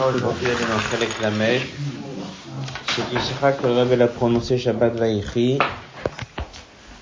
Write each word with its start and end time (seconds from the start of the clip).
aujourd'hui 0.00 0.46
elle 0.46 0.52
est 0.52 0.68
dans 0.68 0.80
Chalek 0.90 1.20
Lamed. 1.20 1.62
C'est 2.88 3.20
Sikha 3.20 3.52
que 3.52 3.66
le 3.66 3.72
Rebbe 3.74 4.00
a 4.00 4.06
prononcé 4.06 4.58
Shabbat 4.58 4.94
Vaïchi 4.94 5.58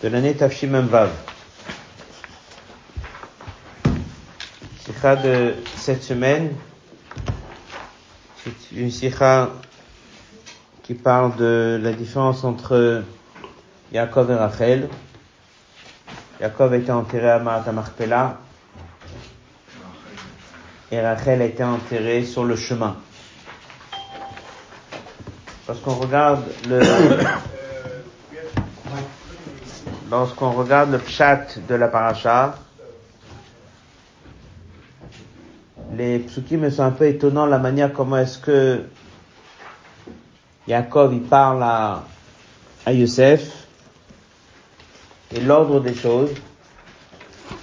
de 0.02 0.08
l'année 0.08 0.34
Tafshim 0.34 0.80
Vav. 0.80 1.10
Sikha 4.84 5.16
de 5.16 5.54
cette 5.76 6.02
semaine, 6.02 6.54
c'est 8.44 8.76
une 8.76 8.90
Sikha 8.90 9.50
qui 10.82 10.94
parle 10.94 11.36
de 11.36 11.80
la 11.82 11.92
différence 11.92 12.44
entre 12.44 13.02
Yaakov 13.92 14.30
et 14.30 14.34
Rachel. 14.34 14.88
Yaakov 16.40 16.74
était 16.74 16.92
enterré 16.92 17.30
à 17.30 17.38
Marat 17.38 17.64
et 20.90 21.00
Rachel 21.00 21.42
été 21.42 21.64
enterrée 21.64 22.24
sur 22.24 22.44
le 22.44 22.56
chemin. 22.56 22.96
Lorsqu'on 25.66 25.94
regarde 25.94 26.44
le, 26.68 26.80
lorsqu'on 30.10 30.52
regarde 30.52 30.92
le 30.92 30.98
pshat 30.98 31.58
de 31.68 31.74
la 31.74 31.88
paracha, 31.88 32.54
les 35.94 36.20
psukim 36.20 36.70
sont 36.70 36.82
un 36.82 36.92
peu 36.92 37.08
étonnants 37.08 37.46
la 37.46 37.58
manière 37.58 37.92
comment 37.92 38.18
est-ce 38.18 38.38
que 38.38 38.84
Yaakov 40.68 41.18
parle 41.28 41.62
à, 41.62 42.04
à 42.84 42.92
Youssef 42.92 43.66
et 45.34 45.40
l'ordre 45.40 45.80
des 45.80 45.94
choses. 45.94 46.30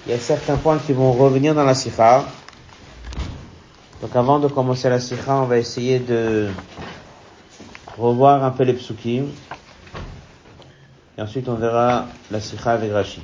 Il 0.05 0.11
y 0.11 0.15
a 0.15 0.19
certains 0.19 0.57
points 0.57 0.77
qui 0.77 0.91
vont 0.91 1.13
revenir 1.13 1.55
dans 1.55 1.63
la 1.63 1.73
sikha. 1.73 2.25
Donc 4.03 4.17
avant 4.17 4.37
de 4.37 4.49
commencer 4.49 4.89
la 4.89 4.99
sikha, 4.99 5.33
on 5.33 5.45
va 5.45 5.57
essayer 5.57 5.97
de 5.97 6.49
revoir 7.97 8.43
un 8.43 8.51
peu 8.51 8.65
les 8.65 8.73
psukim. 8.73 9.27
Et 11.17 11.21
ensuite 11.21 11.47
on 11.47 11.53
verra 11.53 12.07
la 12.29 12.41
sikha 12.41 12.71
avec 12.71 12.91
Rashi. 12.91 13.21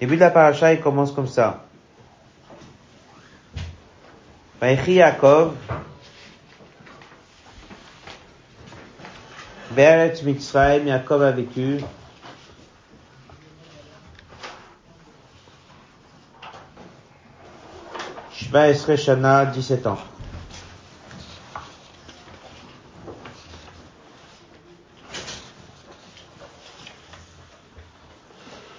Début 0.00 0.16
de 0.16 0.20
la 0.20 0.30
paracha, 0.30 0.72
il 0.72 0.80
commence 0.80 1.12
comme 1.12 1.28
ça. 1.28 1.64
Vaïchi 4.60 4.94
Yaakov, 4.94 5.54
Beretz 9.70 10.24
Mitzrayim, 10.24 10.88
Yaakov 10.88 11.22
a 11.22 11.30
vécu 11.30 11.78
Shva 18.54 18.68
Esre 18.68 18.96
Shana, 18.96 19.46
17 19.46 19.84
ans. 19.88 19.98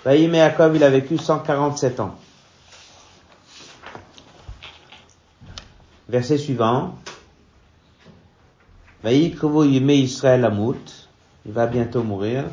Vaïm 0.05 0.33
Yaakov, 0.33 0.77
il 0.77 0.83
a 0.85 0.89
vécu 0.89 1.17
147 1.17 1.99
ans. 1.99 2.15
Verset 6.07 6.37
suivant. 6.37 6.97
Vaïkrovo 9.03 9.65
Yime 9.65 9.89
Israël 9.89 10.45
Amout. 10.45 11.09
Il 11.45 11.51
va 11.51 11.67
bientôt 11.67 12.01
mourir. 12.01 12.45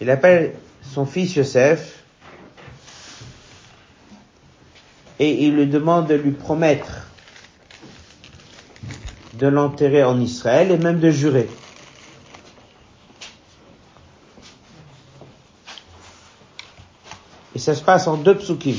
Il 0.00 0.10
appelle 0.10 0.56
son 0.82 1.06
fils 1.06 1.36
Yosef. 1.36 2.03
Et 5.18 5.44
il 5.44 5.54
lui 5.54 5.66
demande 5.66 6.08
de 6.08 6.14
lui 6.14 6.32
promettre 6.32 7.06
de 9.34 9.46
l'enterrer 9.46 10.04
en 10.04 10.20
Israël 10.20 10.70
et 10.70 10.78
même 10.78 11.00
de 11.00 11.10
jurer. 11.10 11.48
Et 17.54 17.58
ça 17.58 17.74
se 17.74 17.82
passe 17.82 18.06
en 18.08 18.16
deux 18.16 18.34
psukim. 18.34 18.74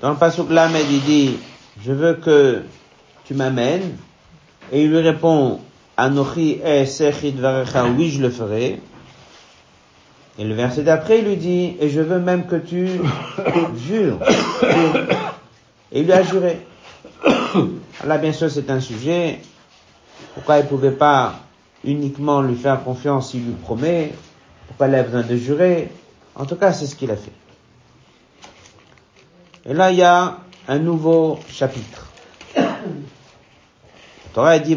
Dans 0.00 0.10
le 0.10 0.16
pasuk 0.16 0.50
Lamed, 0.50 0.84
il 0.90 1.00
dit, 1.02 1.36
je 1.82 1.92
veux 1.92 2.14
que 2.14 2.62
tu 3.24 3.34
m'amènes. 3.34 3.96
Et 4.72 4.82
il 4.82 4.90
lui 4.90 5.00
répond, 5.00 5.60
Anochi 5.96 6.60
varecha, 7.36 7.86
oui, 7.86 8.10
je 8.10 8.20
le 8.20 8.30
ferai. 8.30 8.80
Et 10.38 10.44
le 10.44 10.54
verset 10.54 10.82
d'après, 10.82 11.20
il 11.20 11.26
lui 11.26 11.36
dit, 11.36 11.76
et 11.78 11.88
je 11.88 12.00
veux 12.00 12.18
même 12.18 12.46
que 12.46 12.56
tu 12.56 12.88
jures. 13.86 14.18
Et 15.92 16.00
il 16.00 16.06
lui 16.06 16.12
a 16.12 16.22
juré. 16.22 16.60
Là, 18.04 18.18
bien 18.18 18.32
sûr, 18.32 18.50
c'est 18.50 18.68
un 18.70 18.80
sujet. 18.80 19.38
Pourquoi 20.34 20.58
il 20.58 20.66
pouvait 20.66 20.90
pas 20.90 21.36
uniquement 21.84 22.42
lui 22.42 22.56
faire 22.56 22.82
confiance 22.82 23.30
s'il 23.30 23.44
lui 23.44 23.52
promet? 23.52 24.12
Pourquoi 24.66 24.88
il 24.88 24.94
a 24.96 25.04
besoin 25.04 25.22
de 25.22 25.36
jurer? 25.36 25.90
En 26.34 26.46
tout 26.46 26.56
cas, 26.56 26.72
c'est 26.72 26.86
ce 26.86 26.96
qu'il 26.96 27.12
a 27.12 27.16
fait. 27.16 27.30
Et 29.66 29.72
là, 29.72 29.92
il 29.92 29.98
y 29.98 30.02
a 30.02 30.38
un 30.66 30.78
nouveau 30.78 31.38
chapitre. 31.48 32.08
Torah 34.34 34.58
dit, 34.58 34.76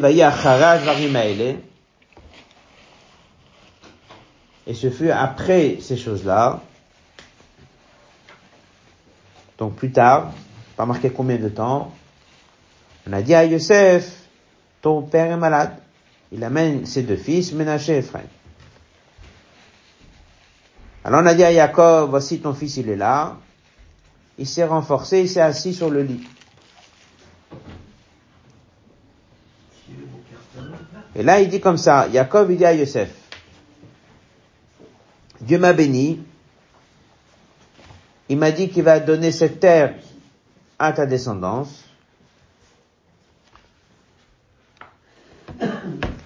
et 4.67 4.73
ce 4.73 4.89
fut 4.89 5.09
après 5.09 5.77
ces 5.79 5.95
choses-là, 5.95 6.61
donc 9.57 9.75
plus 9.75 9.91
tard, 9.91 10.33
pas 10.75 10.85
marqué 10.85 11.09
combien 11.09 11.37
de 11.37 11.47
temps, 11.47 11.93
on 13.07 13.13
a 13.13 13.21
dit 13.21 13.33
à 13.33 13.45
Yosef, 13.45 14.27
ton 14.81 15.01
père 15.01 15.31
est 15.31 15.37
malade. 15.37 15.77
Il 16.33 16.43
amène 16.43 16.85
ses 16.85 17.03
deux 17.03 17.15
fils, 17.15 17.53
Ménaché 17.53 17.93
et 17.93 17.97
Ephraim. 17.99 18.19
Alors 21.05 21.21
on 21.21 21.25
a 21.25 21.33
dit 21.33 21.45
à 21.45 21.53
Jacob, 21.53 22.09
voici 22.09 22.41
ton 22.41 22.53
fils, 22.53 22.75
il 22.75 22.89
est 22.89 22.97
là. 22.97 23.37
Il 24.37 24.45
s'est 24.45 24.65
renforcé, 24.65 25.21
il 25.21 25.29
s'est 25.29 25.39
assis 25.39 25.73
sur 25.73 25.89
le 25.89 26.03
lit. 26.03 26.27
Et 31.15 31.23
là, 31.23 31.39
il 31.39 31.49
dit 31.49 31.61
comme 31.61 31.77
ça, 31.77 32.07
Jacob, 32.11 32.51
il 32.51 32.57
dit 32.57 32.65
à 32.65 32.73
Yosef, 32.73 33.09
Dieu 35.41 35.59
m'a 35.59 35.73
béni, 35.73 36.19
il 38.29 38.37
m'a 38.37 38.51
dit 38.51 38.69
qu'il 38.69 38.83
va 38.83 38.99
donner 38.99 39.31
cette 39.31 39.59
terre 39.59 39.95
à 40.79 40.91
ta 40.91 41.05
descendance. 41.05 41.83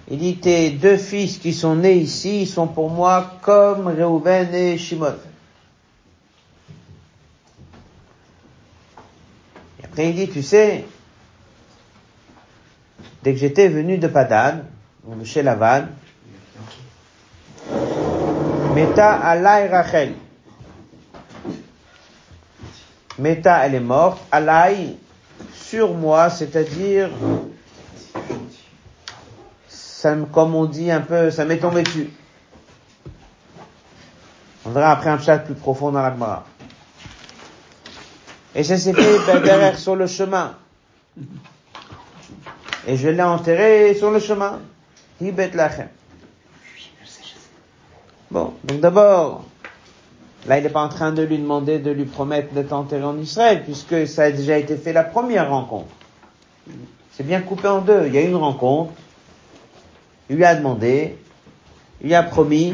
Il 0.08 0.18
dit, 0.18 0.36
tes 0.36 0.70
deux 0.70 0.98
fils 0.98 1.38
qui 1.38 1.54
sont 1.54 1.76
nés 1.76 1.96
ici, 1.96 2.46
sont 2.46 2.66
pour 2.66 2.90
moi 2.90 3.38
comme 3.42 3.86
Reuven 3.86 4.54
et 4.54 4.76
Shimon. 4.76 5.14
Et 9.80 9.84
après 9.84 10.10
il 10.10 10.14
dit, 10.14 10.28
tu 10.28 10.42
sais, 10.42 10.84
dès 13.22 13.32
que 13.32 13.38
j'étais 13.38 13.68
venu 13.68 13.96
de 13.96 14.06
Padan, 14.06 14.62
chez 15.24 15.42
Lavan, 15.42 15.86
Meta 18.74 19.12
Alay 19.12 19.68
Rachel. 19.68 20.14
Meta, 23.18 23.66
elle 23.66 23.74
est 23.74 23.80
morte. 23.80 24.18
Alay, 24.32 24.96
sur 25.52 25.92
moi, 25.92 26.30
c'est-à-dire, 26.30 27.10
ça, 29.68 30.16
comme 30.32 30.54
on 30.54 30.64
dit 30.64 30.90
un 30.90 31.02
peu, 31.02 31.30
ça 31.30 31.44
m'est 31.44 31.58
tombé 31.58 31.82
dessus. 31.82 32.10
On 34.64 34.70
verra 34.70 34.92
après 34.92 35.10
un 35.10 35.18
chat 35.18 35.38
plus 35.38 35.54
profond 35.54 35.90
dans 35.90 36.00
la 36.00 36.12
Gemara. 36.12 36.44
Et 38.54 38.64
ça 38.64 38.78
s'est 38.78 38.94
fait 38.94 39.18
ben, 39.26 39.42
derrière 39.42 39.78
sur 39.78 39.96
le 39.96 40.06
chemin. 40.06 40.54
Et 42.86 42.96
je 42.96 43.08
l'ai 43.08 43.22
enterré 43.22 43.94
sur 43.94 44.10
le 44.10 44.18
chemin. 44.18 44.60
Hibet 45.20 45.50
lachem. 45.52 45.88
Bon, 48.32 48.54
donc 48.64 48.80
d'abord, 48.80 49.44
là 50.46 50.56
il 50.56 50.64
n'est 50.64 50.70
pas 50.70 50.80
en 50.80 50.88
train 50.88 51.12
de 51.12 51.22
lui 51.22 51.36
demander 51.36 51.78
de 51.78 51.90
lui 51.90 52.06
promettre 52.06 52.54
d'être 52.54 52.72
enterré 52.72 53.04
en 53.04 53.18
Israël, 53.18 53.62
puisque 53.62 54.08
ça 54.08 54.22
a 54.22 54.30
déjà 54.30 54.56
été 54.56 54.76
fait 54.76 54.94
la 54.94 55.04
première 55.04 55.50
rencontre. 55.50 55.92
C'est 57.10 57.26
bien 57.26 57.42
coupé 57.42 57.68
en 57.68 57.82
deux. 57.82 58.06
Il 58.06 58.14
y 58.14 58.16
a 58.16 58.22
une 58.22 58.36
rencontre, 58.36 58.94
il 60.30 60.36
lui 60.36 60.46
a 60.46 60.54
demandé, 60.54 61.18
il 62.00 62.06
lui 62.06 62.14
a 62.14 62.22
promis, 62.22 62.72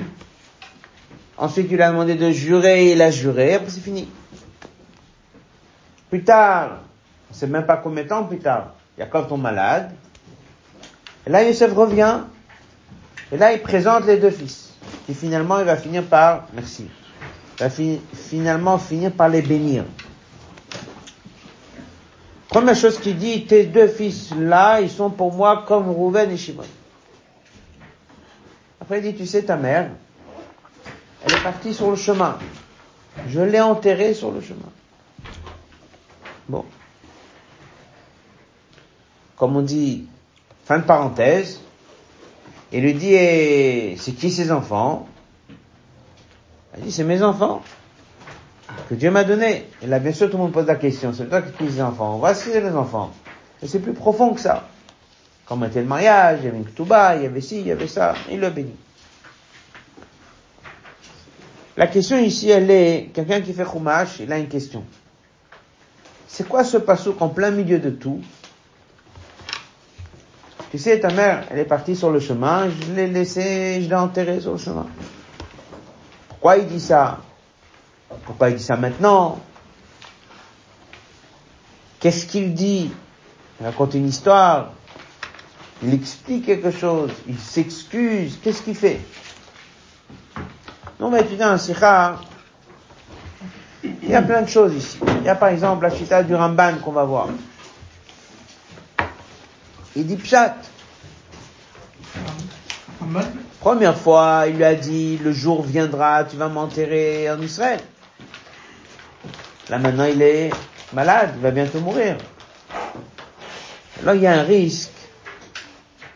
ensuite 1.36 1.66
il 1.68 1.74
lui 1.76 1.82
a 1.82 1.90
demandé 1.90 2.14
de 2.14 2.30
jurer, 2.30 2.92
il 2.92 3.02
a 3.02 3.10
juré, 3.10 3.54
après 3.54 3.70
c'est 3.70 3.80
fini. 3.80 4.08
Plus 6.08 6.22
tard, 6.22 6.82
on 7.32 7.34
sait 7.34 7.48
même 7.48 7.66
pas 7.66 7.78
combien 7.78 8.04
de 8.04 8.08
temps 8.08 8.22
plus 8.22 8.38
tard, 8.38 8.74
Jacob 8.96 9.26
tombe 9.26 9.42
malade, 9.42 9.90
et 11.26 11.30
là 11.30 11.42
Youssef 11.42 11.74
revient, 11.74 12.20
et 13.32 13.36
là 13.36 13.52
il 13.52 13.60
présente 13.60 14.06
les 14.06 14.18
deux 14.18 14.30
fils. 14.30 14.67
Qui 15.08 15.14
finalement 15.14 15.58
il 15.58 15.64
va 15.64 15.78
finir 15.78 16.04
par, 16.04 16.48
merci, 16.52 16.86
va 17.58 17.70
finalement 17.70 18.76
finir 18.76 19.10
par 19.10 19.30
les 19.30 19.40
bénir. 19.40 19.84
Première 22.48 22.76
chose 22.76 23.00
qu'il 23.00 23.16
dit, 23.16 23.46
tes 23.46 23.64
deux 23.64 23.88
fils 23.88 24.34
là, 24.36 24.82
ils 24.82 24.90
sont 24.90 25.08
pour 25.08 25.32
moi 25.32 25.64
comme 25.66 25.88
Rouven 25.88 26.30
et 26.30 26.36
Shimon. 26.36 26.64
Après 28.82 28.98
il 28.98 29.02
dit, 29.02 29.14
tu 29.14 29.24
sais 29.24 29.42
ta 29.44 29.56
mère, 29.56 29.92
elle 31.24 31.32
est 31.32 31.42
partie 31.42 31.72
sur 31.72 31.88
le 31.88 31.96
chemin. 31.96 32.38
Je 33.30 33.40
l'ai 33.40 33.62
enterrée 33.62 34.12
sur 34.12 34.30
le 34.30 34.42
chemin. 34.42 34.70
Bon. 36.50 36.66
Comme 39.38 39.56
on 39.56 39.62
dit, 39.62 40.06
fin 40.66 40.76
de 40.76 40.84
parenthèse, 40.84 41.62
il 42.72 42.82
lui 42.82 42.94
dit, 42.94 43.14
eh, 43.14 43.96
c'est 43.98 44.12
qui 44.12 44.30
ses 44.30 44.50
enfants? 44.52 45.08
Il 46.76 46.84
dit, 46.84 46.92
c'est 46.92 47.04
mes 47.04 47.22
enfants 47.22 47.62
que 48.88 48.94
Dieu 48.94 49.10
m'a 49.10 49.24
donné. 49.24 49.66
Et 49.82 49.86
là, 49.86 49.98
bien 49.98 50.12
sûr, 50.12 50.30
tout 50.30 50.36
le 50.36 50.42
monde 50.44 50.52
pose 50.52 50.66
la 50.66 50.76
question, 50.76 51.12
c'est 51.12 51.26
toi 51.26 51.42
qui 51.42 51.64
les 51.64 51.80
enfants 51.80 52.18
Voici 52.18 52.50
les 52.50 52.70
enfants. 52.70 53.10
Et 53.62 53.66
c'est 53.66 53.80
plus 53.80 53.94
profond 53.94 54.34
que 54.34 54.40
ça. 54.40 54.68
Quand 55.46 55.62
était 55.64 55.80
le 55.80 55.86
mariage, 55.86 56.40
il 56.42 56.44
y 56.44 56.48
avait 56.48 56.58
une 56.58 56.66
ketouba, 56.66 57.16
il 57.16 57.22
y 57.22 57.26
avait 57.26 57.40
ci, 57.40 57.60
il 57.60 57.66
y 57.66 57.72
avait 57.72 57.88
ça, 57.88 58.14
il 58.30 58.38
le 58.38 58.50
bénit. 58.50 58.76
La 61.76 61.86
question 61.86 62.18
ici, 62.18 62.50
elle 62.50 62.70
est, 62.70 63.10
quelqu'un 63.14 63.40
qui 63.40 63.52
fait 63.52 63.64
chumash, 63.64 64.18
il 64.20 64.32
a 64.32 64.38
une 64.38 64.48
question. 64.48 64.84
C'est 66.26 66.46
quoi 66.46 66.64
ce 66.64 66.76
passouk 66.76 67.22
en 67.22 67.28
plein 67.28 67.50
milieu 67.50 67.78
de 67.78 67.90
tout? 67.90 68.20
Tu 70.70 70.78
sais, 70.78 71.00
ta 71.00 71.10
mère, 71.10 71.46
elle 71.50 71.58
est 71.58 71.64
partie 71.64 71.96
sur 71.96 72.10
le 72.10 72.20
chemin, 72.20 72.68
je 72.68 72.92
l'ai 72.92 73.06
laissée, 73.06 73.80
je 73.82 73.88
l'ai 73.88 73.94
enterrée 73.94 74.40
sur 74.40 74.52
le 74.52 74.58
chemin. 74.58 74.86
Pourquoi 76.28 76.58
il 76.58 76.66
dit 76.66 76.80
ça? 76.80 77.20
Pourquoi 78.24 78.50
il 78.50 78.56
dit 78.56 78.62
ça 78.62 78.76
maintenant? 78.76 79.38
Qu'est-ce 82.00 82.26
qu'il 82.26 82.54
dit? 82.54 82.90
Il 83.60 83.66
raconte 83.66 83.94
une 83.94 84.06
histoire, 84.06 84.72
il 85.82 85.94
explique 85.94 86.46
quelque 86.46 86.70
chose, 86.70 87.10
il 87.26 87.38
s'excuse, 87.38 88.38
qu'est-ce 88.42 88.62
qu'il 88.62 88.76
fait? 88.76 89.00
Nous, 91.00 91.06
on 91.06 91.10
va 91.10 91.20
étudier 91.20 91.44
un 91.44 91.58
sikha. 91.58 92.20
Il 93.82 94.08
y 94.08 94.14
a 94.14 94.22
plein 94.22 94.42
de 94.42 94.48
choses 94.48 94.74
ici. 94.74 94.98
Il 95.20 95.24
y 95.24 95.28
a 95.28 95.34
par 95.34 95.48
exemple 95.48 95.84
la 95.84 95.90
chita 95.90 96.22
du 96.22 96.34
Ramban 96.34 96.78
qu'on 96.84 96.92
va 96.92 97.04
voir. 97.04 97.28
Il 99.96 100.06
dit 100.06 100.16
Pshat. 100.16 100.56
Première 103.60 103.96
fois, 103.96 104.44
il 104.48 104.56
lui 104.56 104.64
a 104.64 104.74
dit, 104.74 105.18
le 105.18 105.32
jour 105.32 105.62
viendra, 105.62 106.24
tu 106.24 106.36
vas 106.36 106.48
m'enterrer 106.48 107.30
en 107.30 107.40
Israël. 107.40 107.80
Là 109.68 109.78
maintenant, 109.78 110.04
il 110.04 110.22
est 110.22 110.50
malade, 110.92 111.32
il 111.36 111.42
va 111.42 111.50
bientôt 111.50 111.80
mourir. 111.80 112.16
Alors 114.02 114.14
il 114.14 114.22
y 114.22 114.26
a 114.26 114.38
un 114.38 114.42
risque, 114.42 114.90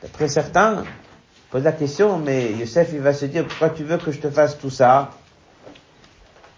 d'après 0.02 0.28
certains, 0.28 0.84
pose 1.50 1.64
la 1.64 1.72
question, 1.72 2.19
mais 2.19 2.52
Youssef, 2.52 2.90
il 2.92 3.00
va 3.00 3.12
se 3.12 3.26
dire, 3.26 3.46
pourquoi 3.46 3.70
tu 3.70 3.84
veux 3.84 3.98
que 3.98 4.12
je 4.12 4.19
te 4.19 4.30
fasse 4.30 4.58
tout 4.58 4.70
ça? 4.70 5.10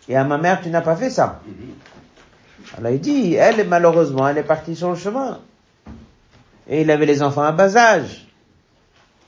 Et 0.09 0.17
à 0.17 0.25
ma 0.25 0.37
mère, 0.37 0.61
tu 0.61 0.69
n'as 0.69 0.83
pas 0.83 0.97
fait 0.97 1.11
ça. 1.11 1.41
Alors 2.77 2.93
il 2.93 3.01
dit, 3.01 3.35
elle, 3.35 3.67
malheureusement, 3.67 4.29
elle 4.29 4.39
est 4.39 4.43
partie 4.43 4.77
sur 4.77 4.91
le 4.91 4.97
chemin. 4.97 5.41
Et 6.69 6.83
il 6.83 6.91
avait 6.91 7.07
les 7.07 7.23
enfants 7.23 7.43
à 7.43 7.53
bas 7.53 7.77
âge. 7.77 8.27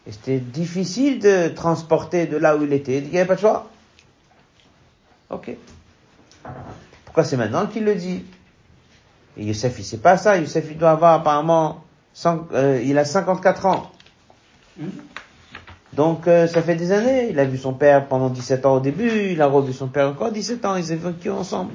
Et 0.07 0.13
c'était 0.13 0.39
difficile 0.39 1.19
de 1.19 1.49
transporter 1.49 2.27
de 2.27 2.37
là 2.37 2.57
où 2.57 2.63
il 2.65 2.73
était. 2.73 2.99
Il 2.99 3.11
n'y 3.11 3.19
avait 3.19 3.27
pas 3.27 3.35
de 3.35 3.41
choix. 3.41 3.69
Ok. 5.31 5.51
Pourquoi 7.05 7.25
c'est 7.25 7.37
maintenant 7.37 7.67
qu'il 7.67 7.85
le 7.85 7.95
dit? 7.95 8.25
Et 9.37 9.45
Youssef, 9.45 9.79
il 9.79 9.85
sait 9.85 9.99
pas 9.99 10.17
ça. 10.17 10.37
Youssef, 10.37 10.65
il 10.71 10.79
doit 10.79 10.91
avoir 10.91 11.15
apparemment, 11.15 11.85
euh, 12.25 12.81
il 12.85 12.97
a 12.97 13.05
54 13.05 13.67
ans. 13.67 13.91
Donc 15.93 16.29
euh, 16.29 16.47
ça 16.47 16.63
fait 16.63 16.77
des 16.77 16.93
années, 16.93 17.31
il 17.31 17.39
a 17.39 17.45
vu 17.45 17.57
son 17.57 17.73
père 17.73 18.07
pendant 18.07 18.29
17 18.29 18.67
ans 18.67 18.75
au 18.75 18.81
début, 18.81 19.31
il 19.33 19.41
a 19.41 19.47
revu 19.47 19.73
son 19.73 19.89
père 19.89 20.09
encore 20.09 20.31
17 20.31 20.65
ans, 20.67 20.77
ils 20.77 20.93
ont 20.93 20.97
vécu 20.97 21.31
ensemble. 21.31 21.73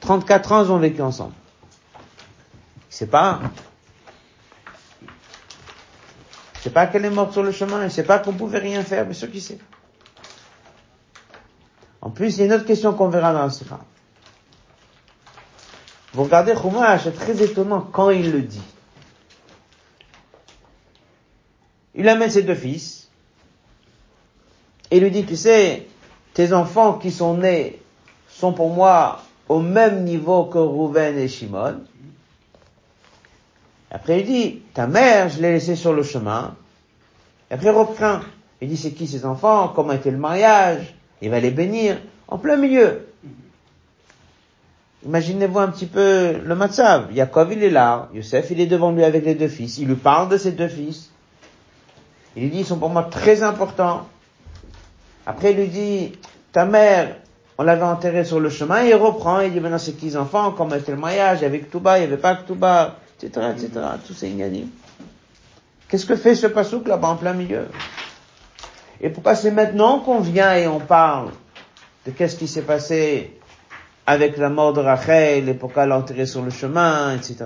34 0.00 0.52
ans, 0.52 0.64
ils 0.64 0.70
ont 0.70 0.78
vécu 0.78 1.02
ensemble. 1.02 1.34
Il 2.90 2.94
sait 2.94 3.06
pas. 3.06 3.40
Sait 6.62 6.70
pas 6.70 6.86
qu'elle 6.86 7.04
est 7.04 7.10
morte 7.10 7.32
sur 7.32 7.42
le 7.42 7.50
chemin, 7.50 7.82
il 7.82 7.90
sait 7.90 8.04
pas 8.04 8.20
qu'on 8.20 8.34
pouvait 8.34 8.60
rien 8.60 8.84
faire, 8.84 9.04
mais 9.04 9.14
ce 9.14 9.26
qu'il 9.26 9.42
sait. 9.42 9.58
En 12.00 12.08
plus, 12.10 12.36
il 12.36 12.38
y 12.38 12.42
a 12.42 12.46
une 12.46 12.52
autre 12.52 12.64
question 12.64 12.92
qu'on 12.92 13.08
verra 13.08 13.32
dans 13.32 13.42
le 13.42 13.50
Sikha. 13.50 13.80
Vous 16.12 16.22
regardez 16.22 16.54
Chumash, 16.54 17.02
c'est 17.02 17.16
très 17.16 17.42
étonnant 17.42 17.80
quand 17.80 18.10
il 18.10 18.30
le 18.30 18.42
dit. 18.42 18.62
Il 21.96 22.08
amène 22.08 22.30
ses 22.30 22.44
deux 22.44 22.54
fils, 22.54 23.10
et 24.92 25.00
lui 25.00 25.10
dit, 25.10 25.24
tu 25.24 25.34
sais, 25.34 25.88
tes 26.32 26.52
enfants 26.52 26.94
qui 26.94 27.10
sont 27.10 27.38
nés 27.38 27.82
sont 28.28 28.52
pour 28.52 28.70
moi 28.70 29.20
au 29.48 29.58
même 29.58 30.04
niveau 30.04 30.44
que 30.44 30.58
Rouven 30.58 31.18
et 31.18 31.26
Shimon. 31.26 31.82
Après 33.92 34.20
il 34.20 34.26
dit, 34.26 34.62
ta 34.74 34.86
mère, 34.86 35.28
je 35.28 35.40
l'ai 35.40 35.52
laissée 35.52 35.76
sur 35.76 35.92
le 35.92 36.02
chemin. 36.02 36.56
Après 37.50 37.66
il 37.66 37.70
reprend. 37.70 38.20
Il 38.60 38.68
dit, 38.68 38.76
c'est 38.76 38.92
qui 38.92 39.06
ces 39.06 39.24
enfants? 39.24 39.72
Comment 39.74 39.92
était 39.92 40.10
le 40.10 40.16
mariage? 40.16 40.94
Il 41.20 41.30
va 41.30 41.38
les 41.38 41.50
bénir. 41.50 41.98
En 42.26 42.38
plein 42.38 42.56
milieu. 42.56 43.06
Imaginez-vous 45.04 45.58
un 45.58 45.68
petit 45.68 45.86
peu 45.86 46.38
le 46.42 46.54
matzav. 46.54 47.12
Yaakov, 47.12 47.52
il 47.52 47.62
est 47.62 47.70
là. 47.70 48.08
Youssef, 48.14 48.50
il 48.50 48.60
est 48.60 48.66
devant 48.66 48.92
lui 48.92 49.04
avec 49.04 49.24
les 49.24 49.34
deux 49.34 49.48
fils. 49.48 49.78
Il 49.78 49.88
lui 49.88 49.96
parle 49.96 50.28
de 50.28 50.38
ses 50.38 50.52
deux 50.52 50.68
fils. 50.68 51.10
Il 52.34 52.44
lui 52.44 52.50
dit, 52.50 52.60
ils 52.60 52.64
sont 52.64 52.78
pour 52.78 52.88
moi 52.88 53.02
très 53.04 53.42
importants. 53.42 54.06
Après, 55.26 55.52
il 55.52 55.58
lui 55.58 55.68
dit, 55.68 56.12
ta 56.52 56.64
mère, 56.64 57.16
on 57.58 57.64
l'avait 57.64 57.82
enterrée 57.82 58.24
sur 58.24 58.40
le 58.40 58.48
chemin, 58.48 58.82
il 58.82 58.94
reprend, 58.94 59.40
il 59.40 59.52
dit, 59.52 59.60
maintenant 59.60 59.78
c'est 59.78 59.92
qui 59.92 60.06
les 60.06 60.16
enfants, 60.16 60.52
comment 60.52 60.74
était 60.74 60.92
le 60.92 60.98
mariage, 60.98 61.42
avec 61.42 61.70
Touba, 61.70 61.98
il 61.98 62.00
n'y 62.00 62.06
avait 62.06 62.20
pas 62.20 62.34
que 62.34 62.46
Touba, 62.46 62.96
etc., 63.22 63.48
etc., 63.52 63.70
tout 64.06 64.14
c'est 64.14 64.30
ignané. 64.30 64.66
Qu'est-ce 65.88 66.06
que 66.06 66.16
fait 66.16 66.34
ce 66.34 66.46
pasouk 66.46 66.88
là-bas 66.88 67.08
en 67.08 67.16
plein 67.16 67.32
milieu? 67.32 67.68
Et 69.00 69.10
pourquoi 69.10 69.34
c'est 69.34 69.50
maintenant 69.50 70.00
qu'on 70.00 70.20
vient 70.20 70.54
et 70.54 70.66
on 70.66 70.80
parle 70.80 71.30
de 72.06 72.12
qu'est-ce 72.12 72.36
qui 72.36 72.48
s'est 72.48 72.62
passé 72.62 73.36
avec 74.06 74.36
la 74.36 74.48
mort 74.48 74.72
de 74.72 74.80
Rachel 74.80 75.48
et 75.48 75.54
pourquoi 75.54 75.86
l'enterrer 75.86 76.26
sur 76.26 76.42
le 76.42 76.50
chemin, 76.50 77.14
etc. 77.14 77.36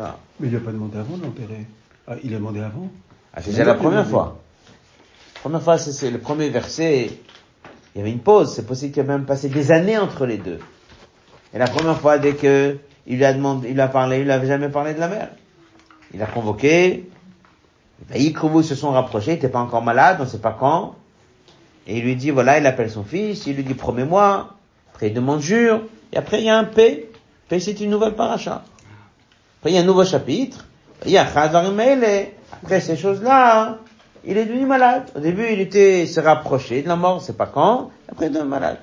Mais 0.40 0.48
il 0.48 0.54
n'a 0.54 0.60
pas 0.60 0.72
demandé 0.72 0.98
avant 0.98 1.16
de 1.16 1.24
l'enterrer. 1.24 1.66
Ah, 2.06 2.14
il 2.22 2.32
a 2.34 2.38
demandé 2.38 2.60
avant. 2.60 2.88
Ah, 3.34 3.40
c'est 3.42 3.64
la 3.64 3.74
première 3.74 4.06
fois. 4.06 4.38
La 5.36 5.40
première 5.40 5.62
fois, 5.62 5.78
c'est 5.78 6.10
le 6.10 6.18
premier 6.18 6.48
verset 6.48 7.10
il 7.96 8.00
y 8.00 8.02
avait 8.02 8.12
une 8.12 8.20
pause. 8.20 8.52
C'est 8.54 8.66
possible 8.66 8.92
qu'il 8.92 9.02
ait 9.02 9.06
même 9.06 9.24
passé 9.24 9.48
des 9.48 9.72
années 9.72 9.96
entre 9.96 10.26
les 10.26 10.36
deux. 10.36 10.58
Et 11.54 11.58
la 11.58 11.66
première 11.66 11.98
fois, 11.98 12.18
dès 12.18 12.34
que 12.34 12.76
il 13.06 13.16
lui 13.16 13.24
a 13.24 13.32
demandé, 13.32 13.68
il 13.68 13.74
lui 13.74 13.80
a 13.80 13.88
parlé, 13.88 14.20
il 14.20 14.26
n'avait 14.26 14.46
jamais 14.46 14.68
parlé 14.68 14.92
de 14.92 15.00
la 15.00 15.08
mère. 15.08 15.30
Il 16.14 16.22
a 16.22 16.26
convoqué. 16.26 17.08
Vous 18.42 18.62
se 18.62 18.74
sont 18.74 18.90
rapprochés, 18.90 19.32
il 19.32 19.34
n'était 19.34 19.48
pas 19.48 19.58
encore 19.58 19.82
malade, 19.82 20.16
on 20.20 20.24
ne 20.24 20.28
sait 20.28 20.38
pas 20.38 20.56
quand. 20.58 20.94
Et 21.86 21.98
il 21.98 22.04
lui 22.04 22.16
dit, 22.16 22.30
voilà, 22.30 22.58
il 22.58 22.66
appelle 22.66 22.90
son 22.90 23.04
fils, 23.04 23.46
il 23.46 23.56
lui 23.56 23.64
dit, 23.64 23.74
promets-moi. 23.74 24.54
Après, 24.92 25.08
il 25.08 25.14
demande 25.14 25.40
jure. 25.40 25.82
Et 26.12 26.16
après, 26.16 26.40
il 26.40 26.44
y 26.44 26.50
a 26.50 26.58
un 26.58 26.64
P. 26.64 27.10
P, 27.48 27.60
c'est 27.60 27.80
une 27.80 27.90
nouvelle 27.90 28.14
paracha. 28.14 28.64
Après, 29.58 29.70
il 29.70 29.74
y 29.74 29.78
a 29.78 29.80
un 29.80 29.84
nouveau 29.84 30.04
chapitre. 30.04 30.66
Il 31.04 31.12
y 31.12 31.18
a 31.18 31.26
Après 31.26 32.80
ces 32.80 32.96
choses-là, 32.96 33.78
il 34.24 34.36
est 34.36 34.46
devenu 34.46 34.66
malade. 34.66 35.10
Au 35.14 35.20
début, 35.20 35.46
il 35.52 35.60
était, 35.60 36.06
s'est 36.06 36.20
rapproché 36.20 36.82
de 36.82 36.88
la 36.88 36.96
mort, 36.96 37.22
c'est 37.22 37.36
pas 37.36 37.46
quand, 37.46 37.90
après 38.10 38.26
il 38.26 38.36
est 38.36 38.44
malade. 38.44 38.78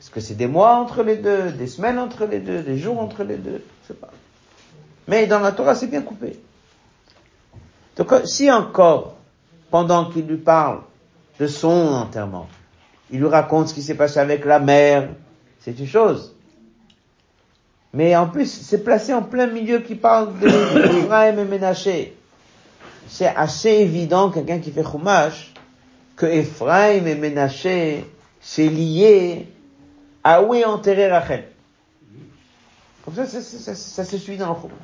Est-ce 0.00 0.10
que 0.10 0.20
c'est 0.20 0.34
des 0.34 0.46
mois 0.46 0.76
entre 0.76 1.02
les 1.02 1.16
deux, 1.16 1.50
des 1.52 1.66
semaines 1.66 1.98
entre 1.98 2.24
les 2.24 2.40
deux, 2.40 2.62
des 2.62 2.78
jours 2.78 2.98
entre 2.98 3.22
les 3.22 3.36
deux, 3.36 3.62
je 3.82 3.88
sais 3.88 3.94
pas. 3.94 4.10
Mais 5.06 5.26
dans 5.26 5.40
la 5.40 5.52
Torah, 5.52 5.74
c'est 5.74 5.88
bien 5.88 6.00
coupé. 6.00 6.40
Donc, 7.96 8.12
si 8.24 8.50
encore, 8.50 9.16
pendant 9.70 10.10
qu'il 10.10 10.26
lui 10.26 10.36
parle 10.36 10.80
de 11.38 11.46
son 11.46 11.94
enterrement, 11.94 12.48
il 13.10 13.20
lui 13.20 13.28
raconte 13.28 13.68
ce 13.68 13.74
qui 13.74 13.82
s'est 13.82 13.94
passé 13.94 14.18
avec 14.20 14.44
la 14.44 14.58
mère, 14.58 15.08
c'est 15.60 15.78
une 15.78 15.86
chose. 15.86 16.34
Mais 17.92 18.14
en 18.16 18.28
plus, 18.28 18.46
c'est 18.46 18.84
placé 18.84 19.12
en 19.12 19.22
plein 19.22 19.46
milieu 19.46 19.80
qui 19.80 19.96
parle 19.96 20.38
de 20.38 20.48
et 21.28 21.44
Ménaché 21.44 22.16
c'est 23.10 23.26
assez 23.26 23.70
évident, 23.70 24.30
quelqu'un 24.30 24.60
qui 24.60 24.70
fait 24.70 24.84
Chumash, 24.84 25.52
que 26.16 26.26
Ephraim 26.26 27.06
et 27.06 27.16
Ménaché, 27.16 28.06
c'est 28.40 28.68
lié 28.68 29.48
à 30.22 30.42
où 30.42 30.54
est 30.54 30.64
enterré 30.64 31.10
Rachel. 31.10 31.48
Comme 33.04 33.14
ça, 33.14 33.26
ça, 33.26 33.40
ça, 33.40 33.74
ça, 33.74 34.04
se 34.04 34.16
suit 34.16 34.36
dans 34.36 34.50
le 34.50 34.54
Chumash. 34.54 34.78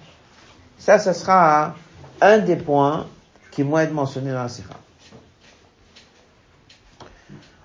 Ça, 0.77 0.99
ça 0.99 1.15
sera 1.15 1.77
un 2.21 2.39
des 2.39 2.57
points 2.57 3.07
qui 3.51 3.63
vont 3.63 3.79
être 3.79 3.93
mentionnés 3.93 4.33
dans 4.33 4.43
la 4.43 4.49
Sikha. 4.49 4.75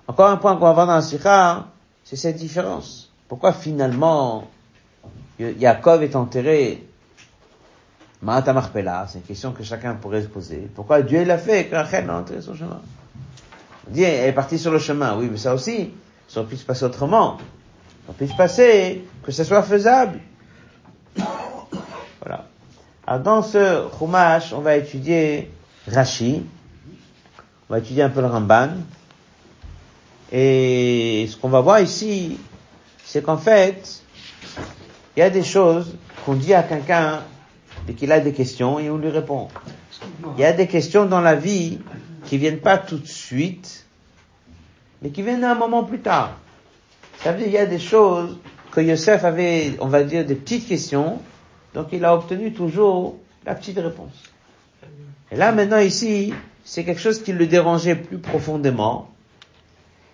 Encore 0.06 0.28
un 0.28 0.36
point 0.36 0.54
qu'on 0.54 0.64
va 0.64 0.72
voir 0.72 0.86
dans 0.86 0.94
la 0.94 1.02
Sikha, 1.02 1.66
c'est 2.04 2.16
cette 2.16 2.36
différence. 2.36 3.10
Pourquoi 3.28 3.52
finalement 3.52 4.48
Yaakov 5.38 6.02
est 6.02 6.16
enterré? 6.16 6.86
Ma'ata 8.22 8.52
Marpella, 8.52 9.06
c'est 9.08 9.18
une 9.18 9.24
question 9.24 9.52
que 9.52 9.64
chacun 9.64 9.94
pourrait 9.94 10.22
se 10.22 10.28
poser. 10.28 10.70
Pourquoi 10.74 11.02
Dieu 11.02 11.24
l'a 11.24 11.38
fait 11.38 11.66
que 11.66 11.74
Rachel 11.74 12.08
a 12.08 12.18
enterré 12.18 12.40
son 12.40 12.54
chemin? 12.54 12.80
Dieu 13.88 14.04
est 14.04 14.32
parti 14.32 14.58
sur 14.58 14.70
le 14.70 14.78
chemin, 14.78 15.16
oui, 15.18 15.28
mais 15.30 15.38
ça 15.38 15.54
aussi, 15.54 15.90
ça 16.28 16.40
aurait 16.40 16.48
pu 16.48 16.56
se 16.56 16.64
passer 16.64 16.84
autrement. 16.84 17.38
Ça 18.06 18.10
aurait 18.10 18.18
pu 18.18 18.28
se 18.28 18.36
passer 18.36 19.04
que 19.24 19.32
ce 19.32 19.42
soit 19.42 19.62
faisable. 19.62 20.20
Alors 23.06 23.20
dans 23.20 23.42
ce 23.42 23.88
Chumash, 23.98 24.52
on 24.52 24.60
va 24.60 24.76
étudier 24.76 25.50
Rashi, 25.88 26.44
on 27.68 27.72
va 27.72 27.80
étudier 27.80 28.04
un 28.04 28.08
peu 28.08 28.20
le 28.20 28.28
Ramban, 28.28 28.68
et 30.30 31.28
ce 31.28 31.36
qu'on 31.36 31.48
va 31.48 31.60
voir 31.60 31.80
ici, 31.80 32.38
c'est 33.04 33.22
qu'en 33.22 33.36
fait, 33.36 34.02
il 35.16 35.20
y 35.20 35.22
a 35.22 35.30
des 35.30 35.42
choses 35.42 35.96
qu'on 36.24 36.34
dit 36.34 36.54
à 36.54 36.62
quelqu'un 36.62 37.22
dès 37.86 37.94
qu'il 37.94 38.12
a 38.12 38.20
des 38.20 38.32
questions 38.32 38.78
et 38.78 38.88
on 38.88 38.98
lui 38.98 39.10
répond. 39.10 39.48
Il 40.36 40.40
y 40.40 40.44
a 40.44 40.52
des 40.52 40.68
questions 40.68 41.04
dans 41.04 41.20
la 41.20 41.34
vie 41.34 41.80
qui 42.26 42.38
viennent 42.38 42.60
pas 42.60 42.78
tout 42.78 42.98
de 42.98 43.06
suite, 43.06 43.84
mais 45.02 45.10
qui 45.10 45.22
viennent 45.22 45.44
un 45.44 45.54
moment 45.54 45.82
plus 45.82 46.00
tard. 46.00 46.36
Ça 47.18 47.32
veut 47.32 47.38
dire 47.38 47.46
qu'il 47.46 47.54
y 47.54 47.58
a 47.58 47.66
des 47.66 47.78
choses 47.78 48.38
que 48.70 48.80
Yosef 48.80 49.24
avait, 49.24 49.76
on 49.80 49.88
va 49.88 50.02
dire, 50.04 50.24
des 50.24 50.34
petites 50.34 50.68
questions, 50.68 51.20
donc 51.74 51.88
il 51.92 52.04
a 52.04 52.14
obtenu 52.14 52.52
toujours 52.52 53.16
la 53.44 53.54
petite 53.54 53.78
réponse. 53.78 54.32
Et 55.30 55.36
là, 55.36 55.52
maintenant, 55.52 55.78
ici, 55.78 56.32
c'est 56.64 56.84
quelque 56.84 57.00
chose 57.00 57.22
qui 57.22 57.32
le 57.32 57.46
dérangeait 57.46 57.96
plus 57.96 58.18
profondément. 58.18 59.10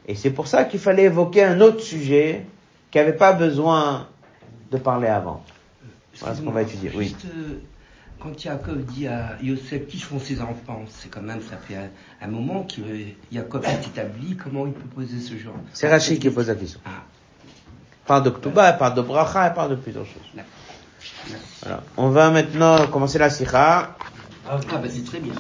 Et 0.07 0.15
c'est 0.15 0.31
pour 0.31 0.47
ça 0.47 0.65
qu'il 0.65 0.81
fallait 0.81 1.05
évoquer 1.05 1.45
un 1.45 1.61
autre 1.61 1.81
sujet 1.81 2.47
qui 2.91 2.99
n'avait 2.99 3.13
pas 3.13 3.33
besoin 3.33 4.07
de 4.71 4.79
parler 4.79 5.09
avant. 5.09 5.43
Voilà 6.21 6.35
ce 6.35 6.43
qu'on 6.43 6.53
va 6.53 6.63
étudier. 6.63 6.91
Oui. 6.95 7.15
Euh, 7.27 7.61
quand 8.21 8.39
Jacob 8.39 8.85
dit 8.85 9.07
à 9.07 9.37
Yosef 9.43 9.87
qui 9.87 9.99
sont 9.99 10.19
ses 10.19 10.41
enfants, 10.41 10.83
c'est 10.89 11.11
quand 11.11 11.21
même, 11.21 11.41
ça 11.43 11.57
fait 11.57 11.77
un, 12.21 12.27
moment 12.29 12.65
que 12.65 12.81
Jacob 13.31 13.65
s'est 13.65 13.89
établi, 13.89 14.37
comment 14.37 14.67
il 14.67 14.73
peut 14.73 14.89
poser 14.89 15.21
ce 15.21 15.37
genre 15.37 15.55
C'est 15.73 15.89
Rachid 15.89 16.19
qui 16.19 16.31
pose 16.31 16.49
la 16.49 16.55
question. 16.55 16.81
Ah. 16.85 17.03
Parle 18.07 18.25
de 18.25 18.31
Ktuba, 18.31 18.73
il 18.73 18.79
parle 18.79 18.95
de 18.95 19.03
Bracha, 19.03 19.69
de 19.69 19.75
plusieurs 19.75 20.07
choses. 20.07 20.45
Voilà. 21.63 21.83
On 21.97 22.11
va 22.11 22.31
maintenant 22.31 22.87
commencer 22.87 23.19
la 23.19 23.31
sikha. 23.31 23.97
Ah, 24.51 24.61
ah 24.71 24.77
bah 24.77 24.89
c'est 24.89 25.05
très 25.05 25.21
bien 25.21 25.35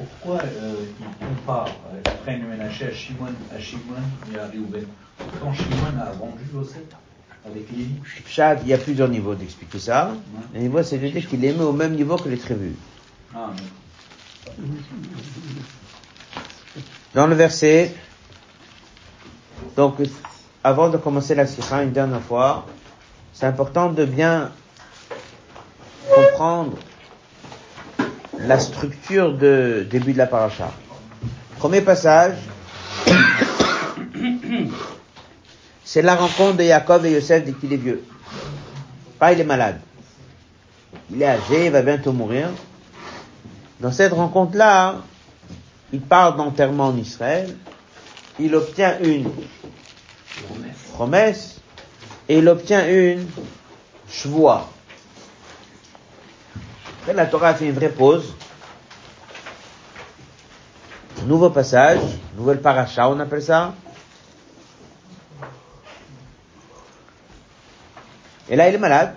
pourquoi 0.00 0.42
euh, 0.42 0.74
il 0.98 1.26
compare 1.26 1.68
après 2.06 2.38
Menaché 2.38 2.86
à 2.86 2.92
Shimon, 2.92 3.26
à 3.54 3.60
Shimon 3.60 4.00
et 4.32 4.38
à 4.38 4.46
Réhouven 4.46 4.86
Quand 5.42 5.52
Shimon 5.52 6.00
a 6.00 6.12
vendu 6.12 6.42
Joseph 6.52 6.82
avec 7.44 7.70
Lévi 7.70 7.96
il 8.62 8.68
y 8.68 8.72
a 8.74 8.78
plusieurs 8.78 9.08
niveaux 9.08 9.34
d'expliquer 9.34 9.78
ça. 9.78 10.12
Le 10.52 10.60
niveau, 10.60 10.82
c'est 10.82 10.98
de 10.98 11.08
dire 11.08 11.26
qu'il 11.26 11.42
est 11.44 11.52
mis 11.52 11.62
au 11.62 11.72
même 11.72 11.94
niveau 11.94 12.16
que 12.16 12.28
les 12.28 12.36
tribus. 12.36 12.74
Ah, 13.34 13.50
Dans 17.14 17.26
le 17.26 17.34
verset, 17.34 17.94
donc, 19.74 19.96
avant 20.62 20.90
de 20.90 20.98
commencer 20.98 21.34
la 21.34 21.46
sikha 21.46 21.82
une 21.82 21.92
dernière 21.92 22.20
fois, 22.20 22.66
c'est 23.32 23.46
important 23.46 23.90
de 23.90 24.04
bien 24.04 24.52
comprendre 26.14 26.76
la 28.38 28.58
structure 28.58 29.36
de 29.36 29.86
début 29.90 30.12
de 30.12 30.18
la 30.18 30.26
paracha. 30.26 30.72
Premier 31.58 31.80
passage, 31.80 32.36
c'est 35.84 36.02
la 36.02 36.14
rencontre 36.14 36.56
de 36.56 36.64
Jacob 36.64 37.04
et 37.04 37.12
Yosef 37.12 37.44
dès 37.44 37.52
qu'il 37.52 37.72
est 37.72 37.76
vieux. 37.76 38.02
Pas 39.18 39.32
il 39.32 39.40
est 39.40 39.44
malade. 39.44 39.80
Il 41.10 41.20
est 41.20 41.26
âgé, 41.26 41.66
il 41.66 41.72
va 41.72 41.82
bientôt 41.82 42.12
mourir. 42.12 42.48
Dans 43.80 43.92
cette 43.92 44.12
rencontre-là, 44.12 44.96
il 45.92 46.00
part 46.00 46.36
d'enterrement 46.36 46.86
en 46.88 46.96
Israël, 46.96 47.56
il 48.38 48.54
obtient 48.54 48.98
une 49.00 49.28
promesse, 50.94 51.60
et 52.28 52.38
il 52.38 52.48
obtient 52.48 52.88
une 52.88 53.26
chevoie. 54.08 54.68
Après, 57.00 57.14
la 57.14 57.26
Torah 57.26 57.48
a 57.48 57.54
fait 57.54 57.66
une 57.66 57.72
vraie 57.72 57.88
pause. 57.88 58.34
Nouveau 61.24 61.50
passage, 61.50 62.00
nouvelle 62.36 62.60
paracha, 62.60 63.08
on 63.08 63.18
appelle 63.20 63.42
ça. 63.42 63.74
Et 68.48 68.56
là, 68.56 68.68
il 68.68 68.74
est 68.74 68.78
malade. 68.78 69.14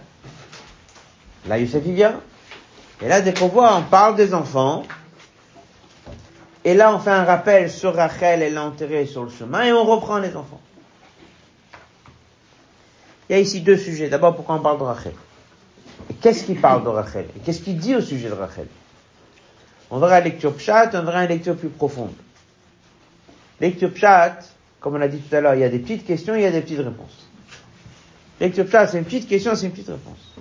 Là, 1.48 1.58
Youssef, 1.58 1.82
il 1.86 1.94
vient. 1.94 2.22
Et 3.02 3.08
là, 3.08 3.20
dès 3.20 3.34
qu'on 3.34 3.48
voit, 3.48 3.76
on 3.76 3.82
parle 3.84 4.16
des 4.16 4.34
enfants. 4.34 4.84
Et 6.64 6.74
là, 6.74 6.94
on 6.94 7.00
fait 7.00 7.12
un 7.12 7.26
rappel 7.26 7.70
sur 7.70 7.96
Rachel 7.96 8.42
et 8.42 8.50
l'enterré 8.50 9.06
sur 9.06 9.24
le 9.24 9.30
chemin 9.30 9.64
et 9.64 9.74
on 9.74 9.84
reprend 9.84 10.20
les 10.20 10.38
enfants. 10.38 10.62
Il 13.30 13.34
y 13.34 13.36
a 13.36 13.42
ici 13.42 13.60
deux 13.62 13.78
sujets. 13.78 14.08
D'abord, 14.08 14.36
pourquoi 14.36 14.56
on 14.56 14.62
parle 14.62 14.78
de 14.78 14.84
Rachel? 14.84 15.14
Qu'est-ce 16.22 16.44
qu'il 16.46 16.60
parle 16.60 16.84
de 16.84 16.90
Rachel? 16.90 17.26
Qu'est-ce 17.46 17.62
qu'il 17.62 17.78
dit 17.78 17.96
au 17.96 18.02
sujet 18.02 18.30
de 18.30 18.34
Rachel? 18.34 18.68
On 19.92 20.00
verra 20.00 20.20
une 20.20 20.26
lecture 20.26 20.54
pshat, 20.56 20.92
on 20.94 21.04
verra 21.04 21.24
une 21.24 21.30
lecture 21.30 21.56
plus 21.56 21.70
profonde. 21.70 22.14
Lecture 23.62 23.92
pshat, 23.94 24.40
comme 24.80 24.96
on 24.96 25.02
a 25.02 25.08
dit 25.08 25.20
tout 25.20 25.36
à 25.36 25.42
l'heure, 25.42 25.56
il 25.56 25.62
y 25.62 25.64
a 25.64 25.70
des 25.70 25.80
petites 25.80 26.06
questions, 26.06 26.36
il 26.36 26.42
y 26.42 26.46
a 26.46 26.52
des 26.52 26.62
petites 26.62 26.80
réponses. 26.80 27.28
Lecture 28.40 28.66
pshat, 28.66 28.88
c'est 28.88 28.98
une 28.98 29.06
petite 29.06 29.28
question, 29.28 29.56
c'est 29.56 29.66
une 29.68 29.72
petite 29.72 29.90
réponse. 29.90 30.34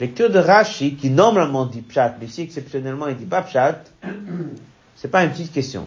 Lecture 0.00 0.28
de 0.30 0.38
Rashi, 0.38 0.96
qui 0.96 1.10
normalement 1.10 1.66
dit 1.66 1.82
pshat, 1.82 2.16
mais 2.20 2.26
ici 2.26 2.42
exceptionnellement 2.42 3.06
il 3.06 3.16
dit 3.16 3.26
pas 3.26 3.42
pshat, 3.42 3.84
c'est 4.96 5.08
pas 5.10 5.24
une 5.24 5.30
petite 5.30 5.52
question. 5.52 5.86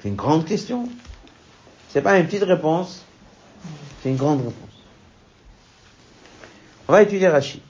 C'est 0.00 0.08
une 0.08 0.16
grande 0.16 0.44
question. 0.46 0.88
C'est 1.90 2.02
pas 2.02 2.18
une 2.18 2.26
petite 2.26 2.44
réponse, 2.44 3.02
c'est 4.02 4.10
une 4.10 4.16
grande 4.16 4.38
réponse. 4.40 4.67
On 6.88 6.92
va 6.92 7.02
étudier 7.02 7.28
Rachid. 7.28 7.60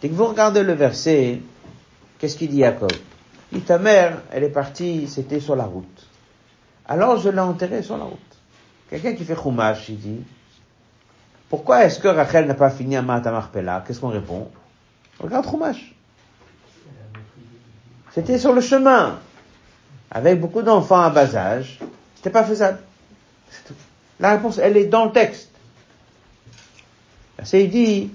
Dès 0.00 0.08
que 0.08 0.14
vous 0.14 0.26
regardez 0.26 0.62
le 0.62 0.72
verset, 0.74 1.40
qu'est-ce 2.18 2.36
qu'il 2.36 2.48
dit 2.48 2.60
Jacob? 2.60 2.92
Il 3.50 3.58
dit, 3.58 3.64
ta 3.64 3.78
mère, 3.78 4.22
elle 4.30 4.44
est 4.44 4.50
partie, 4.50 5.08
c'était 5.08 5.40
sur 5.40 5.56
la 5.56 5.64
route. 5.64 6.06
Alors 6.86 7.18
je 7.18 7.28
l'ai 7.28 7.40
enterrée 7.40 7.82
sur 7.82 7.96
la 7.96 8.04
route. 8.04 8.18
Quelqu'un 8.88 9.14
qui 9.14 9.24
fait 9.24 9.34
Chumash, 9.34 9.88
il 9.88 9.98
dit, 9.98 10.20
pourquoi 11.48 11.84
est-ce 11.84 11.98
que 11.98 12.06
Rachel 12.06 12.46
n'a 12.46 12.54
pas 12.54 12.70
fini 12.70 12.96
à 12.96 13.02
Marpella 13.02 13.82
Qu'est-ce 13.86 14.00
qu'on 14.00 14.08
répond? 14.08 14.48
Regarde 15.18 15.44
Chumash. 15.48 15.94
C'était 18.12 18.38
sur 18.38 18.52
le 18.52 18.60
chemin, 18.60 19.18
avec 20.10 20.40
beaucoup 20.40 20.62
d'enfants 20.62 21.00
à 21.00 21.10
bas 21.10 21.34
âge. 21.34 21.80
C'était 22.14 22.30
pas 22.30 22.44
faisable. 22.44 22.78
La 24.20 24.32
réponse, 24.32 24.58
elle 24.58 24.76
est 24.76 24.86
dans 24.86 25.06
le 25.06 25.12
texte. 25.12 25.50
C'est 27.42 27.64
il 27.64 27.70
dit, 27.70 28.10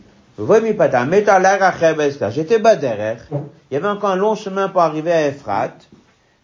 J'étais 2.32 2.60
derrière. 2.60 3.26
Il 3.32 3.74
y 3.74 3.78
avait 3.78 3.88
encore 3.88 4.12
un 4.12 4.16
long 4.16 4.36
chemin 4.36 4.70
pour 4.70 4.82
arriver 4.82 5.12
à 5.12 5.28
Ephrat. 5.28 5.74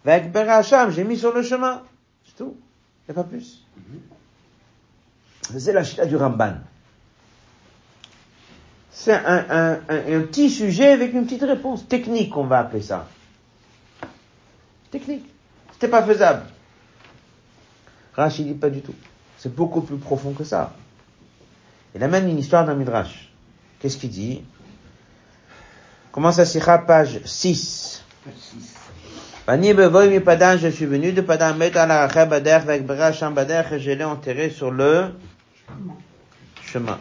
Avec 0.05 0.31
Beracham, 0.31 0.91
j'ai 0.91 1.03
mis 1.03 1.17
sur 1.17 1.31
le 1.33 1.43
chemin. 1.43 1.83
C'est 2.25 2.35
tout. 2.35 2.57
Il 3.07 3.13
n'y 3.13 3.19
a 3.19 3.23
pas 3.23 3.29
plus. 3.29 3.63
C'est 5.57 5.73
la 5.73 5.83
chita 5.83 6.05
du 6.05 6.15
Ramban. 6.15 6.55
C'est 8.91 9.13
un, 9.13 9.45
un, 9.49 9.73
un, 9.89 10.21
petit 10.21 10.49
sujet 10.49 10.91
avec 10.91 11.13
une 11.13 11.25
petite 11.25 11.43
réponse. 11.43 11.87
Technique, 11.87 12.35
on 12.35 12.45
va 12.45 12.59
appeler 12.59 12.81
ça. 12.81 13.07
Technique. 14.91 15.25
C'était 15.71 15.87
pas 15.87 16.03
faisable. 16.03 16.43
Rachid 18.13 18.47
dit 18.47 18.53
pas 18.53 18.69
du 18.69 18.81
tout. 18.81 18.95
C'est 19.37 19.53
beaucoup 19.53 19.81
plus 19.81 19.97
profond 19.97 20.33
que 20.33 20.43
ça. 20.43 20.73
Il 21.95 22.03
amène 22.03 22.29
une 22.29 22.39
histoire 22.39 22.65
d'un 22.65 22.75
midrash. 22.75 23.32
Qu'est-ce 23.83 23.97
qu'il 23.97 24.11
dit? 24.11 24.41
Commence 26.13 26.39
à 26.39 26.45
Sikha, 26.45 26.77
page 26.77 27.19
6. 27.25 28.01
je 29.45 30.69
suis 30.69 30.85
venu 30.85 31.11
de 31.11 31.19
Padan 31.19 31.53
mettre 31.55 31.79
à 31.79 31.85
la 31.85 32.07
Bader 32.07 32.51
avec 32.51 32.85
Beracham 32.85 33.33
Bader 33.33 33.63
et 33.73 33.79
je 33.81 33.91
l'ai 33.91 34.05
enterré 34.05 34.51
sur 34.51 34.71
le 34.71 35.07
chemin. 36.65 36.97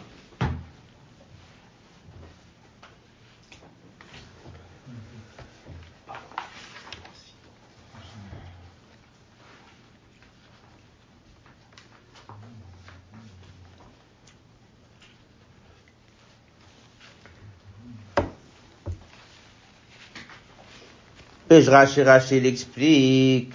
Rashi, 21.61 22.01
Rashi, 22.01 22.37
il 22.37 22.45
explique. 22.45 23.53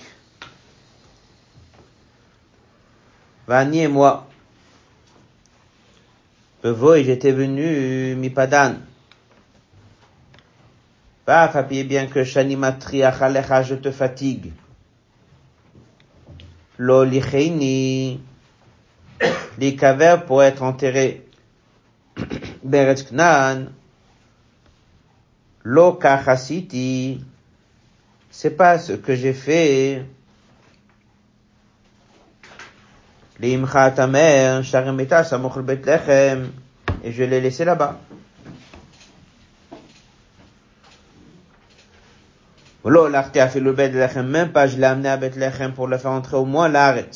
Vani 3.47 3.81
et 3.81 3.89
moi. 3.89 4.27
et 6.65 7.05
j'étais 7.05 7.33
venu, 7.33 8.15
mi 8.17 8.31
padan. 8.31 8.75
Va, 11.27 11.49
papier, 11.49 11.85
bien 11.85 12.07
que 12.07 12.25
Shanimatri 12.25 13.03
achalecha, 13.03 13.63
je 13.63 13.75
te 13.75 13.91
fatigue. 13.91 14.53
Lo 16.79 17.05
licheini, 17.05 18.21
les 19.59 19.77
cavers 19.77 20.25
pour 20.25 20.43
être 20.43 20.63
enterrés. 20.63 21.27
Beretz 22.63 23.03
Knan, 23.03 23.73
lo 25.65 25.99
c'est 28.41 28.51
pas 28.51 28.79
ce 28.79 28.93
que 28.93 29.17
j'ai 29.17 29.33
fait. 29.33 30.05
Et 37.03 37.11
je 37.11 37.25
l'ai 37.25 37.41
laissé 37.41 37.65
là-bas. 37.65 37.99
Même 42.85 44.53
pas 44.53 44.69
je 44.69 44.77
l'ai 44.77 44.85
amené 44.85 45.09
à 45.09 45.17
Betlechem 45.17 45.73
pour 45.75 45.89
le 45.89 45.99
faire 45.99 46.13
entrer 46.13 46.37
au 46.37 46.45
moins 46.45 46.69
l'arrêt. 46.69 47.11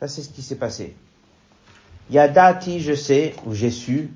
Ça, 0.00 0.06
c'est 0.06 0.20
ce 0.20 0.28
qui 0.28 0.42
s'est 0.42 0.56
passé. 0.56 0.94
Yadati, 2.10 2.80
je 2.80 2.92
sais, 2.92 3.34
ou 3.46 3.54
j'ai 3.54 3.70
su, 3.70 4.10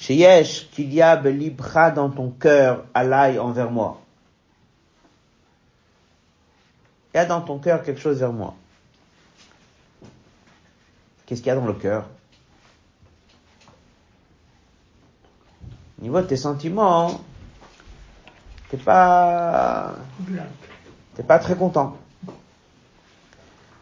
chez 0.00 0.14
Yesh, 0.14 0.70
qu'il 0.70 0.92
y 0.94 1.02
a 1.02 1.14
dans 1.14 2.08
ton 2.08 2.30
cœur, 2.30 2.84
Alaï 2.94 3.38
envers 3.38 3.70
moi. 3.70 4.00
Il 7.12 7.18
y 7.18 7.20
a 7.20 7.26
dans 7.26 7.42
ton 7.42 7.58
cœur 7.58 7.82
quelque 7.82 8.00
chose 8.00 8.18
vers 8.18 8.32
moi. 8.32 8.54
Qu'est-ce 11.26 11.42
qu'il 11.42 11.48
y 11.48 11.50
a 11.50 11.54
dans 11.54 11.66
le 11.66 11.74
cœur? 11.74 12.06
Au 15.98 16.02
niveau 16.02 16.22
de 16.22 16.26
tes 16.26 16.38
sentiments, 16.38 17.20
t'es 18.70 18.78
pas, 18.78 19.96
t'es 21.14 21.22
pas 21.22 21.38
très 21.38 21.56
content. 21.56 21.98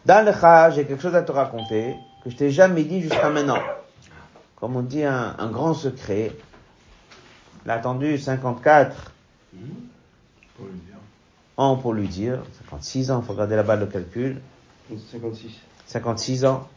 Dans 0.05 0.27
le 0.27 0.33
j'ai 0.75 0.85
quelque 0.85 1.01
chose 1.01 1.15
à 1.15 1.23
te 1.23 1.31
raconter 1.31 1.95
que 2.25 2.31
je 2.31 2.37
t'ai 2.37 2.51
jamais 2.51 2.83
dit 2.83 3.03
jusqu'à 3.03 3.31
maintenant. 3.31 3.61
Comme 4.61 4.77
on 4.77 4.83
dit, 4.83 5.05
un, 5.05 5.37
un 5.38 5.50
grand 5.50 5.73
secret. 5.75 6.33
Il 7.65 7.71
a 7.71 7.75
attendu 7.75 8.19
54 8.19 9.12
ans 11.57 11.77
pour 11.77 11.93
lui 11.93 12.09
dire. 12.09 12.43
56 12.69 13.11
ans, 13.11 13.21
il 13.21 13.27
faut 13.27 13.33
regarder 13.33 13.57
là-bas 13.57 13.77
le 13.77 13.87
calcul. 13.87 14.41
56. 15.11 15.53
56 15.87 16.45
ans. 16.45 16.69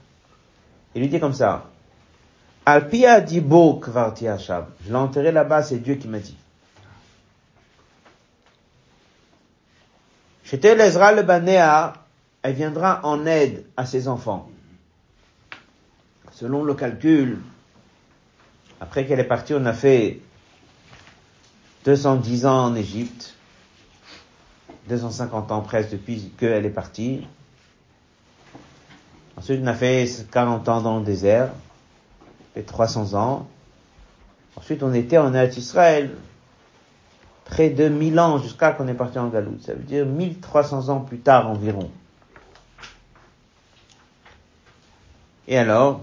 Il 0.93 1.01
lui 1.01 1.09
dit 1.09 1.19
comme 1.19 1.33
ça. 1.33 1.69
Alpia 2.65 3.21
dibo 3.21 3.79
kvarti. 3.79 4.25
Je 4.25 4.89
l'ai 4.89 4.95
enterré 4.95 5.31
là-bas, 5.31 5.63
c'est 5.63 5.79
Dieu 5.79 5.95
qui 5.95 6.07
m'a 6.07 6.19
dit. 6.19 6.37
J'étais 10.43 10.75
l'Ezra 10.75 11.13
le 11.13 11.23
Banéa, 11.23 11.93
elle 12.41 12.53
viendra 12.53 12.99
en 13.05 13.25
aide 13.25 13.65
à 13.77 13.85
ses 13.85 14.07
enfants. 14.07 14.49
Selon 16.31 16.63
le 16.63 16.73
calcul, 16.73 17.39
après 18.81 19.05
qu'elle 19.05 19.19
est 19.19 19.23
partie, 19.23 19.53
on 19.53 19.65
a 19.65 19.73
fait 19.73 20.19
210 21.85 22.47
ans 22.47 22.65
en 22.65 22.75
Égypte, 22.75 23.35
250 24.89 25.51
ans 25.51 25.61
presque 25.61 25.91
depuis 25.91 26.31
qu'elle 26.35 26.65
est 26.65 26.71
partie. 26.71 27.27
Ensuite, 29.37 29.61
on 29.63 29.67
a 29.67 29.75
fait 29.75 30.07
40 30.31 30.67
ans 30.67 30.81
dans 30.81 30.97
le 30.97 31.05
désert, 31.05 31.51
fait 32.55 32.63
300 32.63 33.13
ans. 33.13 33.47
Ensuite, 34.55 34.81
on 34.81 34.93
était 34.95 35.19
en 35.19 35.33
Israël, 35.33 36.15
près 37.45 37.69
de 37.69 37.87
1000 37.87 38.19
ans 38.19 38.39
jusqu'à 38.39 38.71
qu'on 38.71 38.87
est 38.87 38.95
parti 38.95 39.19
en 39.19 39.27
Galoute. 39.29 39.61
Ça 39.61 39.73
veut 39.73 39.83
dire 39.83 40.07
1300 40.07 40.89
ans 40.89 41.01
plus 41.01 41.19
tard 41.19 41.49
environ. 41.49 41.91
Et 45.47 45.57
alors, 45.57 46.01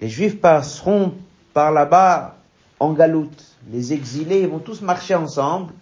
les 0.00 0.08
Juifs 0.08 0.40
passeront 0.40 1.14
par 1.54 1.72
là-bas 1.72 2.36
en 2.78 2.92
galoute. 2.92 3.44
Les 3.70 3.92
exilés 3.92 4.46
vont 4.46 4.58
tous 4.58 4.82
marcher 4.82 5.14
ensemble 5.14 5.72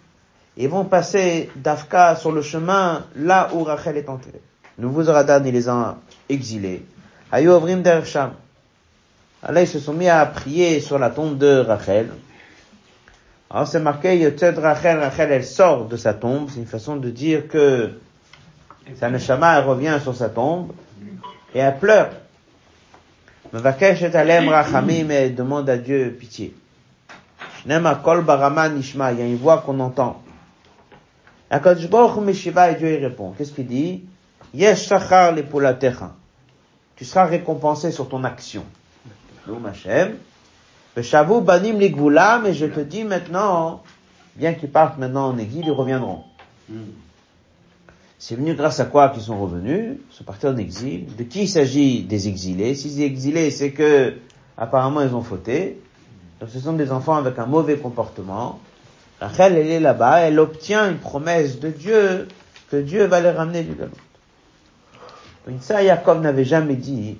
et 0.57 0.67
vont 0.67 0.85
passer 0.85 1.49
d'Afka 1.55 2.15
sur 2.15 2.31
le 2.31 2.41
chemin 2.41 3.05
là 3.15 3.49
où 3.53 3.63
Rachel 3.63 3.97
est 3.97 4.09
enterrée. 4.09 4.41
Nouveau 4.77 5.03
Radan, 5.03 5.43
il 5.45 5.53
les 5.53 5.69
a 5.69 5.97
exilés. 6.29 6.85
Ayo 7.31 7.53
Ovrim 7.53 7.81
Dersham. 7.81 8.31
Alors 9.43 9.61
ils 9.61 9.67
se 9.67 9.79
sont 9.79 9.93
mis 9.93 10.09
à 10.09 10.25
prier 10.25 10.79
sur 10.79 10.97
la 10.97 11.09
tombe 11.09 11.37
de 11.37 11.59
Rachel. 11.59 12.09
Alors 13.49 13.67
c'est 13.67 13.79
marqué 13.79 14.17
Yotzed 14.17 14.57
Rachel, 14.57 14.99
Rachel 14.99 15.31
elle 15.31 15.45
sort 15.45 15.85
de 15.85 15.97
sa 15.97 16.13
tombe. 16.13 16.49
C'est 16.49 16.59
une 16.59 16.65
façon 16.65 16.95
de 16.95 17.09
dire 17.09 17.47
que 17.47 17.91
sa 18.99 19.09
neshama 19.09 19.61
revient 19.61 19.99
sur 20.01 20.15
sa 20.15 20.29
tombe 20.29 20.71
et 21.53 21.59
elle 21.59 21.77
pleure. 21.77 22.11
Mevakesh 23.53 24.01
et 24.03 24.15
alem 24.15 24.49
rachamim 24.49 25.09
et 25.09 25.29
demande 25.29 25.69
à 25.69 25.77
Dieu 25.77 26.15
pitié. 26.19 26.53
Shnema 27.61 27.95
kol 27.95 28.23
barama 28.23 28.69
nishma, 28.69 29.11
il 29.11 29.19
y 29.19 29.21
a 29.21 29.25
une 29.25 29.37
voix 29.37 29.59
qu'on 29.59 29.79
entend. 29.79 30.21
Akadosh 31.49 31.89
Baruch 31.89 32.23
Meshiva 32.23 32.71
et 32.71 32.75
Dieu 32.75 32.91
y 32.91 32.97
répond. 32.97 33.33
Qu'est-ce 33.37 33.53
qu'il 33.53 33.67
dit? 33.67 34.03
Yesh 34.53 34.87
shachar 34.87 35.31
lepulatecha. 35.33 36.13
Tu 36.95 37.05
seras 37.05 37.25
récompensé 37.25 37.91
sur 37.91 38.09
ton 38.09 38.23
action. 38.23 38.63
Loum 39.47 39.65
Hashem. 39.65 40.15
Veshavu 40.95 41.41
banim 41.41 41.77
ligvulam, 41.77 42.45
et 42.45 42.53
je 42.53 42.65
te 42.65 42.79
dis 42.79 43.03
maintenant, 43.03 43.83
bien 44.35 44.53
qu'ils 44.53 44.71
partent 44.71 44.97
maintenant 44.97 45.27
en 45.27 45.37
exil, 45.37 45.65
ils 45.65 45.71
reviendront. 45.71 46.23
C'est 48.27 48.33
venu 48.33 48.55
grâce 48.55 48.79
à 48.79 48.85
quoi 48.85 49.09
qu'ils 49.09 49.21
sont 49.21 49.39
revenus, 49.39 49.99
sont 50.09 50.23
partis 50.23 50.47
en 50.47 50.57
exil. 50.57 51.15
De 51.15 51.21
qui 51.21 51.43
il 51.43 51.47
s'agit 51.47 52.01
des 52.01 52.27
exilés? 52.27 52.73
Si 52.73 52.95
des 52.95 53.03
exilés, 53.03 53.51
c'est 53.51 53.69
que 53.69 54.15
apparemment 54.57 55.01
ils 55.01 55.13
ont 55.13 55.21
fauté. 55.21 55.79
Donc 56.39 56.49
ce 56.49 56.59
sont 56.59 56.73
des 56.73 56.91
enfants 56.91 57.17
avec 57.17 57.37
un 57.37 57.45
mauvais 57.45 57.77
comportement. 57.77 58.59
Rachel, 59.19 59.55
elle 59.55 59.67
est 59.67 59.79
là-bas, 59.79 60.21
elle 60.21 60.39
obtient 60.39 60.89
une 60.89 60.97
promesse 60.97 61.59
de 61.59 61.69
Dieu 61.69 62.27
que 62.71 62.77
Dieu 62.77 63.05
va 63.05 63.21
les 63.21 63.29
ramener 63.29 63.61
du 63.61 63.75
Galout. 63.75 63.91
Donc 65.47 65.57
ça, 65.61 65.85
Jacob 65.85 66.23
n'avait 66.23 66.45
jamais 66.45 66.77
dit 66.77 67.19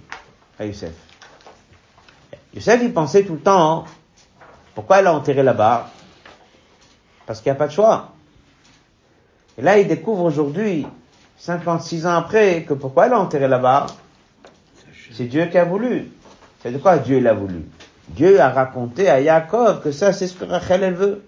à 0.58 0.66
Youssef. 0.66 0.96
Youssef, 2.56 2.80
il 2.82 2.92
pensait 2.92 3.26
tout 3.26 3.34
le 3.34 3.42
temps, 3.42 3.86
pourquoi 4.74 5.02
elle 5.02 5.08
a 5.08 5.14
enterré 5.14 5.44
là-bas? 5.44 5.88
Parce 7.28 7.42
qu'il 7.42 7.52
n'y 7.52 7.58
a 7.58 7.60
pas 7.60 7.68
de 7.68 7.74
choix. 7.74 8.15
Et 9.58 9.62
là, 9.62 9.78
il 9.78 9.88
découvre 9.88 10.24
aujourd'hui, 10.24 10.86
56 11.38 12.06
ans 12.06 12.16
après, 12.16 12.64
que 12.64 12.74
pourquoi 12.74 13.06
elle 13.08 13.14
a 13.14 13.20
enterré 13.20 13.48
là-bas? 13.48 13.88
C'est 15.14 15.26
Dieu 15.26 15.46
qui 15.46 15.58
a 15.58 15.66
voulu. 15.66 16.12
C'est 16.62 16.72
de 16.72 16.78
quoi 16.78 16.98
Dieu 16.98 17.20
l'a 17.20 17.34
voulu? 17.34 17.64
Dieu 18.10 18.40
a 18.40 18.50
raconté 18.50 19.10
à 19.10 19.24
Jacob 19.24 19.82
que 19.82 19.92
ça, 19.92 20.14
c'est 20.14 20.28
ce 20.28 20.34
que 20.34 20.46
Rachel, 20.46 20.84
elle 20.84 20.96
veut. 20.96 21.24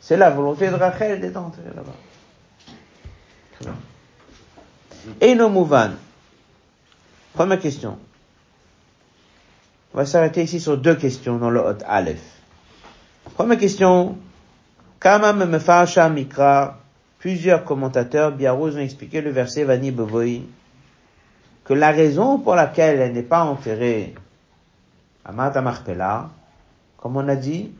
C'est 0.00 0.16
la 0.16 0.30
volonté 0.30 0.68
de 0.68 0.74
Rachel 0.74 1.20
d'être 1.20 1.36
enterrée 1.36 1.70
là-bas. 1.74 1.92
Et 5.20 5.34
nos 5.34 5.48
mouvan. 5.48 5.90
Première 7.34 7.60
question. 7.60 7.98
On 9.94 9.98
va 9.98 10.06
s'arrêter 10.06 10.42
ici 10.42 10.60
sur 10.60 10.76
deux 10.76 10.94
questions 10.94 11.36
dans 11.36 11.50
le 11.50 11.60
Hot 11.60 11.78
Aleph. 11.86 12.22
Première 13.34 13.58
question. 13.58 14.18
Kama 15.00 15.32
me 15.32 15.46
mikra. 15.46 16.79
Plusieurs 17.20 17.64
commentateurs, 17.64 18.32
Biarrouz, 18.32 18.76
ont 18.76 18.80
expliqué 18.80 19.20
le 19.20 19.30
verset 19.30 19.64
Vani 19.64 19.90
Bevoi, 19.90 20.40
que 21.64 21.74
la 21.74 21.90
raison 21.90 22.38
pour 22.38 22.54
laquelle 22.54 22.98
elle 22.98 23.12
n'est 23.12 23.22
pas 23.22 23.44
enterrée 23.44 24.14
à 25.24 25.32
Marpella, 25.32 26.30
comme 26.96 27.18
on 27.18 27.28
a 27.28 27.36
dit, 27.36 27.72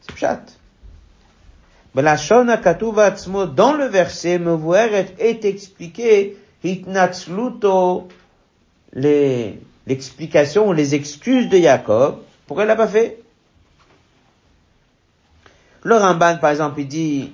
c'est 0.00 0.14
Pshat. 0.14 0.42
Mais 1.94 2.02
la 2.02 2.16
Shona 2.16 2.56
Katuva 2.56 3.10
dans 3.54 3.74
le 3.74 3.86
verset, 3.86 4.38
Mevueret 4.38 5.14
est 5.18 5.44
expliqué, 5.44 6.38
Hitnatsluto, 6.62 8.08
les, 8.92 9.60
l'explication, 9.88 10.70
les 10.70 10.94
excuses 10.94 11.48
de 11.48 11.58
Jacob, 11.58 12.18
pourquoi 12.46 12.62
elle 12.62 12.68
l'a 12.68 12.76
pas 12.76 12.88
fait? 12.88 13.20
Le 15.82 15.96
Ramban, 15.96 16.38
par 16.38 16.50
exemple, 16.50 16.80
il 16.80 16.88
dit, 16.88 17.32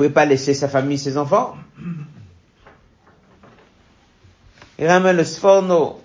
pouvez 0.00 0.08
pas 0.08 0.24
laisser 0.24 0.54
sa 0.54 0.66
famille, 0.66 0.98
ses 0.98 1.18
enfants. 1.18 1.56
Il 4.78 4.86
ramène 4.86 5.14
le 5.14 5.24
Sforno. 5.24 6.00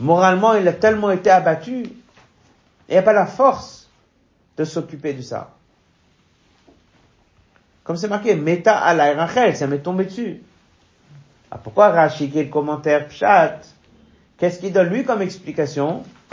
Moralement, 0.00 0.54
il 0.54 0.66
a 0.66 0.72
tellement 0.72 1.12
été 1.12 1.30
abattu, 1.30 1.84
il 1.84 2.90
n'y 2.90 2.96
a 2.96 3.02
pas 3.02 3.12
la 3.12 3.26
force 3.26 3.88
de 4.56 4.64
s'occuper 4.64 5.14
de 5.14 5.22
ça. 5.22 5.54
comme 7.84 7.96
c'est 7.96 8.08
marqué, 8.08 8.34
Meta 8.34 8.76
ala 8.76 9.14
Rachel, 9.14 9.56
ça 9.56 9.68
m'est 9.68 9.78
tombé 9.78 10.06
dessus. 10.06 10.42
Ah, 11.52 11.58
pourquoi 11.58 11.94
est 11.94 12.32
le 12.32 12.48
commentaire 12.50 13.06
Pshat? 13.06 13.60
Qu'est-ce 14.38 14.58
qu'il 14.58 14.72
donne 14.72 14.88
lui 14.88 15.04
comme 15.04 15.22
explication? 15.22 16.02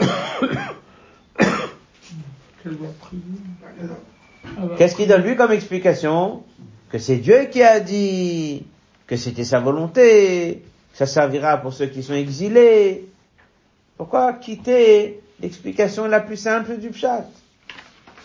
Qu'est-ce 4.76 4.94
qu'il 4.96 5.08
donne 5.08 5.22
lui 5.22 5.36
comme 5.36 5.52
explication? 5.52 6.42
Que 6.90 6.98
c'est 6.98 7.16
Dieu 7.16 7.48
qui 7.50 7.62
a 7.62 7.80
dit 7.80 8.64
que 9.06 9.16
c'était 9.16 9.44
sa 9.44 9.60
volonté, 9.60 10.62
que 10.92 10.98
ça 10.98 11.06
servira 11.06 11.58
pour 11.58 11.72
ceux 11.72 11.86
qui 11.86 12.02
sont 12.02 12.14
exilés. 12.14 13.08
Pourquoi 13.96 14.32
quitter 14.34 15.20
l'explication 15.40 16.06
la 16.06 16.20
plus 16.20 16.36
simple 16.36 16.78
du 16.78 16.90
Pshat? 16.90 17.24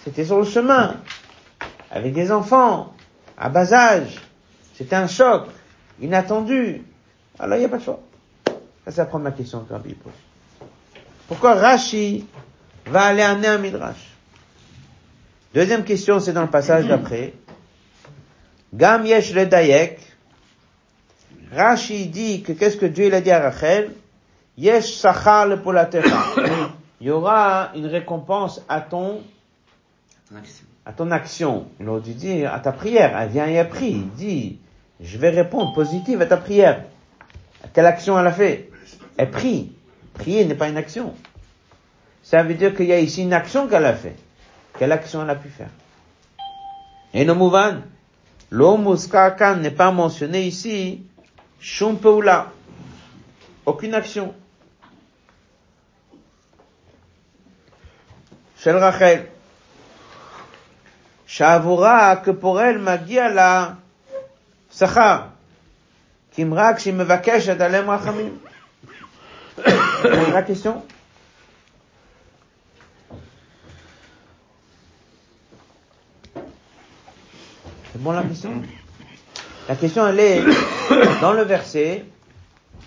C'était 0.04 0.26
sur 0.26 0.38
le 0.38 0.46
chemin, 0.46 0.98
avec 1.92 2.14
des 2.14 2.32
enfants, 2.32 2.94
à 3.38 3.50
bas 3.50 3.74
âge. 3.74 4.22
C'était 4.76 4.96
un 4.96 5.08
choc, 5.08 5.48
inattendu. 6.02 6.84
Alors 7.40 7.58
il 7.58 7.60
n'y 7.60 7.66
a 7.66 7.70
pas 7.70 7.78
de 7.78 7.84
choix. 7.84 8.00
Ça, 8.86 8.92
c'est 8.92 9.24
la 9.24 9.32
question 9.32 9.62
que 9.62 9.74
pose. 9.74 10.14
Pourquoi 11.28 11.54
Rashi 11.56 12.26
va 12.86 13.04
aller 13.04 13.22
amener 13.22 13.48
un 13.48 13.58
midrash? 13.58 14.13
Deuxième 15.54 15.84
question, 15.84 16.20
c'est 16.20 16.34
dans 16.34 16.42
le 16.42 16.50
passage 16.50 16.88
d'après. 16.88 17.34
Gam 18.74 19.06
yesh 19.06 19.34
le 19.36 19.46
dayek. 19.46 20.00
Rashi 21.56 22.08
dit 22.08 22.42
que 22.42 22.54
qu'est-ce 22.54 22.78
que 22.78 22.88
Dieu 22.88 23.06
il 23.06 23.14
a 23.14 23.22
dit 23.22 23.30
à 23.30 23.40
Rachel? 23.40 23.92
Yesh 24.58 24.96
sachar 24.96 25.46
le 25.46 25.60
Il 27.00 27.08
y 27.08 27.12
aura 27.12 27.72
une 27.76 27.86
récompense 27.86 28.64
à 28.68 28.82
ton, 28.82 29.22
à 30.88 30.94
ton 30.94 31.12
action. 31.12 31.68
Il 31.80 31.88
aurait 31.88 32.02
dû 32.02 32.14
dire 32.16 32.52
à 32.52 32.60
ta 32.60 32.72
prière. 32.72 33.16
Elle 33.16 33.30
vient 33.30 33.48
et 33.48 33.60
a 33.60 33.66
pris. 33.66 33.92
Il 33.92 34.10
dit, 34.12 34.60
je 35.00 35.18
vais 35.20 35.30
répondre 35.30 35.74
positive 35.74 36.20
à 36.24 36.26
ta 36.26 36.38
prière. 36.38 36.84
Quelle 37.74 37.86
action 37.86 38.20
elle 38.20 38.26
a 38.28 38.32
fait? 38.32 38.72
Elle 39.18 39.30
prie. 39.30 39.72
Prier 40.16 40.46
n'est 40.46 40.56
pas 40.56 40.70
une 40.70 40.78
action. 40.78 41.14
Ça 42.24 42.42
veut 42.42 42.56
dire 42.56 42.76
qu'il 42.76 42.88
y 42.88 42.94
a 42.94 43.00
ici 43.00 43.22
une 43.22 43.34
action 43.34 43.68
qu'elle 43.68 43.86
a 43.86 43.94
fait. 43.94 44.16
Quelle 44.78 44.92
action 44.92 45.22
elle 45.24 45.30
a 45.30 45.36
pu 45.36 45.50
faire? 45.50 45.70
Et 47.14 47.26
le 47.26 47.34
mouvan, 47.34 47.82
l'homuskakan 48.50 49.58
n'est 49.58 49.72
pas 49.72 49.92
mentionné 49.92 50.44
ici, 50.44 51.04
shumpeula, 51.60 52.52
aucune 53.66 53.94
action. 53.94 54.34
Shel 58.58 58.78
Rachel, 58.78 59.30
Shavura, 61.28 62.18
que 62.18 62.32
pour 62.32 62.62
elle, 62.62 62.80
magia 62.80 63.30
la 63.30 63.78
sachar, 64.70 65.34
kimrak 66.32 66.80
shimevakesh 66.80 67.48
et 67.48 67.62
alem 67.62 67.90
rachamim. 67.90 68.32
La 70.34 70.44
question? 70.44 70.84
C'est 77.94 78.02
bon 78.02 78.12
la 78.12 78.24
question? 78.24 78.52
La 79.70 79.76
question 79.76 80.08
elle 80.08 80.20
est, 80.20 80.42
dans 81.22 81.32
le 81.32 81.44
verset, 81.44 82.04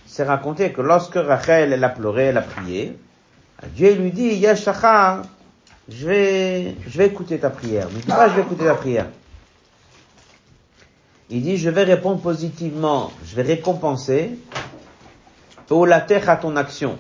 c'est 0.04 0.24
raconté 0.24 0.72
que 0.72 0.80
lorsque 0.80 1.14
Rachel 1.14 1.72
elle 1.72 1.84
a 1.84 1.88
pleuré, 1.90 2.24
elle 2.24 2.38
a 2.38 2.42
prié, 2.42 2.98
Dieu 3.68 3.94
lui 3.94 4.10
dit, 4.10 4.34
Yashachar, 4.34 5.22
je 5.88 6.06
vais, 6.08 6.74
je 6.88 6.98
vais 6.98 7.06
écouter 7.06 7.38
ta 7.38 7.50
prière. 7.50 7.86
Mais 7.94 8.00
pourquoi 8.00 8.28
je 8.28 8.34
vais 8.34 8.42
écouter 8.42 8.64
ta 8.64 8.74
prière? 8.74 9.06
Il 11.30 11.42
dit, 11.42 11.56
je 11.56 11.70
vais 11.70 11.84
répondre 11.84 12.20
positivement, 12.20 13.12
je 13.24 13.36
vais 13.36 13.42
récompenser 13.42 14.36
pour 15.68 15.86
la 15.86 16.00
terre 16.00 16.28
à 16.28 16.36
ton 16.36 16.56
action. 16.56 16.98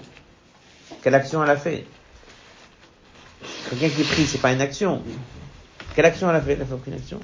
Quelle 1.02 1.16
action 1.16 1.42
elle 1.42 1.50
a 1.50 1.56
fait? 1.56 1.84
Quelqu'un 3.68 3.88
qui 3.88 4.04
prie, 4.04 4.26
c'est 4.26 4.38
pas 4.38 4.52
une 4.52 4.60
action. 4.60 5.02
Quelle 5.96 6.06
action 6.06 6.30
elle 6.30 6.36
a 6.36 6.40
fait? 6.40 6.52
Elle 6.52 6.62
a 6.62 6.66
fait 6.66 6.74
aucune 6.74 6.94
action? 6.94 7.18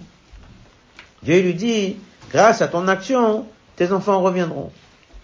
Dieu 1.22 1.40
lui 1.40 1.54
dit, 1.54 1.96
grâce 2.30 2.62
à 2.62 2.68
ton 2.68 2.88
action, 2.88 3.46
tes 3.76 3.92
enfants 3.92 4.20
reviendront. 4.20 4.72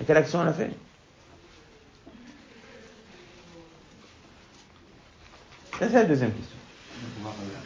Et 0.01 0.05
quelle 0.05 0.17
action 0.17 0.41
elle 0.43 0.49
a 0.49 0.53
fait? 0.53 0.71
C'est 5.79 5.93
la 5.93 6.05
deuxième 6.05 6.33
question. 6.33 6.57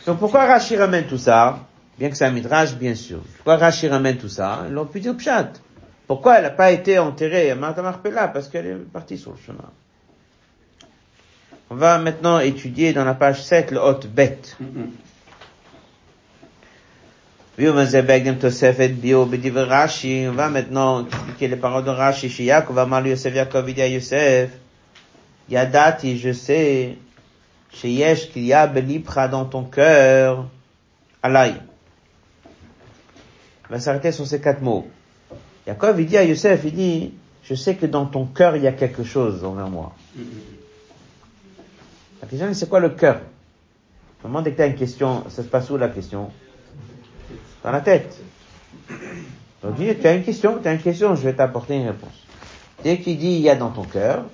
Donc 0.06 0.18
pourquoi 0.18 0.46
Rashi 0.46 0.76
ramène 0.76 1.06
tout 1.06 1.18
ça? 1.18 1.60
Bien 1.98 2.10
que 2.10 2.16
c'est 2.16 2.24
un 2.24 2.30
midrash, 2.30 2.74
bien 2.74 2.94
sûr. 2.94 3.20
Pourquoi 3.36 3.56
Rashi 3.56 3.88
ramène 3.88 4.16
tout 4.16 4.28
ça? 4.28 4.66
L'ont 4.70 4.86
pu 4.86 5.00
dire 5.00 5.16
pshat. 5.16 5.52
Pourquoi 6.06 6.36
elle 6.36 6.44
n'a 6.44 6.50
pas 6.50 6.72
été 6.72 6.98
enterrée 6.98 7.50
à 7.50 7.54
Marpella 7.54 8.28
Parce 8.28 8.48
qu'elle 8.48 8.66
est 8.66 8.74
partie 8.74 9.16
sur 9.16 9.30
le 9.30 9.38
chemin. 9.38 9.70
On 11.70 11.74
va 11.74 11.98
maintenant 11.98 12.38
étudier 12.38 12.92
dans 12.92 13.04
la 13.04 13.14
page 13.14 13.42
7 13.42 13.70
le 13.70 13.78
hot 13.78 14.00
bête. 14.08 14.58
On 17.58 17.72
va 20.32 20.48
maintenant 20.48 21.04
expliquer 21.04 21.48
les 21.48 21.56
paroles 21.56 21.84
de 21.84 21.90
Rashi 21.90 22.30
chez 22.30 22.44
Yaakov, 22.44 22.78
Amar 22.78 23.06
Yosef, 23.06 23.34
Yaakov, 23.34 23.68
il 23.68 23.74
dit 23.74 23.82
à 23.82 23.88
Yosef, 23.88 24.50
Yadati, 25.50 26.18
je 26.18 26.32
sais, 26.32 26.96
chez 27.70 27.90
Yesh, 27.90 28.30
qu'il 28.30 28.44
y 28.44 28.54
a 28.54 28.66
Belipra 28.66 29.28
dans 29.28 29.44
ton 29.44 29.64
cœur, 29.64 30.46
Alay. 31.22 31.52
On 33.68 33.74
va 33.74 33.80
s'arrêter 33.80 34.12
sur 34.12 34.26
ces 34.26 34.40
quatre 34.40 34.62
mots. 34.62 34.88
Yaakov, 35.66 36.00
il 36.00 36.06
dit 36.06 36.16
à 36.16 36.24
Yosef, 36.24 36.62
il 36.64 36.74
dit, 36.74 37.12
je 37.44 37.54
sais 37.54 37.74
que 37.74 37.84
dans 37.84 38.06
ton 38.06 38.24
cœur, 38.24 38.56
il 38.56 38.62
y 38.62 38.66
a 38.66 38.72
quelque 38.72 39.04
chose 39.04 39.44
envers 39.44 39.68
moi. 39.68 39.92
La 42.22 42.28
question, 42.28 42.54
c'est 42.54 42.68
quoi 42.68 42.80
le 42.80 42.90
cœur? 42.90 43.20
Comment 44.22 44.40
dès 44.40 44.52
que 44.52 44.56
tu 44.56 44.62
as 44.62 44.66
une 44.66 44.76
question, 44.76 45.24
ça 45.28 45.42
se 45.42 45.48
passe 45.48 45.68
où 45.68 45.76
la 45.76 45.88
question? 45.88 46.30
Dans 47.62 47.70
la 47.70 47.80
tête. 47.80 48.18
Donc, 49.62 49.76
dit, 49.76 49.94
tu 50.00 50.06
as 50.06 50.14
une 50.14 50.24
question, 50.24 50.58
tu 50.60 50.68
as 50.68 50.72
une 50.72 50.80
question, 50.80 51.14
je 51.14 51.22
vais 51.22 51.34
t'apporter 51.34 51.76
une 51.76 51.86
réponse. 51.86 52.26
Dès 52.82 52.98
qu'il 52.98 53.18
dit 53.18 53.32
il 53.34 53.40
y 53.40 53.48
a 53.48 53.54
dans 53.54 53.70
ton 53.70 53.84
cœur, 53.84 54.24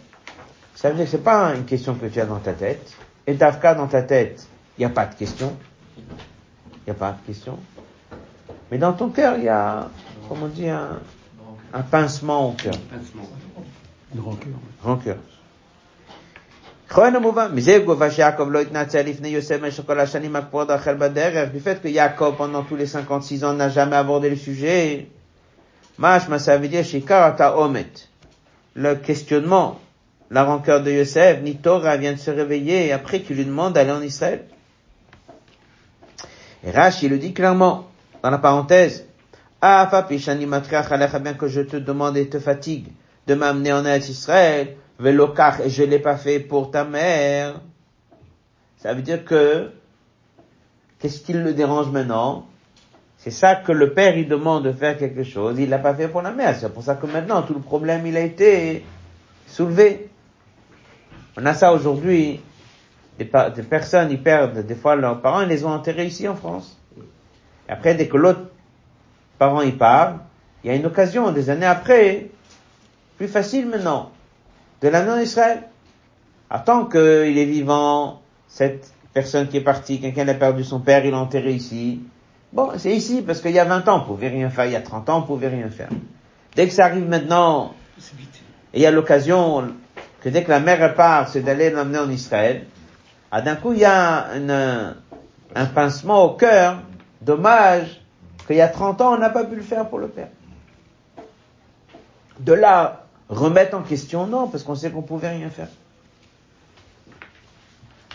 ça 0.74 0.88
veut 0.88 0.96
dire 0.96 1.04
que 1.04 1.10
c'est 1.10 1.22
pas 1.22 1.54
une 1.54 1.64
question 1.64 1.94
que 1.94 2.06
tu 2.06 2.20
as 2.20 2.24
dans 2.26 2.38
ta 2.38 2.52
tête. 2.54 2.92
Et 3.26 3.34
Tafka 3.36 3.74
dans 3.74 3.88
ta 3.88 4.02
tête, 4.02 4.46
il 4.78 4.80
n'y 4.80 4.86
a 4.86 4.90
pas 4.90 5.04
de 5.04 5.14
question. 5.14 5.54
Il 5.98 6.04
n'y 6.86 6.90
a 6.92 6.94
pas 6.94 7.12
de 7.12 7.26
question. 7.26 7.58
Mais 8.70 8.78
dans 8.78 8.94
ton 8.94 9.10
cœur, 9.10 9.36
il 9.36 9.44
y 9.44 9.48
a, 9.48 9.90
comment 10.28 10.46
on 10.46 10.48
dit, 10.48 10.68
un, 10.68 10.98
un 11.74 11.82
pincement 11.82 12.48
au 12.48 12.52
cœur. 12.52 12.74
Une 14.14 14.20
rancœur. 14.20 14.54
Rancœur. 14.82 15.16
Du 16.88 16.94
fait 21.60 21.82
que 21.82 21.92
Jacob, 21.92 22.36
pendant 22.36 22.62
tous 22.62 22.76
les 22.76 22.86
56 22.86 23.44
ans, 23.44 23.52
n'a 23.52 23.68
jamais 23.68 23.96
abordé 23.96 24.30
le 24.30 24.36
sujet, 24.36 25.08
ça 26.00 26.56
veut 26.56 26.68
dire 26.68 26.84
le 28.74 28.94
questionnement, 28.94 29.78
la 30.30 30.44
rancœur 30.44 30.82
de 30.82 30.90
Yosef, 30.90 31.42
Nitora 31.42 31.98
vient 31.98 32.14
de 32.14 32.18
se 32.18 32.30
réveiller 32.30 32.90
après 32.92 33.20
qu'il 33.20 33.36
lui 33.36 33.44
demande 33.44 33.74
d'aller 33.74 33.90
en 33.90 34.00
Israël. 34.00 34.44
Et 36.64 36.70
Rashi 36.70 37.06
il 37.06 37.10
le 37.10 37.18
dit 37.18 37.34
clairement, 37.34 37.86
dans 38.22 38.30
la 38.30 38.38
parenthèse, 38.38 39.04
Ah, 39.60 39.90
bien 41.20 41.34
que 41.34 41.48
je 41.48 41.60
te 41.60 41.76
demande 41.76 42.16
et 42.16 42.28
te 42.28 42.38
fatigue 42.38 42.86
de 43.26 43.34
m'amener 43.34 43.74
en 43.74 43.84
Israël, 43.84 44.76
Velokar, 44.98 45.60
et 45.60 45.70
je 45.70 45.84
l'ai 45.84 46.00
pas 46.00 46.16
fait 46.16 46.40
pour 46.40 46.70
ta 46.70 46.84
mère. 46.84 47.60
Ça 48.78 48.94
veut 48.94 49.02
dire 49.02 49.24
que, 49.24 49.70
qu'est-ce 50.98 51.20
qui 51.20 51.32
le 51.32 51.52
dérange 51.52 51.90
maintenant? 51.90 52.46
C'est 53.16 53.30
ça 53.30 53.54
que 53.54 53.72
le 53.72 53.92
père, 53.94 54.16
il 54.16 54.28
demande 54.28 54.64
de 54.64 54.72
faire 54.72 54.96
quelque 54.96 55.22
chose, 55.22 55.58
il 55.58 55.68
l'a 55.68 55.78
pas 55.78 55.94
fait 55.94 56.08
pour 56.08 56.22
la 56.22 56.32
mère. 56.32 56.56
C'est 56.56 56.72
pour 56.72 56.82
ça 56.82 56.96
que 56.96 57.06
maintenant, 57.06 57.42
tout 57.42 57.54
le 57.54 57.60
problème, 57.60 58.06
il 58.06 58.16
a 58.16 58.20
été 58.20 58.84
soulevé. 59.46 60.08
On 61.36 61.46
a 61.46 61.54
ça 61.54 61.72
aujourd'hui. 61.72 62.40
Des, 63.18 63.24
personnes, 63.24 64.12
ils 64.12 64.22
perdent 64.22 64.64
des 64.64 64.76
fois 64.76 64.94
leurs 64.94 65.20
parents, 65.20 65.40
ils 65.40 65.48
les 65.48 65.64
ont 65.64 65.70
enterrés 65.70 66.06
ici 66.06 66.28
en 66.28 66.36
France. 66.36 66.78
Et 67.68 67.72
après, 67.72 67.94
dès 67.94 68.06
que 68.06 68.16
l'autre 68.16 68.50
parent, 69.38 69.60
il 69.62 69.76
part, 69.76 70.20
il 70.62 70.70
y 70.70 70.72
a 70.72 70.76
une 70.76 70.86
occasion, 70.86 71.32
des 71.32 71.50
années 71.50 71.66
après, 71.66 72.28
plus 73.16 73.26
facile 73.26 73.68
maintenant 73.68 74.12
de 74.80 74.88
l'année 74.88 75.10
en 75.10 75.18
Israël. 75.18 75.64
Attends 76.50 76.86
qu'il 76.86 77.38
est 77.38 77.44
vivant, 77.44 78.22
cette 78.46 78.92
personne 79.12 79.48
qui 79.48 79.58
est 79.58 79.62
partie, 79.62 80.00
quelqu'un 80.00 80.26
a 80.28 80.34
perdu 80.34 80.64
son 80.64 80.80
père, 80.80 81.04
il 81.04 81.10
l'a 81.10 81.18
enterré 81.18 81.52
ici. 81.52 82.00
Bon, 82.52 82.70
c'est 82.78 82.92
ici, 82.92 83.22
parce 83.22 83.40
qu'il 83.40 83.52
y 83.52 83.58
a 83.58 83.64
20 83.64 83.86
ans, 83.88 84.02
on 84.02 84.06
pouvait 84.06 84.28
rien 84.28 84.48
faire, 84.48 84.66
il 84.66 84.72
y 84.72 84.76
a 84.76 84.80
30 84.80 85.10
ans, 85.10 85.18
on 85.18 85.22
pouvait 85.22 85.48
rien 85.48 85.68
faire. 85.68 85.90
Dès 86.56 86.66
que 86.66 86.72
ça 86.72 86.86
arrive 86.86 87.06
maintenant, 87.06 87.74
et 88.72 88.78
il 88.78 88.80
y 88.80 88.86
a 88.86 88.90
l'occasion 88.90 89.74
que 90.22 90.28
dès 90.28 90.44
que 90.44 90.50
la 90.50 90.60
mère 90.60 90.94
part, 90.94 91.28
c'est 91.28 91.42
d'aller 91.42 91.70
l'emmener 91.70 91.98
en 91.98 92.10
Israël, 92.10 92.64
ah, 93.30 93.42
d'un 93.42 93.56
coup, 93.56 93.74
il 93.74 93.80
y 93.80 93.84
a 93.84 94.28
un 95.54 95.66
pincement 95.66 96.24
au 96.24 96.30
cœur, 96.30 96.80
dommage 97.20 98.00
qu'il 98.46 98.56
y 98.56 98.62
a 98.62 98.68
30 98.68 99.00
ans, 99.02 99.14
on 99.14 99.18
n'a 99.18 99.30
pas 99.30 99.44
pu 99.44 99.56
le 99.56 99.62
faire 99.62 99.88
pour 99.88 99.98
le 99.98 100.08
père. 100.08 100.28
De 102.40 102.54
là, 102.54 103.07
remettre 103.28 103.76
en 103.76 103.82
question, 103.82 104.26
non, 104.26 104.48
parce 104.48 104.62
qu'on 104.62 104.74
sait 104.74 104.90
qu'on 104.90 105.02
pouvait 105.02 105.30
rien 105.30 105.50
faire. 105.50 105.68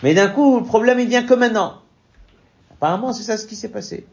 Mais 0.02 0.14
d'un 0.14 0.28
coup, 0.28 0.58
le 0.58 0.64
problème, 0.64 1.00
il 1.00 1.08
vient 1.08 1.24
que 1.24 1.34
maintenant. 1.34 1.80
Apparemment, 2.72 3.12
c'est 3.12 3.22
ça 3.22 3.36
ce 3.36 3.46
qui 3.46 3.56
s'est 3.56 3.68
passé. 3.68 4.06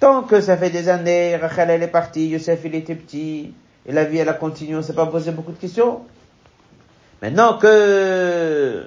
Tant 0.00 0.22
que 0.22 0.40
ça 0.40 0.56
fait 0.56 0.70
des 0.70 0.88
années, 0.88 1.36
Rachel, 1.36 1.70
elle 1.70 1.82
est 1.82 1.88
partie, 1.88 2.28
Youssef, 2.28 2.60
il 2.64 2.74
était 2.74 2.94
petit, 2.94 3.54
et 3.86 3.92
la 3.92 4.04
vie, 4.04 4.18
elle 4.18 4.28
a 4.28 4.34
continué, 4.34 4.76
on 4.76 4.82
s'est 4.82 4.94
pas 4.94 5.06
posé 5.06 5.30
beaucoup 5.30 5.52
de 5.52 5.58
questions. 5.58 6.00
Maintenant 7.22 7.58
que 7.58 8.86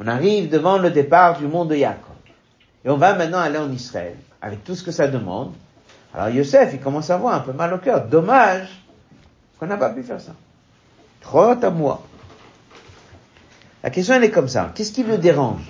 on 0.00 0.06
arrive 0.06 0.48
devant 0.48 0.78
le 0.78 0.90
départ 0.90 1.38
du 1.38 1.46
monde 1.46 1.68
de 1.68 1.76
Yaakov, 1.76 2.14
et 2.84 2.90
on 2.90 2.96
va 2.96 3.14
maintenant 3.14 3.38
aller 3.38 3.58
en 3.58 3.70
Israël, 3.70 4.16
avec 4.40 4.64
tout 4.64 4.74
ce 4.74 4.82
que 4.82 4.92
ça 4.92 5.08
demande, 5.08 5.52
alors 6.14 6.30
Youssef, 6.30 6.70
il 6.72 6.80
commence 6.80 7.10
à 7.10 7.16
avoir 7.16 7.34
un 7.34 7.40
peu 7.40 7.52
mal 7.52 7.72
au 7.74 7.78
cœur. 7.78 8.06
Dommage 8.06 8.82
qu'on 9.58 9.66
n'a 9.66 9.76
pas 9.76 9.90
pu 9.90 10.02
faire 10.02 10.20
ça. 10.20 10.32
À 11.32 11.70
moi. 11.70 12.02
La 13.82 13.90
question, 13.90 14.14
elle 14.14 14.24
est 14.24 14.30
comme 14.30 14.48
ça. 14.48 14.72
Qu'est-ce 14.74 14.92
qui 14.92 15.02
le 15.02 15.18
dérange? 15.18 15.62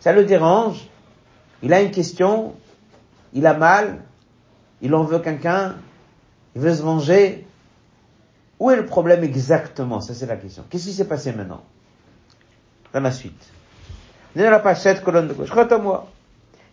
Ça 0.00 0.12
le 0.12 0.24
dérange? 0.24 0.86
Il 1.62 1.72
a 1.72 1.80
une 1.82 1.90
question. 1.90 2.54
Il 3.32 3.46
a 3.46 3.54
mal. 3.54 4.02
Il 4.82 4.94
en 4.94 5.04
veut 5.04 5.18
quelqu'un. 5.18 5.76
Il 6.54 6.62
veut 6.62 6.74
se 6.74 6.82
venger. 6.82 7.46
Où 8.60 8.70
est 8.70 8.76
le 8.76 8.86
problème 8.86 9.24
exactement? 9.24 10.00
Ça, 10.00 10.14
c'est 10.14 10.26
la 10.26 10.36
question. 10.36 10.64
Qu'est-ce 10.70 10.84
qui 10.84 10.92
s'est 10.92 11.08
passé 11.08 11.32
maintenant? 11.32 11.62
Dans 12.92 13.00
la 13.00 13.10
suite. 13.10 13.50
On 14.34 14.40
est 14.40 14.44
dans 14.44 14.50
la 14.50 14.60
page 14.60 14.80
7, 14.80 15.02
colonne 15.02 15.28
de 15.28 15.32
gauche. 15.34 15.50
à 15.50 15.78
moi. 15.78 16.08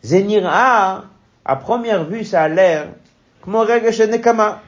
Zénira, 0.03 1.05
à 1.43 1.55
première 1.55 2.05
vue, 2.05 2.23
ça 2.23 2.43
a 2.43 2.47
l'air. 2.47 2.87
Shalom. 3.43 4.59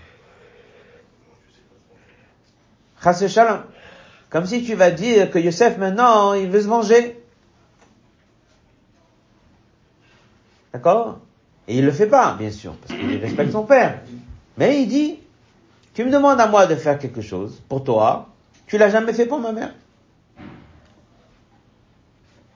Comme 4.29 4.45
si 4.45 4.63
tu 4.63 4.75
vas 4.75 4.91
dire 4.91 5.29
que 5.29 5.39
Yosef 5.39 5.77
maintenant, 5.77 6.33
il 6.33 6.49
veut 6.49 6.61
se 6.61 6.67
venger. 6.67 7.23
D'accord? 10.73 11.19
Et 11.67 11.77
il 11.77 11.85
le 11.85 11.91
fait 11.91 12.07
pas, 12.07 12.35
bien 12.37 12.49
sûr, 12.49 12.75
parce 12.75 12.99
qu'il 12.99 13.17
respecte 13.17 13.51
son 13.51 13.63
père. 13.63 14.01
Mais 14.57 14.81
il 14.81 14.87
dit, 14.87 15.19
tu 15.93 16.03
me 16.03 16.11
demandes 16.11 16.39
à 16.39 16.47
moi 16.47 16.65
de 16.65 16.75
faire 16.75 16.97
quelque 16.97 17.21
chose 17.21 17.61
pour 17.69 17.83
toi, 17.83 18.29
tu 18.67 18.77
l'as 18.77 18.89
jamais 18.89 19.13
fait 19.13 19.25
pour 19.25 19.39
ma 19.39 19.51
mère. 19.51 19.73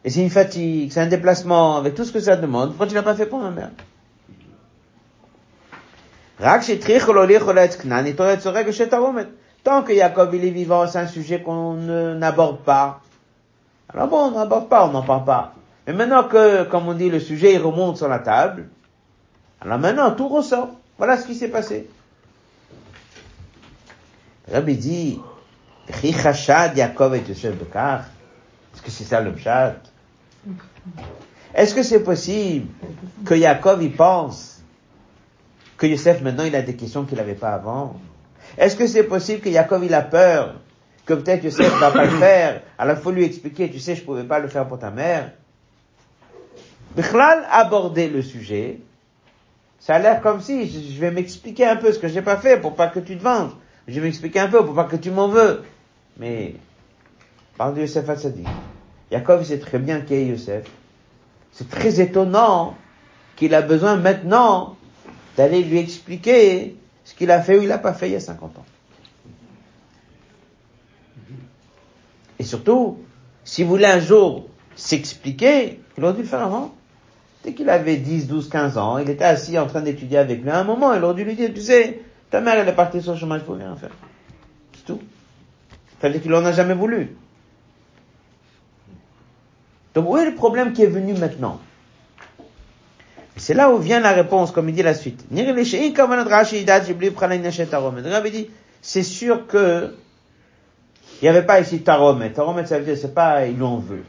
Et 0.03 0.09
c'est 0.09 0.21
une 0.21 0.29
fatigue, 0.29 0.91
c'est 0.91 1.01
un 1.01 1.07
déplacement, 1.07 1.77
avec 1.77 1.95
tout 1.95 2.05
ce 2.05 2.11
que 2.11 2.19
ça 2.19 2.35
demande, 2.35 2.69
pourquoi 2.69 2.87
tu 2.87 2.95
l'as 2.95 3.03
pas 3.03 3.15
fait 3.15 3.25
pour 3.25 3.39
ma 3.39 3.51
mère? 3.51 3.71
Tant 9.63 9.83
que 9.83 9.93
Jacob 9.93 10.33
il 10.33 10.45
est 10.45 10.51
vivant, 10.51 10.87
c'est 10.87 10.99
un 10.99 11.07
sujet 11.07 11.41
qu'on 11.41 11.73
n'aborde 11.73 12.59
pas. 12.59 13.01
Alors 13.89 14.07
bon, 14.07 14.17
on 14.17 14.31
n'aborde 14.31 14.69
pas, 14.69 14.87
on 14.87 14.91
n'en 14.91 15.03
parle 15.03 15.25
pas. 15.25 15.53
Mais 15.85 15.93
maintenant 15.93 16.23
que, 16.25 16.63
comme 16.65 16.87
on 16.87 16.93
dit, 16.93 17.09
le 17.09 17.19
sujet 17.19 17.53
il 17.53 17.59
remonte 17.59 17.97
sur 17.97 18.07
la 18.07 18.19
table, 18.19 18.67
alors 19.61 19.79
maintenant 19.79 20.11
tout 20.11 20.27
ressort. 20.27 20.69
Voilà 20.97 21.17
ce 21.17 21.25
qui 21.27 21.35
s'est 21.35 21.49
passé. 21.49 21.89
Rabbi 24.51 24.75
dit, 24.77 25.19
Yaakov 26.03 27.15
et 27.15 27.23
Yosef 27.27 27.55
Bekar. 27.55 28.05
Est-ce 28.73 28.81
que 28.81 28.91
c'est 28.91 29.03
ça 29.03 29.21
le 29.21 29.33
pshat? 29.33 29.75
Est-ce 31.53 31.75
que 31.75 31.83
c'est 31.83 32.03
possible 32.03 32.67
que 33.25 33.33
Yaakov 33.33 33.83
il 33.83 33.95
pense 33.95 34.61
que 35.77 35.85
Yosef 35.87 36.21
maintenant 36.21 36.43
il 36.43 36.55
a 36.55 36.61
des 36.61 36.75
questions 36.75 37.03
qu'il 37.05 37.17
n'avait 37.17 37.35
pas 37.35 37.53
avant? 37.53 37.99
Est-ce 38.57 38.75
que 38.75 38.87
c'est 38.87 39.03
possible 39.03 39.41
que 39.41 39.49
Yaakov 39.49 39.85
il 39.85 39.93
a 39.93 40.01
peur 40.01 40.55
que 41.05 41.13
peut-être 41.13 41.43
Yosef 41.43 41.79
va 41.79 41.91
pas 41.91 42.05
le 42.05 42.11
faire? 42.17 42.61
Alors 42.77 42.97
il 42.97 43.01
faut 43.01 43.11
lui 43.11 43.23
expliquer, 43.23 43.69
tu 43.69 43.79
sais, 43.79 43.95
je 43.95 44.03
pouvais 44.03 44.23
pas 44.23 44.39
le 44.39 44.47
faire 44.47 44.67
pour 44.67 44.79
ta 44.79 44.89
mère. 44.89 45.31
Bichlal 46.95 47.45
aborder 47.51 48.09
le 48.09 48.21
sujet, 48.21 48.79
ça 49.79 49.95
a 49.95 49.99
l'air 49.99 50.21
comme 50.21 50.41
si 50.41 50.67
je 50.67 50.99
vais 50.99 51.11
m'expliquer 51.11 51.65
un 51.65 51.75
peu 51.75 51.91
ce 51.91 51.99
que 51.99 52.07
j'ai 52.07 52.21
pas 52.21 52.37
fait 52.37 52.59
pour 52.59 52.75
pas 52.75 52.87
que 52.87 52.99
tu 52.99 53.17
te 53.17 53.23
venges. 53.23 53.51
Je 53.87 53.99
vais 53.99 54.07
m'expliquer 54.07 54.39
un 54.39 54.47
peu 54.47 54.65
pour 54.65 54.73
pas 54.73 54.85
que 54.85 54.95
tu 54.95 55.11
m'en 55.11 55.27
veux. 55.27 55.63
Mais, 56.17 56.55
parle 57.57 57.75
de 57.75 57.81
Yosef 57.81 58.09
Hatzadi. 58.09 58.43
Yaakov 59.11 59.43
sait 59.45 59.59
très 59.59 59.77
bien 59.77 60.01
qui 60.01 60.15
est 60.15 60.25
Yosef. 60.25 60.65
C'est 61.51 61.69
très 61.69 62.01
étonnant 62.01 62.75
qu'il 63.35 63.53
a 63.53 63.61
besoin 63.61 63.95
maintenant 63.95 64.75
d'aller 65.37 65.61
lui 65.61 65.77
expliquer 65.77 66.75
ce 67.07 67.15
qu'il 67.15 67.31
a 67.31 67.41
fait 67.41 67.57
ou 67.57 67.61
il 67.61 67.69
n'a 67.69 67.77
pas 67.77 67.93
fait 67.93 68.09
il 68.09 68.11
y 68.11 68.15
a 68.17 68.19
50 68.19 68.57
ans. 68.57 68.65
Et 72.37 72.43
surtout, 72.43 72.99
s'il 73.45 73.65
voulait 73.65 73.87
un 73.87 74.01
jour 74.01 74.49
s'expliquer, 74.75 75.79
il 75.97 76.03
aurait 76.03 76.15
dû 76.15 76.25
faire 76.25 76.41
avant. 76.41 76.75
Dès 77.45 77.53
qu'il 77.53 77.69
avait 77.69 77.95
10, 77.95 78.27
12, 78.27 78.49
15 78.49 78.77
ans, 78.77 78.97
il 78.97 79.09
était 79.09 79.23
assis 79.23 79.57
en 79.57 79.67
train 79.67 79.79
d'étudier 79.79 80.17
avec 80.17 80.43
lui. 80.43 80.49
À 80.49 80.59
un 80.59 80.65
moment, 80.65 80.93
il 80.93 81.01
aurait 81.01 81.15
dû 81.15 81.23
lui 81.23 81.35
dire, 81.35 81.49
tu 81.53 81.61
sais, 81.61 82.01
ta 82.29 82.41
mère, 82.41 82.55
elle 82.55 82.67
est 82.67 82.75
partie 82.75 83.01
sur 83.01 83.13
le 83.13 83.17
chemin, 83.17 83.39
je 83.39 83.45
peux 83.45 83.53
rien 83.53 83.73
faire. 83.77 83.95
C'est 84.75 84.85
tout. 84.85 84.99
Fallait 86.01 86.19
qu'il 86.19 86.33
en 86.33 86.43
a 86.43 86.51
jamais 86.51 86.73
voulu. 86.73 87.15
Donc 89.95 90.09
où 90.09 90.17
est 90.17 90.25
le 90.25 90.35
problème 90.35 90.73
qui 90.73 90.83
est 90.83 90.87
venu 90.87 91.13
maintenant? 91.13 91.61
C'est 93.37 93.53
là 93.53 93.71
où 93.71 93.77
vient 93.77 93.99
la 93.99 94.11
réponse, 94.11 94.51
comme 94.51 94.69
il 94.69 94.75
dit 94.75 94.83
la 94.83 94.93
suite. 94.93 95.25
c'est 98.81 99.03
sûr 99.03 99.47
que 99.47 99.93
il 101.21 101.25
n'y 101.25 101.29
avait 101.29 101.45
pas 101.45 101.59
ici 101.59 101.81
taromet. 101.81 102.31
Taromet, 102.31 102.65
ça 102.65 102.77
veut 102.77 102.85
dire, 102.85 102.97
c'est 102.97 103.13
pas, 103.13 103.45
il 103.47 103.61
en 103.63 103.77
veut. 103.77 104.03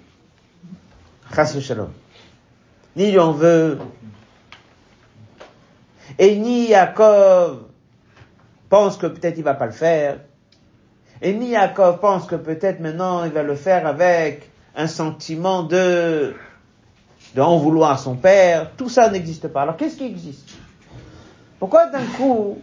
Shalom. 1.34 1.90
Ni 2.96 3.08
il 3.08 3.20
en 3.20 3.32
veut. 3.32 3.78
Et 6.18 6.36
ni 6.36 6.68
Yaakov 6.68 7.64
pense 8.68 8.96
que 8.96 9.06
peut-être 9.06 9.38
il 9.38 9.44
va 9.44 9.54
pas 9.54 9.66
le 9.66 9.72
faire. 9.72 10.18
Et 11.22 11.32
ni 11.32 11.50
Yaakov 11.50 12.00
pense 12.00 12.26
que 12.26 12.34
peut-être 12.34 12.80
maintenant 12.80 13.24
il 13.24 13.32
va 13.32 13.42
le 13.42 13.54
faire 13.54 13.86
avec 13.86 14.50
un 14.76 14.86
sentiment 14.86 15.62
de 15.62 16.34
d'en 17.38 17.56
vouloir 17.56 17.92
à 17.92 17.96
son 17.96 18.16
père, 18.16 18.72
tout 18.76 18.88
ça 18.88 19.08
n'existe 19.08 19.46
pas. 19.46 19.62
Alors 19.62 19.76
qu'est-ce 19.76 19.96
qui 19.96 20.04
existe? 20.04 20.50
Pourquoi 21.60 21.86
d'un 21.86 22.04
coup, 22.16 22.60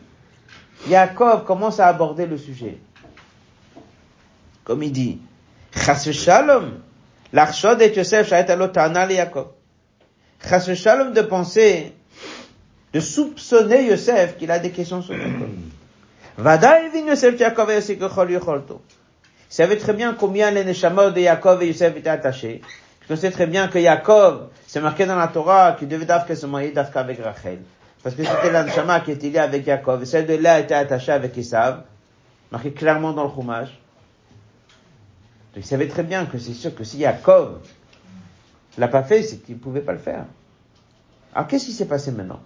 Yaakov 0.90 1.46
commence 1.46 1.80
à 1.80 1.88
aborder 1.88 2.26
le 2.26 2.38
sujet? 2.38 2.78
Comme 4.66 4.84
il 4.84 4.92
dit, 4.92 5.22
Chas 5.74 6.12
shalom, 6.12 6.82
l'archod 7.32 7.82
et 7.82 7.96
Yosef 7.96 8.30
le 8.32 9.14
Yaakov. 9.14 9.48
Chas 10.46 10.76
shalom 10.76 11.14
de 11.14 11.22
penser, 11.22 11.94
de 12.92 13.00
soupçonner 13.00 13.88
Yosef 13.88 14.36
qu'il 14.36 14.52
a 14.52 14.60
des 14.60 14.72
questions 14.72 15.02
sur 15.02 15.16
Yaakov. 15.16 15.52
Vada 16.38 16.82
Yosef 16.94 17.40
Yaakov 17.40 17.72
et 17.72 17.76
Yosef 17.76 17.98
Il 17.98 18.80
savait 19.48 19.78
très 19.78 19.94
bien 19.94 20.14
combien 20.20 20.52
les 20.52 20.66
neshamot 20.66 21.12
de 21.12 21.22
Yaakov 21.22 21.64
et 21.64 21.68
Yosef 21.68 21.96
étaient 21.96 22.10
attachés. 22.10 22.62
Je 23.10 23.16
sais 23.16 23.32
très 23.32 23.46
bien 23.46 23.68
que 23.68 23.78
Yaakov, 23.78 24.50
c'est 24.66 24.82
marqué 24.82 25.06
dans 25.06 25.16
la 25.16 25.28
Torah 25.28 25.74
qu'il 25.74 25.88
devait 25.88 26.06
d'Afka 26.06 26.36
se 26.36 26.46
marier 26.46 26.72
d'Afka 26.72 27.00
avec 27.00 27.22
Rachel. 27.22 27.60
Parce 28.02 28.16
que 28.16 28.24
c'était 28.24 28.52
l'Anshama 28.52 29.00
qui 29.00 29.12
était 29.12 29.30
lié 29.30 29.40
avec 29.40 29.66
Yaakov. 29.66 30.04
Et 30.04 30.06
celle 30.06 30.26
de 30.26 30.36
là 30.36 30.60
était 30.60 30.74
attachée 30.74 31.12
avec 31.12 31.38
Esav. 31.38 31.84
Marqué 32.52 32.72
clairement 32.72 33.14
dans 33.14 33.24
le 33.24 33.30
Chumash. 33.30 33.70
Donc 35.54 35.64
il 35.64 35.66
savait 35.66 35.88
très 35.88 36.04
bien 36.04 36.26
que 36.26 36.38
c'est 36.38 36.54
sûr 36.54 36.74
que 36.74 36.84
si 36.84 36.98
Yaakov 37.00 37.60
l'a 38.78 38.88
pas 38.88 39.04
fait, 39.04 39.24
c'est 39.24 39.38
qu'il 39.38 39.58
pouvait 39.58 39.82
pas 39.82 39.94
le 39.94 40.00
faire. 40.00 40.26
Alors 41.34 41.48
qu'est-ce 41.48 41.66
qui 41.66 41.74
s'est 41.74 41.88
passé 41.88 42.12
maintenant? 42.12 42.40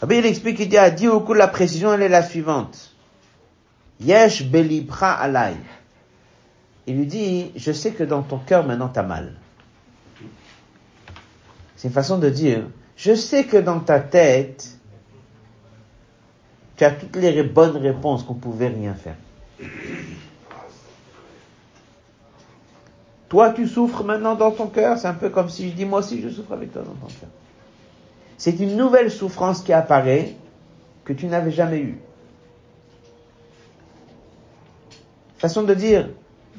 Rabbi, 0.00 0.18
il 0.18 0.26
explique, 0.26 0.60
il 0.60 0.68
dit, 0.68 0.76
à 0.76 0.90
coup, 0.90 1.34
la 1.34 1.48
précision, 1.48 1.92
elle 1.92 2.02
est 2.02 2.08
la 2.08 2.22
suivante. 2.22 2.90
Yesh 4.00 4.44
belibra 4.44 5.12
alay 5.12 5.54
il 6.86 6.96
lui 6.96 7.06
dit, 7.06 7.50
je 7.56 7.72
sais 7.72 7.92
que 7.92 8.04
dans 8.04 8.22
ton 8.22 8.38
cœur 8.38 8.66
maintenant 8.66 8.88
t'as 8.88 9.02
mal. 9.02 9.34
C'est 11.76 11.88
une 11.88 11.94
façon 11.94 12.18
de 12.18 12.28
dire, 12.28 12.66
je 12.96 13.14
sais 13.14 13.44
que 13.44 13.56
dans 13.56 13.80
ta 13.80 14.00
tête, 14.00 14.78
tu 16.76 16.84
as 16.84 16.90
toutes 16.90 17.16
les 17.16 17.42
bonnes 17.42 17.76
réponses 17.76 18.22
qu'on 18.22 18.34
pouvait 18.34 18.68
rien 18.68 18.94
faire. 18.94 19.16
Toi, 23.28 23.50
tu 23.50 23.66
souffres 23.66 24.04
maintenant 24.04 24.34
dans 24.34 24.52
ton 24.52 24.68
cœur, 24.68 24.98
c'est 24.98 25.08
un 25.08 25.14
peu 25.14 25.28
comme 25.28 25.48
si 25.48 25.70
je 25.70 25.74
dis 25.74 25.84
moi 25.84 26.00
aussi 26.00 26.22
je 26.22 26.28
souffre 26.28 26.52
avec 26.52 26.72
toi 26.72 26.82
dans 26.82 26.92
ton 26.92 27.06
cœur. 27.06 27.30
C'est 28.36 28.60
une 28.60 28.76
nouvelle 28.76 29.10
souffrance 29.10 29.62
qui 29.62 29.72
apparaît 29.72 30.36
que 31.04 31.12
tu 31.12 31.26
n'avais 31.26 31.50
jamais 31.50 31.80
eue. 31.80 31.98
Façon 35.38 35.62
de 35.62 35.74
dire, 35.74 36.08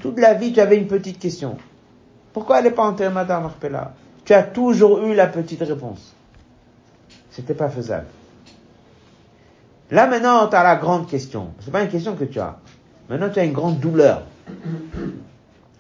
toute 0.02 0.20
la 0.20 0.34
vie, 0.34 0.54
tu 0.54 0.60
avais 0.60 0.78
une 0.78 0.88
petite 0.88 1.20
question. 1.20 1.58
Pourquoi 2.34 2.60
elle 2.60 2.66
n'est 2.66 2.72
pas 2.72 2.84
enterrée, 2.84 3.14
Madame 3.14 3.46
Arpella 3.46 3.94
Tu 4.26 4.34
as 4.34 4.44
toujours 4.44 5.04
eu 5.06 5.16
la 5.16 5.28
petite 5.28 5.62
réponse. 5.62 6.14
C'était 7.32 7.54
pas 7.54 7.70
faisable. 7.70 8.08
Là 9.92 10.08
maintenant, 10.08 10.48
tu 10.48 10.56
as 10.56 10.64
la 10.64 10.76
grande 10.76 11.08
question. 11.08 11.54
C'est 11.60 11.72
pas 11.72 11.84
une 11.84 11.90
question 11.90 12.16
que 12.16 12.24
tu 12.24 12.40
as. 12.40 12.58
Maintenant, 13.10 13.30
tu 13.30 13.40
as 13.40 13.44
une 13.44 13.54
grande 13.54 13.80
douleur. 13.80 14.24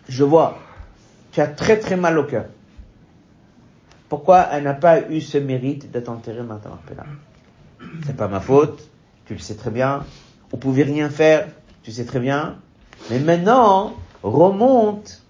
Je 0.07 0.23
vois. 0.23 0.59
Tu 1.31 1.41
as 1.41 1.47
très 1.47 1.79
très 1.79 1.95
mal 1.95 2.17
au 2.17 2.23
cœur. 2.23 2.45
Pourquoi 4.09 4.47
elle 4.51 4.63
n'a 4.63 4.75
pas 4.75 5.09
eu 5.09 5.19
ce 5.21 5.37
mérite 5.37 5.91
d'être 5.91 6.09
enterrée 6.09 6.43
maintenant 6.43 6.77
là 6.95 7.03
C'est 8.05 8.15
pas 8.15 8.27
ma 8.27 8.39
faute. 8.39 8.89
Tu 9.25 9.33
le 9.33 9.39
sais 9.39 9.55
très 9.55 9.71
bien. 9.71 10.05
On 10.53 10.57
pouvait 10.57 10.83
rien 10.83 11.09
faire. 11.09 11.47
Tu 11.83 11.91
sais 11.91 12.05
très 12.05 12.19
bien. 12.19 12.57
Mais 13.09 13.19
maintenant, 13.19 13.95
remonte 14.29 15.21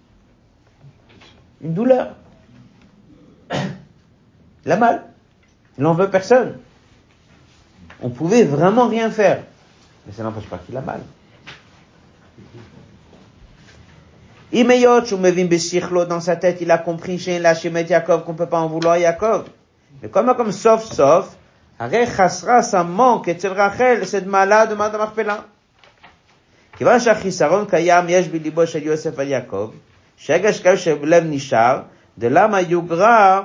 une 1.61 1.73
douleur. 1.73 2.15
La 4.65 4.77
mal. 4.77 5.03
Il 5.77 5.83
n'en 5.83 5.93
veut 5.93 6.09
personne. 6.09 6.57
On 8.01 8.09
pouvait 8.09 8.43
vraiment 8.43 8.87
rien 8.87 9.09
faire. 9.09 9.43
Mais 10.05 10.13
ça 10.13 10.23
n'empêche 10.23 10.47
pas 10.47 10.57
qu'il 10.57 10.75
a 10.77 10.81
mal. 10.81 11.01
Dans 16.07 16.19
sa 16.21 16.35
tête, 16.37 16.59
il 16.61 16.71
a 16.71 16.77
compris 16.77 17.19
chez 17.19 17.39
la 17.39 17.53
Shemet 17.55 17.85
Yaakov 17.85 18.23
qu'on 18.23 18.33
ne 18.33 18.37
peut 18.37 18.45
pas 18.47 18.59
en 18.59 18.67
vouloir 18.67 18.97
Yaakov. 18.97 19.49
Mais 20.01 20.09
comme, 20.09 20.33
comme 20.35 20.51
sauf, 20.51 20.85
sauf, 20.85 21.35
Hare 21.77 22.07
Chasra, 22.15 22.61
ça 22.61 22.83
manque, 22.83 23.27
et 23.27 23.37
Rachel, 23.47 24.07
cette 24.07 24.27
malade 24.27 24.75
Madame 24.77 25.01
Arpelin. 25.01 25.43
כיוון 26.76 27.00
שהחיסרון 27.00 27.64
קיים, 27.68 28.04
יש 28.08 28.28
בליבו 28.28 28.66
של 28.66 28.82
יוסף 28.82 29.18
על 29.18 29.28
יעקב, 29.28 29.70
שהרגש 30.16 30.60
כאלה 30.60 30.76
שבלב 30.76 31.24
נשאר, 31.26 31.82
דלמה 32.18 32.60
יוגרע 32.60 33.40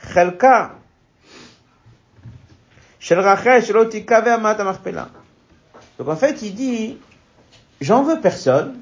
חלקה 0.00 0.68
של 2.98 3.20
רחל 3.20 3.60
שלא 3.60 3.84
תיכווה 3.84 4.36
מעט 4.36 4.60
המכפלה. 4.60 5.04
Donc 5.98 6.08
en 6.08 6.16
fait, 6.16 6.42
il 6.42 6.54
dit, 6.54 6.98
j'en 7.80 8.02
veux 8.02 8.20
personne, 8.20 8.80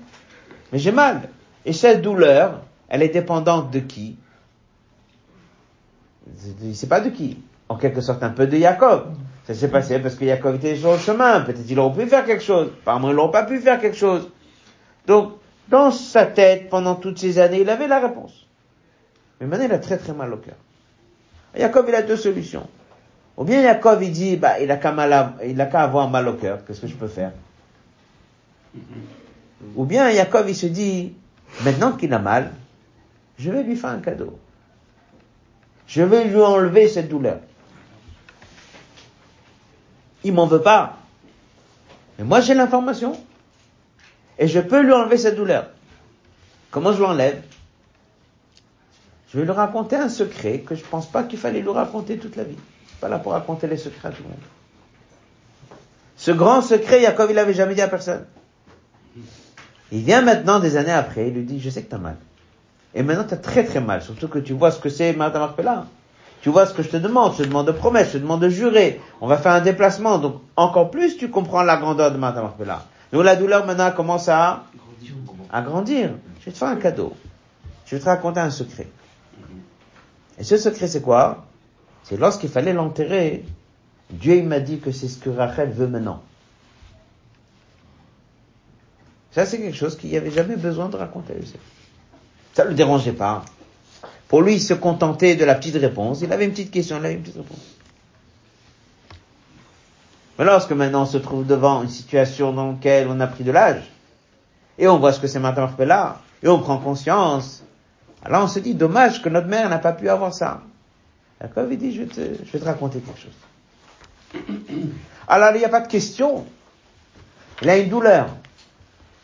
mais 0.73 0.79
j'ai 0.79 0.93
mal. 0.93 1.29
Et 1.65 1.73
cette 1.73 2.03
douleur, 2.03 2.63
elle 2.89 3.03
est 3.03 3.09
dépendante 3.09 3.71
de 3.71 3.81
qui 3.81 4.17
Il 6.63 6.75
sait 6.75 6.87
pas 6.87 7.01
de 7.01 7.11
qui. 7.11 7.39
En 7.69 7.77
quelque 7.77 8.01
sorte, 8.01 8.23
un 8.23 8.31
peu 8.31 8.47
de 8.47 8.57
Jacob. 8.57 9.15
Ça 9.50 9.56
s'est 9.56 9.70
passé 9.70 9.98
parce 9.98 10.14
que 10.14 10.28
Jacob 10.28 10.58
était 10.58 10.76
sur 10.76 10.92
le 10.92 11.00
chemin. 11.00 11.42
Peut-être 11.42 11.66
qu'il 11.66 11.80
aurait 11.80 12.04
pu 12.04 12.08
faire 12.08 12.24
quelque 12.24 12.44
chose. 12.44 12.70
Apparemment, 12.84 13.10
il 13.10 13.16
n'aurait 13.16 13.32
pas 13.32 13.46
pu 13.46 13.58
faire 13.58 13.82
quelque 13.82 13.98
chose. 13.98 14.30
Donc, 15.08 15.38
dans 15.70 15.90
sa 15.90 16.28
tête, 16.28 16.70
pendant 16.70 16.94
toutes 16.94 17.18
ces 17.18 17.40
années, 17.40 17.62
il 17.62 17.70
avait 17.72 17.88
la 17.88 18.00
réponse. 18.00 18.46
Mais 19.42 19.48
maintenant, 19.48 19.66
il 19.66 19.72
a 19.72 19.80
très 19.80 19.98
très 19.98 20.14
mal 20.14 20.32
au 20.32 20.38
cœur. 20.38 20.54
Jacob, 21.56 21.86
il 21.88 21.96
a 21.96 22.04
deux 22.04 22.16
solutions. 22.16 22.68
Ou 23.38 23.44
bien 23.44 23.64
Jacob, 23.64 24.00
il 24.04 24.12
dit, 24.12 24.38
bah, 24.38 24.60
il 24.60 24.70
a 24.70 24.78
qu'à 24.78 24.92
mal 24.92 25.34
il 25.44 25.60
a 25.60 25.66
qu'à 25.66 25.82
avoir 25.82 26.08
mal 26.12 26.28
au 26.28 26.34
cœur. 26.34 26.64
Qu'est-ce 26.64 26.82
que 26.82 26.88
je 26.88 26.96
peux 26.96 27.08
faire? 27.08 27.32
Ou 29.76 29.84
bien 29.84 30.12
Jacob, 30.12 30.46
il 30.48 30.56
se 30.56 30.68
dit, 30.68 31.16
maintenant 31.66 31.94
qu'il 31.94 32.14
a 32.14 32.20
mal, 32.20 32.52
je 33.40 33.50
vais 33.50 33.64
lui 33.64 33.76
faire 33.76 33.90
un 33.90 34.00
cadeau. 34.00 34.38
Je 35.88 36.04
vais 36.04 36.26
lui 36.26 36.40
enlever 36.40 36.88
cette 36.88 37.10
douleur. 37.10 37.40
Il 40.24 40.34
m'en 40.34 40.46
veut 40.46 40.62
pas. 40.62 40.98
Mais 42.18 42.26
moi, 42.26 42.42
j'ai 42.42 42.54
l'information. 42.54 43.18
Et 44.38 44.48
je 44.48 44.60
peux 44.60 44.82
lui 44.82 44.94
enlever 44.94 45.18
cette 45.18 45.36
douleur. 45.36 45.68
Comment 46.72 46.94
je 46.94 47.02
l'enlève? 47.02 47.42
Je 49.32 49.38
vais 49.38 49.46
lui 49.46 49.52
raconter 49.52 49.96
un 49.96 50.10
secret 50.10 50.60
que 50.60 50.76
je 50.76 50.84
pense 50.84 51.08
pas 51.08 51.24
qu'il 51.24 51.38
fallait 51.38 51.62
lui 51.62 51.70
raconter 51.70 52.18
toute 52.18 52.36
la 52.36 52.44
vie. 52.44 52.58
Pas 53.00 53.10
là 53.10 53.20
pour 53.20 53.34
raconter 53.34 53.68
les 53.68 53.78
secrets 53.78 54.10
à 54.10 54.12
tout 54.12 54.24
le 54.24 54.30
monde. 54.30 54.38
Ce 56.18 56.32
grand 56.32 56.62
secret, 56.62 57.02
Jacob, 57.02 57.30
il 57.30 57.36
l'avait 57.36 57.54
jamais 57.54 57.76
dit 57.76 57.82
à 57.82 57.88
personne. 57.88 58.26
Il 59.92 60.04
vient 60.04 60.22
maintenant, 60.22 60.60
des 60.60 60.78
années 60.78 60.92
après, 60.92 61.30
il 61.30 61.34
lui 61.34 61.44
dit, 61.44 61.60
je 61.60 61.70
sais 61.70 61.84
que 61.84 61.90
tu 61.90 61.96
as 61.96 62.00
mal. 62.00 62.18
Et 62.94 63.04
maintenant, 63.04 63.24
tu 63.24 63.34
as 63.34 63.38
très 63.38 63.64
très 63.64 63.80
mal, 63.80 64.02
surtout 64.02 64.28
que 64.28 64.40
tu 64.40 64.54
vois 64.54 64.72
ce 64.72 64.80
que 64.80 64.90
c'est 64.90 65.14
Madame 65.14 65.52
là. 65.60 65.86
Tu 66.42 66.50
vois 66.50 66.66
ce 66.66 66.74
que 66.74 66.84
je 66.84 66.90
te 66.90 66.98
demande, 66.98 67.34
je 67.34 67.44
te 67.44 67.48
demande 67.48 67.68
de 67.68 67.72
promesse, 67.72 68.08
je 68.08 68.14
te 68.14 68.18
demande 68.20 68.42
de 68.42 68.50
jurer. 68.50 69.02
On 69.20 69.28
va 69.28 69.38
faire 69.38 69.52
un 69.52 69.62
déplacement, 69.62 70.18
donc 70.20 70.42
encore 70.56 70.90
plus 70.90 71.18
tu 71.18 71.30
comprends 71.30 71.64
la 71.64 71.78
grandeur 71.78 72.12
de 72.12 72.64
là. 72.64 72.86
Donc 73.12 73.24
la 73.24 73.36
douleur 73.36 73.66
maintenant 73.66 73.92
commence 73.92 74.30
à 74.30 74.64
à 75.52 75.62
grandir. 75.62 76.12
Je 76.40 76.46
vais 76.46 76.52
te 76.52 76.58
faire 76.58 76.70
un 76.70 76.76
cadeau. 76.76 77.14
Je 77.86 77.96
vais 77.96 78.02
te 78.02 78.06
raconter 78.06 78.40
un 78.40 78.52
secret. 78.52 78.88
Et 80.38 80.44
ce 80.44 80.58
secret, 80.58 80.88
c'est 80.88 81.02
quoi? 81.02 81.46
C'est 82.04 82.18
lorsqu'il 82.18 82.50
fallait 82.50 82.74
l'enterrer, 82.74 83.44
Dieu 84.10 84.36
il 84.36 84.48
m'a 84.48 84.60
dit 84.60 84.80
que 84.80 84.92
c'est 84.92 85.08
ce 85.08 85.18
que 85.18 85.30
Rachel 85.30 85.72
veut 85.72 85.88
maintenant. 85.88 86.22
Ça, 89.32 89.46
c'est 89.46 89.60
quelque 89.60 89.76
chose 89.76 89.96
qu'il 89.98 90.10
n'y 90.10 90.18
avait 90.18 90.32
jamais 90.32 90.56
besoin 90.56 90.90
de 90.90 90.96
raconter 90.96 91.34
à 91.34 91.36
Youssef. 91.36 91.60
Ça 92.54 92.64
ne 92.64 92.70
le 92.70 92.76
dérangeait 92.76 93.12
pas. 93.12 93.44
Pour 94.30 94.44
lui, 94.44 94.54
il 94.54 94.62
se 94.62 94.76
contentait 94.76 95.36
de 95.36 95.44
la 95.44 95.56
petite 95.56 95.76
réponse. 95.76 96.22
Il 96.22 96.32
avait 96.32 96.46
une 96.46 96.52
petite 96.52 96.72
question, 96.72 96.98
il 97.00 97.06
avait 97.06 97.16
une 97.16 97.24
petite 97.24 97.38
réponse. 97.38 97.76
Mais 100.38 100.46
lorsque 100.46 100.72
maintenant 100.72 101.02
on 101.02 101.06
se 101.06 101.18
trouve 101.18 101.46
devant 101.46 101.84
une 101.84 101.90
situation 101.90 102.54
dans 102.54 102.72
laquelle 102.72 103.08
on 103.10 103.20
a 103.20 103.28
pris 103.28 103.44
de 103.44 103.52
l'âge, 103.52 103.84
et 104.78 104.88
on 104.88 104.98
voit 104.98 105.12
ce 105.12 105.20
que 105.20 105.28
c'est 105.28 105.40
maintenant 105.40 105.70
là, 105.80 106.22
et 106.42 106.48
on 106.48 106.60
prend 106.60 106.78
conscience, 106.78 107.62
alors 108.24 108.44
on 108.44 108.48
se 108.48 108.60
dit, 108.60 108.74
dommage 108.74 109.22
que 109.22 109.28
notre 109.28 109.48
mère 109.48 109.68
n'a 109.68 109.80
pas 109.80 109.92
pu 109.92 110.08
avoir 110.08 110.34
ça. 110.34 110.62
D'accord 111.42 111.66
il 111.70 111.78
dit, 111.78 111.94
je, 111.94 112.04
te, 112.04 112.22
je 112.22 112.52
vais 112.52 112.60
te 112.60 112.66
raconter 112.66 113.00
quelque 113.00 113.20
chose. 113.20 114.46
Alors 115.28 115.52
il 115.56 115.60
n'y 115.60 115.66
a 115.66 115.70
pas 115.70 115.82
de 115.82 115.88
question. 115.88 116.46
Il 117.62 117.70
a 117.70 117.78
une 117.78 117.90
douleur. 117.90 118.30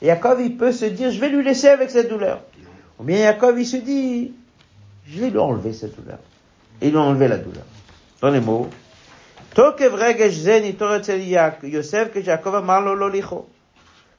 Et 0.02 0.08
Yaakov, 0.08 0.42
il 0.42 0.58
peut 0.58 0.72
se 0.72 0.86
dire, 0.86 1.12
je 1.12 1.20
vais 1.20 1.30
lui 1.30 1.44
laisser 1.44 1.68
avec 1.68 1.92
cette 1.92 2.10
douleur. 2.10 2.42
Ou 3.00 3.04
bien 3.04 3.20
Yaakov, 3.20 3.58
il 3.60 3.66
se 3.66 3.78
dit, 3.78 4.34
je 5.08 5.20
vais 5.20 5.30
lui 5.30 5.40
enlever 5.40 5.74
cette 5.74 5.96
douleur. 5.96 6.20
Et 6.82 6.90
lui 6.90 6.98
enlever 6.98 7.28
la 7.28 7.38
douleur. 7.38 7.64
Dans 8.22 8.30
les 8.30 8.40
mots. 8.40 8.70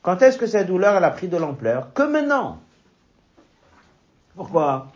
Quand 0.03 0.23
est-ce 0.23 0.39
que 0.39 0.47
cette 0.47 0.67
douleur, 0.67 0.97
elle 0.97 1.05
a 1.05 1.11
pris 1.11 1.29
de 1.29 1.37
l'ampleur? 1.37 1.93
Que 1.93 2.03
maintenant. 2.05 2.61
Pourquoi? 4.35 4.87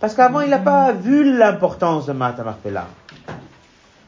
Parce 0.00 0.14
qu'avant, 0.14 0.40
il 0.40 0.50
n'a 0.50 0.58
pas 0.58 0.92
vu 0.92 1.36
l'importance 1.36 2.06
de 2.06 2.12
Martha 2.12 2.44
Marpella. 2.44 2.86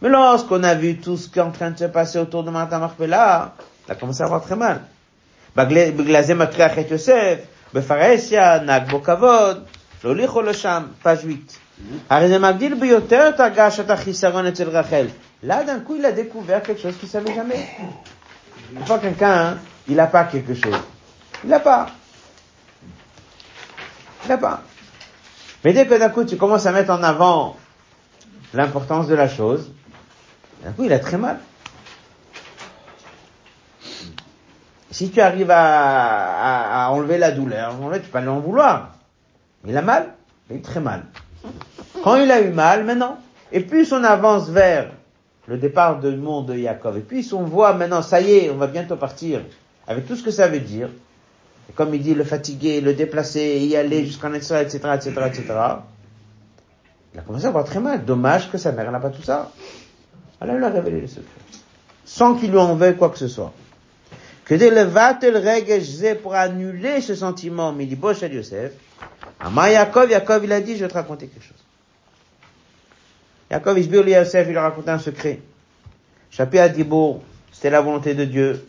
Mais 0.03 0.09
lorsqu'on 0.09 0.63
a 0.63 0.75
vu 0.75 0.97
tout 0.99 1.17
ce 1.17 1.29
qui 1.29 1.39
est 1.39 1.43
en 1.43 1.51
train 1.51 1.71
de 1.73 1.79
se 1.79 1.85
passer 1.85 2.19
autour 2.19 2.43
de 2.43 2.51
Martha 2.51 2.79
Marpella, 2.79 3.55
il 3.87 3.93
a 3.93 3.95
commencé 3.95 4.23
à 4.23 4.27
avoir 4.27 4.43
très 4.43 4.57
mal. 4.57 4.81
זה 10.04 10.10
מטריח 10.10 10.32
את 10.32 10.48
יוסף, 10.48 10.70
בפרהסיה, 10.70 10.80
נהג 10.80 10.82
בו 10.82 10.82
כבוד, 10.82 10.82
להוליכו 10.82 10.82
לשם, 10.82 10.84
פאז' 11.02 11.22
8. 11.22 11.36
הרי 12.10 12.28
זה 12.28 12.40
מגדיל 12.40 12.74
ביותר 12.76 13.30
את 13.30 13.40
הרגשת 13.40 13.90
החיסרון 13.90 14.46
אצל 14.46 14.70
רחל. 14.70 15.06
Là, 15.44 15.64
d'un 15.64 15.80
coup, 15.82 15.96
il 15.96 16.06
a 16.06 16.12
découvert 16.12 16.64
quelque 16.64 16.82
chose 16.82 16.98
qu'il 16.98 17.10
savait 17.10 17.36
jamais. 17.36 17.68
Une 18.74 18.84
fois 18.84 18.98
quelqu'un, 18.98 19.58
il 19.88 19.96
n'a 19.96 20.08
pas 20.08 20.24
quelque 20.24 20.56
chose. 20.56 20.80
Il 21.44 21.50
n'a 21.50 21.60
pas. 21.60 21.88
Il 24.24 24.30
n'a 24.30 24.38
pas. 24.38 24.64
Mais 25.64 25.74
dès 25.74 25.86
que 25.86 25.94
d'un 25.96 26.10
coup, 26.10 26.24
tu 26.24 26.38
commences 26.38 26.66
à 26.66 26.72
mettre 26.72 26.92
en 26.92 27.04
avant 27.04 27.58
l'importance 28.56 29.08
de 29.08 29.14
la 29.14 29.28
chose, 29.28 29.72
d'un 30.64 30.72
coup, 30.72 30.86
il 30.86 30.94
a 30.94 31.00
très 31.00 31.18
mal. 31.18 31.38
Si 34.90 35.12
tu 35.12 35.22
arrives 35.22 35.52
à, 35.52 36.86
à, 36.86 36.90
enlever 36.90 37.20
la 37.20 37.32
douleur, 37.32 37.76
en 37.84 37.92
fait, 37.92 38.02
tu 38.02 38.10
peux 38.10 38.18
aller 38.18 38.30
en 38.30 38.40
vouloir. 38.40 38.94
Il 39.67 39.77
a 39.77 39.83
mal, 39.83 40.15
il 40.49 40.57
est 40.57 40.65
très 40.65 40.81
mal. 40.81 41.05
Quand 42.03 42.17
il 42.17 42.31
a 42.31 42.41
eu 42.41 42.51
mal, 42.51 42.85
maintenant, 42.85 43.19
et 43.53 43.61
plus 43.61 43.93
on 43.93 44.03
avance 44.05 44.49
vers 44.49 44.91
le 45.47 45.59
départ 45.59 46.01
du 46.01 46.17
monde 46.17 46.47
de 46.47 46.57
Yaakov, 46.57 46.99
et 46.99 47.01
puis 47.01 47.29
on 47.33 47.43
voit 47.43 47.75
maintenant, 47.75 48.03
ça 48.03 48.21
y 48.21 48.33
est, 48.33 48.51
on 48.51 48.57
va 48.57 48.67
bientôt 48.67 48.97
partir, 48.97 49.43
avec 49.87 50.07
tout 50.07 50.17
ce 50.17 50.23
que 50.23 50.31
ça 50.31 50.49
veut 50.49 50.61
dire, 50.61 50.89
et 51.69 51.73
comme 51.73 51.95
il 51.95 52.03
dit, 52.03 52.15
le 52.15 52.25
fatiguer, 52.25 52.81
le 52.81 52.95
déplacer, 52.95 53.59
y 53.59 53.77
aller 53.77 54.05
jusqu'en 54.05 54.33
etc., 54.35 54.63
etc., 54.63 54.79
etc., 54.95 55.13
etc., 55.27 55.55
il 57.13 57.19
a 57.19 57.23
commencé 57.23 57.47
à 57.47 57.49
avoir 57.49 57.65
très 57.65 57.81
mal. 57.81 58.05
Dommage 58.05 58.51
que 58.51 58.59
sa 58.59 58.73
mère 58.73 58.91
n'a 58.91 59.01
pas 59.01 59.11
tout 59.11 59.23
ça. 59.23 59.51
Il 60.43 60.49
lui 60.49 60.65
a 60.65 60.69
révélé 60.69 61.01
le 61.01 61.07
secret. 61.07 61.25
Sans 62.05 62.35
qu'il 62.35 62.51
lui 62.51 62.59
en 62.59 62.75
veuille 62.75 62.97
quoi 62.97 63.11
que 63.11 63.19
ce 63.19 63.29
soit. 63.29 63.53
Que 64.45 64.55
de 64.55 64.67
levatel 64.67 65.37
regesh 65.37 66.15
pour 66.23 66.35
annuler 66.35 67.01
ce 67.01 67.15
sentiment, 67.15 67.73
mais 67.73 67.85
il 67.85 67.89
dit, 67.89 67.97
Bosh 67.97 68.23
Yosef, 68.23 68.73
Ama 69.41 69.71
Yaakov, 69.71 70.11
Yaakov, 70.11 70.45
il 70.45 70.53
a 70.53 70.61
dit, 70.61 70.77
je 70.77 70.85
vais 70.85 70.89
te 70.89 70.95
raconter 70.95 71.29
quelque 71.29 71.45
chose. 71.45 71.57
Yaakov, 73.51 73.79
il 73.79 73.93
Yosef, 73.93 74.47
il 74.49 74.57
a 74.57 74.63
raconté 74.63 74.91
un 74.91 74.99
secret. 74.99 75.41
Chapi 76.31 76.59
à 76.59 76.69
Dibour, 76.69 77.23
c'était 77.53 77.71
la 77.71 77.81
volonté 77.81 78.15
de 78.15 78.25
Dieu. 78.25 78.65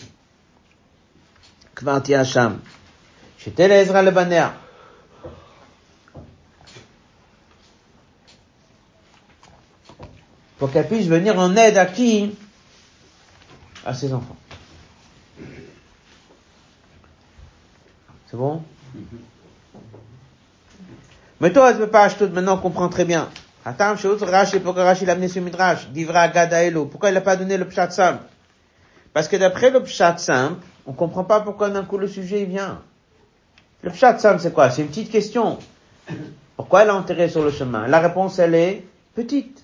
Kvanti 1.76 2.16
Hacham. 2.16 2.60
J'étais 3.38 3.68
l'Ezra 3.68 4.02
le 4.04 4.12
Banéa. 4.12 4.54
pour 10.62 10.72
qu'elle 10.72 10.88
puisse 10.88 11.08
venir 11.08 11.40
en 11.40 11.56
aide 11.56 11.76
à 11.76 11.88
qui? 11.88 12.36
À 13.84 13.96
ses 13.96 14.14
enfants. 14.14 14.38
C'est 18.28 18.38
bon? 18.38 18.62
Mais 21.42 21.52
toi, 21.52 21.74
tu 21.74 21.80
peux 21.80 21.88
pas 21.88 22.04
acheter 22.04 22.28
maintenant, 22.30 22.54
on 22.54 22.62
comprend 22.62 22.88
très 22.88 23.04
bien. 23.04 23.28
Autre 23.66 24.28
Rashi, 24.28 24.60
pourquoi 24.60 24.84
Rashi 24.84 25.06
l'a 25.06 25.14
amené 25.14 25.28
ce 25.28 25.40
midrash? 25.40 25.90
Divra 25.90 26.28
Gadaelo. 26.28 26.86
Pourquoi 26.86 27.10
il 27.10 27.14
n'a 27.16 27.22
pas 27.22 27.36
donné 27.36 27.58
le 27.58 27.68
pshat 27.68 27.90
simple? 27.90 28.24
Parce 29.12 29.28
que 29.28 29.36
d'après 29.38 29.72
le 29.72 29.82
pshat 29.82 30.20
simple, 30.20 30.64
on 30.86 30.94
comprend 30.94 31.24
pas 31.24 31.42
pourquoi 31.42 31.72
d'un 31.72 31.84
coup 31.84 31.98
le 31.98 32.08
sujet 32.08 32.42
il 32.42 32.48
vient. 32.48 32.80
Le 33.82 33.90
pshat 33.90 34.20
simple, 34.20 34.40
c'est 34.40 34.54
quoi? 34.54 34.70
C'est 34.70 34.84
une 34.84 34.90
petite 34.90 35.12
question. 35.12 35.58
Pourquoi 36.56 36.84
elle 36.84 36.92
a 36.92 36.96
enterré 36.96 37.28
sur 37.28 37.44
le 37.44 37.50
chemin? 37.50 37.88
La 37.88 38.00
réponse, 38.00 38.38
elle 38.38 38.54
est 38.54 38.86
petite. 39.16 39.64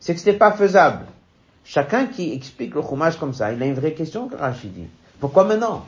C'est 0.00 0.14
que 0.14 0.20
c'était 0.20 0.38
pas 0.38 0.52
faisable. 0.52 1.04
Chacun 1.66 2.06
qui 2.06 2.32
explique 2.32 2.74
le 2.74 2.80
chumash 2.80 3.16
comme 3.16 3.34
ça, 3.34 3.52
il 3.52 3.62
a 3.62 3.66
une 3.66 3.74
vraie 3.74 3.92
question 3.92 4.28
que 4.28 4.36
Rashi 4.36 4.68
dit. 4.68 4.88
Pourquoi 5.20 5.44
maintenant? 5.44 5.84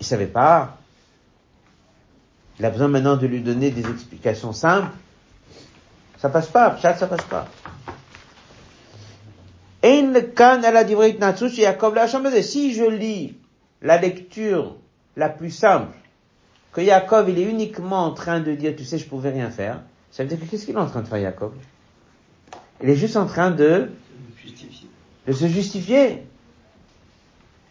Il 0.00 0.06
savait 0.06 0.26
pas. 0.26 0.78
Il 2.58 2.64
a 2.64 2.70
besoin 2.70 2.88
maintenant 2.88 3.16
de 3.16 3.26
lui 3.26 3.40
donner 3.40 3.70
des 3.70 3.88
explications 3.88 4.52
simples. 4.52 4.92
Ça 6.18 6.28
passe 6.28 6.48
pas, 6.48 6.70
pshat, 6.70 6.96
ça 6.96 7.06
passe 7.06 7.24
pas. 7.24 7.48
Si 12.42 12.72
je 12.72 12.88
lis 12.88 13.36
la 13.82 13.98
lecture 13.98 14.76
la 15.16 15.28
plus 15.28 15.50
simple, 15.50 15.94
que 16.72 16.80
Yaakov 16.80 17.28
il 17.28 17.38
est 17.38 17.44
uniquement 17.44 18.04
en 18.04 18.12
train 18.12 18.40
de 18.40 18.54
dire, 18.54 18.74
tu 18.76 18.84
sais, 18.84 18.98
je 18.98 19.06
pouvais 19.06 19.30
rien 19.30 19.50
faire, 19.50 19.82
ça 20.10 20.22
veut 20.22 20.28
dire 20.28 20.40
que 20.40 20.44
qu'est-ce 20.46 20.64
qu'il 20.64 20.74
est 20.74 20.78
en 20.78 20.86
train 20.86 21.02
de 21.02 21.06
faire 21.06 21.18
Yaakov? 21.18 21.52
Il 22.82 22.88
est 22.88 22.96
juste 22.96 23.16
en 23.16 23.26
train 23.26 23.50
de, 23.50 23.90
de 25.26 25.32
se 25.32 25.46
justifier. 25.46 26.26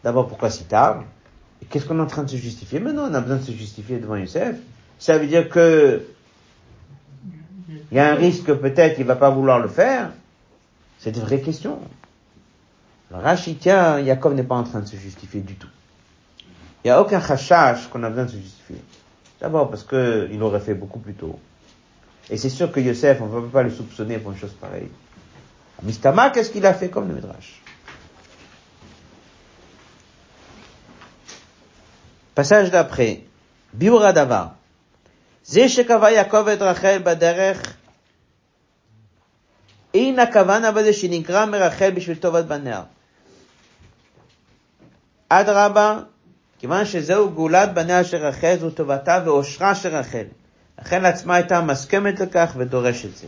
D'abord, 0.03 0.27
pourquoi 0.27 0.49
si 0.49 0.65
tard? 0.65 1.03
Qu'est-ce 1.70 1.86
qu'on 1.86 1.99
est 1.99 2.01
en 2.01 2.07
train 2.07 2.24
de 2.24 2.30
se 2.30 2.38
justifier 2.38 2.80
Maintenant, 2.80 3.07
on 3.09 3.14
a 3.14 3.22
besoin 3.22 3.38
de 3.38 3.43
se 3.43 3.51
justifier 3.51 3.99
devant 3.99 4.16
Youssef. 4.16 4.55
Ça 4.99 5.18
veut 5.18 5.28
dire 5.28 5.49
que 5.49 6.03
il 7.91 7.97
y 7.97 7.99
a 7.99 8.11
un 8.11 8.16
risque 8.16 8.45
que 8.45 8.51
peut-être 8.51 8.99
il 8.99 9.05
va 9.05 9.16
pas 9.16 9.30
vouloir 9.30 9.59
le 9.59 9.68
faire. 9.68 10.11
C'est 10.99 11.16
une 11.16 11.24
vraie 11.24 11.41
question. 11.41 11.80
Rachid, 13.11 13.59
tiens, 13.59 13.99
Yaakov 13.99 14.34
n'est 14.34 14.43
pas 14.43 14.55
en 14.55 14.64
train 14.64 14.80
de 14.80 14.88
se 14.88 14.95
justifier 14.95 15.41
du 15.41 15.55
tout. 15.55 15.68
Il 16.84 16.88
n'y 16.88 16.91
a 16.91 16.99
aucun 16.99 17.22
chachash 17.22 17.88
qu'on 17.88 18.01
a 18.03 18.09
besoin 18.09 18.26
de 18.26 18.32
se 18.32 18.38
justifier. 18.38 18.78
D'abord 19.39 19.70
parce 19.70 19.84
que 19.84 20.28
il 20.32 20.41
aurait 20.41 20.59
fait 20.59 20.74
beaucoup 20.74 20.99
plus 20.99 21.14
tôt. 21.14 21.39
Et 22.30 22.38
c'est 22.38 22.49
sûr 22.49 22.72
que 22.72 22.80
Yosef, 22.80 23.22
on 23.22 23.28
ne 23.28 23.41
peut 23.41 23.47
pas 23.47 23.64
le 23.64 23.70
soupçonner 23.70 24.18
pour 24.18 24.32
une 24.32 24.38
chose 24.38 24.53
pareille. 24.53 24.89
Mistama, 25.84 26.30
qu'est-ce 26.30 26.49
qu'il 26.49 26.66
a 26.66 26.74
fait 26.74 26.89
comme 26.89 27.07
le 27.07 27.16
Midrash? 27.16 27.61
Passage 32.36 32.71
d'après. 32.71 33.21
Biura 33.73 34.13
Dava. 34.13 34.53
זה 35.45 35.69
שקבע 35.69 36.11
יעקב 36.11 36.47
את 36.47 36.61
רחל 36.61 36.97
בדרך, 37.03 37.73
אין 39.93 40.19
הכוונה 40.19 40.71
בזה 40.71 40.93
שנקרא 40.93 41.45
מרחל 41.45 41.91
בשביל 41.91 42.17
טובת 42.17 42.45
בניה. 42.45 42.84
אדרבה, 45.29 45.99
כיוון 46.59 46.86
שזהו 46.86 47.29
גאולת 47.31 47.73
בניה 47.73 48.03
של 48.03 48.17
רחל, 48.17 48.55
זו 48.59 48.69
טובתה 48.69 49.23
ואושרה 49.25 49.75
של 49.75 49.95
רחל. 49.95 50.25
לכן 50.79 51.05
עצמה 51.05 51.36
הייתה 51.36 51.61
מסכמת 51.61 52.19
לכך 52.19 52.53
ודורשת 52.57 53.15
זה. 53.15 53.27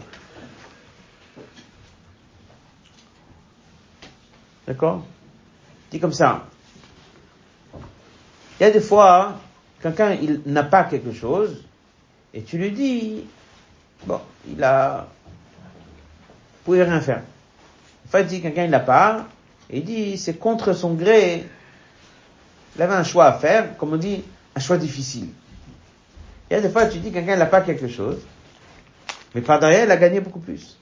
D'accord 4.68 5.06
Dit 5.92 6.00
comme 6.00 6.12
ça. 6.12 6.55
Il 8.60 8.64
y 8.64 8.66
a 8.66 8.72
des 8.72 8.82
fois, 8.82 9.40
quelqu'un 9.82 10.14
il 10.14 10.42
n'a 10.46 10.64
pas 10.64 10.84
quelque 10.84 11.14
chose, 11.14 11.64
et 12.34 12.42
tu 12.42 12.58
lui 12.58 12.72
dis, 12.72 13.24
bon, 14.06 14.20
il 14.48 14.64
a, 14.64 15.08
vous 15.26 16.64
pouvez 16.66 16.84
rien 16.84 17.02
faire. 17.02 17.22
En 18.08 18.12
fait, 18.12 18.24
dit 18.26 18.42
quelqu'un 18.42 18.64
il 18.64 18.70
n'a 18.70 18.80
pas, 18.80 19.28
et 19.70 19.80
il 19.80 19.84
dit, 19.84 20.18
c'est 20.18 20.36
contre 20.36 20.74
son 20.74 20.94
gré, 20.94 21.46
il 22.76 22.82
avait 22.82 22.94
un 22.94 23.04
choix 23.04 23.26
à 23.26 23.34
faire, 23.34 23.78
comme 23.78 23.94
on 23.94 23.98
dit, 23.98 24.24
un 24.56 24.60
choix 24.60 24.78
difficile. 24.78 25.30
Il 26.50 26.54
y 26.54 26.58
a 26.58 26.62
des 26.62 26.70
fois, 26.70 26.86
tu 26.86 27.00
dis, 27.00 27.12
quelqu'un 27.12 27.36
n'a 27.36 27.46
pas 27.46 27.62
quelque 27.62 27.88
chose, 27.88 28.20
mais 29.34 29.42
par 29.42 29.60
derrière, 29.60 29.86
il 29.86 29.92
a 29.92 29.98
gagné 29.98 30.22
beaucoup 30.22 30.40
plus. 30.40 30.78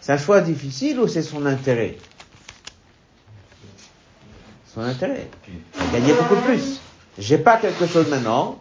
C'est 0.00 0.12
un 0.12 0.18
choix 0.18 0.40
difficile 0.40 1.00
ou 1.00 1.08
c'est 1.08 1.22
son 1.22 1.46
intérêt? 1.46 1.96
Son 4.76 4.82
intérêt. 4.82 5.26
Il 5.48 5.80
a 5.80 5.90
gagné 5.90 6.12
beaucoup 6.12 6.36
plus. 6.42 6.82
J'ai 7.18 7.38
pas 7.38 7.56
quelque 7.56 7.86
chose 7.86 8.10
maintenant, 8.10 8.58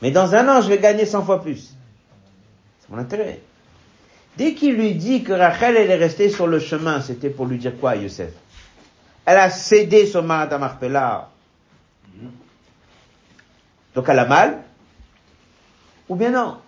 mais 0.00 0.12
dans 0.12 0.32
un 0.36 0.48
an, 0.48 0.60
je 0.62 0.68
vais 0.68 0.78
gagner 0.78 1.04
100 1.04 1.24
fois 1.24 1.42
plus. 1.42 1.74
C'est 2.80 2.88
mon 2.90 2.98
intérêt. 2.98 3.40
Dès 4.36 4.54
qu'il 4.54 4.76
lui 4.76 4.94
dit 4.94 5.24
que 5.24 5.32
Rachel, 5.32 5.76
elle 5.76 5.90
est 5.90 5.96
restée 5.96 6.30
sur 6.30 6.46
le 6.46 6.60
chemin, 6.60 7.00
c'était 7.00 7.28
pour 7.28 7.46
lui 7.46 7.58
dire 7.58 7.72
quoi, 7.76 7.96
Youssef? 7.96 8.30
Elle 9.24 9.36
a 9.36 9.50
cédé 9.50 10.06
sur 10.06 10.22
Marat 10.22 10.56
Marpella. 10.58 11.28
Donc 13.96 14.08
elle 14.08 14.18
a 14.20 14.26
mal? 14.26 14.62
Ou 16.08 16.14
bien 16.14 16.30
non? 16.30 16.58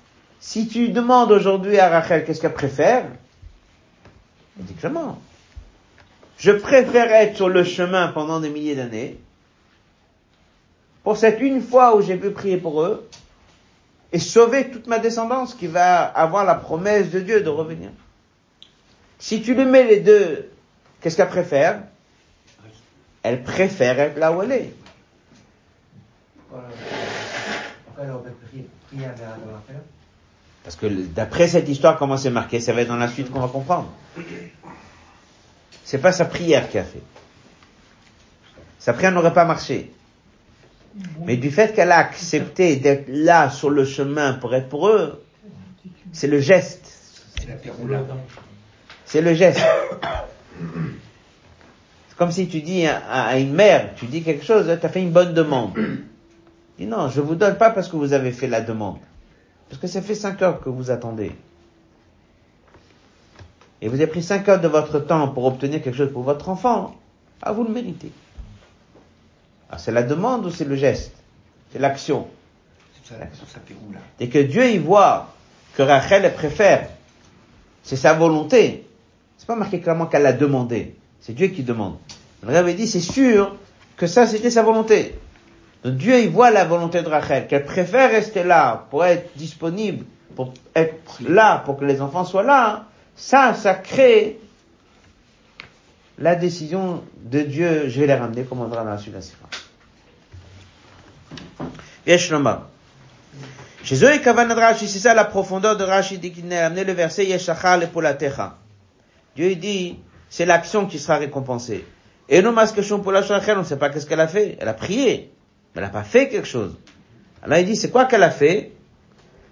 Si 0.41 0.67
tu 0.67 0.89
demandes 0.89 1.31
aujourd'hui 1.31 1.79
à 1.79 1.89
Rachel 1.91 2.25
qu'est-ce 2.25 2.41
qu'elle 2.41 2.55
préfère, 2.55 3.05
elle 4.59 4.65
dit 4.65 4.75
clairement. 4.75 5.21
Je 6.41 6.53
préfère 6.53 7.13
être 7.13 7.37
sur 7.37 7.51
le 7.51 7.65
chemin 7.65 8.09
pendant 8.09 8.41
des 8.41 8.49
milliers 8.49 8.75
d'années, 8.75 9.19
pour 11.05 11.19
cette 11.19 11.39
une 11.41 11.61
fois 11.61 11.95
où 11.95 12.01
j'ai 12.01 12.17
pu 12.17 12.31
prier 12.31 12.57
pour 12.57 12.81
eux, 12.81 13.07
et 14.11 14.19
sauver 14.19 14.71
toute 14.71 14.87
ma 14.87 14.99
descendance 14.99 15.55
qui 15.55 15.67
va 15.67 16.03
avoir 16.03 16.47
la 16.47 16.55
promesse 16.55 17.11
de 17.11 17.21
Dieu 17.21 17.43
de 17.43 17.49
revenir. 17.51 17.91
Si 19.19 19.43
tu 19.43 19.55
lui 19.55 19.67
mets 19.67 19.85
les 19.85 20.01
deux, 20.01 20.51
qu'est-ce 21.03 21.19
qu'elle 21.19 21.29
préfère? 21.29 21.83
Elle 23.23 23.43
préfère 23.43 24.01
être 24.01 24.19
là 24.19 24.33
où 24.33 24.43
elle 24.43 24.53
est. 24.53 24.73
Parce 30.65 30.77
que 30.77 30.87
d'après 30.87 31.49
cette 31.49 31.69
histoire, 31.69 31.99
comment 31.99 32.17
c'est 32.17 32.31
marqué, 32.31 32.61
ça 32.61 32.73
va 32.73 32.81
être 32.81 32.89
dans 32.89 32.97
la 32.97 33.09
suite 33.09 33.31
qu'on 33.31 33.41
va 33.41 33.49
comprendre. 33.49 33.93
C'est 35.85 35.99
pas 35.99 36.13
sa 36.13 36.25
prière 36.25 36.69
qui 36.69 36.79
a 36.79 36.85
fait. 36.85 37.03
Sa 38.79 38.93
prière 38.93 39.13
n'aurait 39.13 39.35
pas 39.35 39.45
marché. 39.45 39.93
Mais 41.25 41.37
du 41.37 41.51
fait 41.51 41.75
qu'elle 41.75 41.93
a 41.93 41.99
accepté 41.99 42.77
d'être 42.77 43.07
là 43.09 43.51
sur 43.51 43.71
le 43.71 43.85
chemin 43.85 44.35
pour 44.35 44.55
être 44.55 44.69
pour 44.69 44.89
eux, 44.89 45.23
c'est 46.13 46.27
le 46.27 46.41
geste. 46.41 47.21
C'est 49.05 49.21
le 49.21 49.35
geste. 49.35 49.61
C'est 52.09 52.17
comme 52.17 52.33
si 52.33 52.49
tu 52.49 52.61
dis 52.61 52.87
à, 52.87 53.39
une 53.39 53.53
mère, 53.53 53.95
tu 53.95 54.07
dis 54.07 54.23
quelque 54.23 54.45
chose, 54.45 54.67
tu 54.67 54.87
as 54.87 54.89
fait 54.89 55.01
une 55.01 55.13
bonne 55.13 55.35
demande. 55.35 55.73
Dis 56.79 56.87
non, 56.87 57.09
je 57.09 57.21
vous 57.21 57.35
donne 57.35 57.57
pas 57.57 57.71
parce 57.71 57.89
que 57.89 57.97
vous 57.97 58.13
avez 58.13 58.33
fait 58.33 58.49
la 58.49 58.61
demande. 58.61 58.99
Parce 59.69 59.81
que 59.81 59.87
ça 59.87 60.03
fait 60.03 60.15
cinq 60.15 60.43
heures 60.43 60.61
que 60.61 60.69
vous 60.69 60.91
attendez. 60.91 61.33
Et 63.83 63.89
vous 63.89 63.95
avez 63.95 64.07
pris 64.07 64.23
cinq 64.23 64.49
heures 64.49 64.61
de 64.61 64.69
votre 64.69 64.99
temps 64.99 65.29
pour 65.29 65.45
obtenir 65.47 65.83
quelque 65.83 65.97
chose 65.97 66.13
pour 66.13 66.23
votre 66.23 66.49
enfant. 66.49 66.95
Ah, 67.43 67.53
vous 67.53 67.65
le 67.65 67.71
méritez. 67.71 68.13
Ah, 69.71 69.79
c'est 69.79 69.93
la 69.93 70.03
demande 70.03 70.45
ou 70.47 70.51
c'est 70.51 70.65
le 70.65 70.77
geste? 70.77 71.15
C'est 71.73 71.79
l'action. 71.79 72.27
Dès 74.19 74.29
que 74.29 74.39
Dieu 74.39 74.71
y 74.71 74.79
voit 74.79 75.29
que 75.75 75.83
Rachel 75.83 76.33
préfère, 76.35 76.89
c'est 77.83 77.97
sa 77.97 78.13
volonté. 78.13 78.87
C'est 79.37 79.47
pas 79.47 79.57
marqué 79.57 79.81
clairement 79.81 80.07
qu'elle 80.07 80.23
l'a 80.23 80.33
demandé. 80.33 80.95
C'est 81.21 81.33
Dieu 81.33 81.49
qui 81.49 81.63
demande. 81.63 81.97
Le 82.43 82.55
avait 82.55 82.75
dit, 82.75 82.87
c'est 82.87 83.01
sûr 83.01 83.57
que 83.97 84.07
ça, 84.07 84.27
c'était 84.27 84.51
sa 84.51 84.63
volonté. 84.63 85.19
Donc 85.85 85.95
Dieu 85.95 86.21
y 86.21 86.27
voit 86.27 86.51
la 86.51 86.65
volonté 86.65 87.03
de 87.03 87.09
Rachel, 87.09 87.47
qu'elle 87.47 87.65
préfère 87.65 88.11
rester 88.11 88.45
là 88.45 88.87
pour 88.91 89.05
être 89.05 89.31
disponible, 89.37 90.05
pour 90.37 90.53
être 90.75 91.23
là, 91.27 91.63
pour 91.65 91.79
que 91.79 91.85
les 91.85 92.01
enfants 92.01 92.25
soient 92.25 92.43
là. 92.43 92.87
Ça, 93.17 93.55
ça 93.55 93.75
crée 93.75 94.39
la 96.19 96.35
décision 96.35 97.03
de 97.23 97.41
Dieu. 97.41 97.89
Je 97.89 98.01
vais 98.01 98.07
les 98.07 98.15
ramener, 98.15 98.45
comme 98.45 98.61
on 98.61 98.67
verra 98.67 98.85
dans 98.85 98.91
la 98.91 98.99
suite 98.99 99.13
de 99.13 99.19
la 99.19 99.23
Sikha. 99.23 99.47
Yesh 102.07 102.33
Chez 103.85 104.05
eux, 104.05 104.19
Kavanad 104.19 104.59
Rashi, 104.59 104.89
c'est 104.89 104.99
ça 104.99 105.15
la 105.15 105.25
profondeur 105.25 105.77
de 105.77 105.85
Rashi 105.85 106.19
dit 106.19 106.33
qu'il 106.33 106.47
n'a 106.47 106.67
amené 106.67 106.85
le 106.85 106.93
verset 106.93 107.27
Yeshachal 107.27 107.89
Polatecha. 107.91 108.57
Dieu 109.37 109.55
dit, 109.55 109.99
c'est 110.29 110.47
l'action 110.47 110.87
qui 110.87 110.99
sera 110.99 111.17
récompensée. 111.19 111.85
Et 112.29 112.43
nous, 112.43 112.53
Maskeshon 112.53 113.01
Polachachel, 113.01 113.57
on 113.57 113.61
ne 113.61 113.65
sait 113.65 113.77
pas 113.77 113.91
qu'est-ce 113.91 114.07
qu'elle 114.07 114.21
a 114.21 114.29
fait. 114.29 114.57
Elle 114.61 114.69
a 114.69 114.75
prié, 114.75 115.33
mais 115.75 115.81
elle 115.81 115.83
n'a 115.83 115.89
pas 115.89 116.05
fait 116.05 116.29
quelque 116.29 116.47
chose. 116.47 116.77
Alors 117.43 117.59
il 117.59 117.67
dit, 117.67 117.75
c'est 117.77 117.91
quoi 117.91 118.05
qu'elle 118.05 118.23
a 118.23 118.31
fait? 118.31 118.73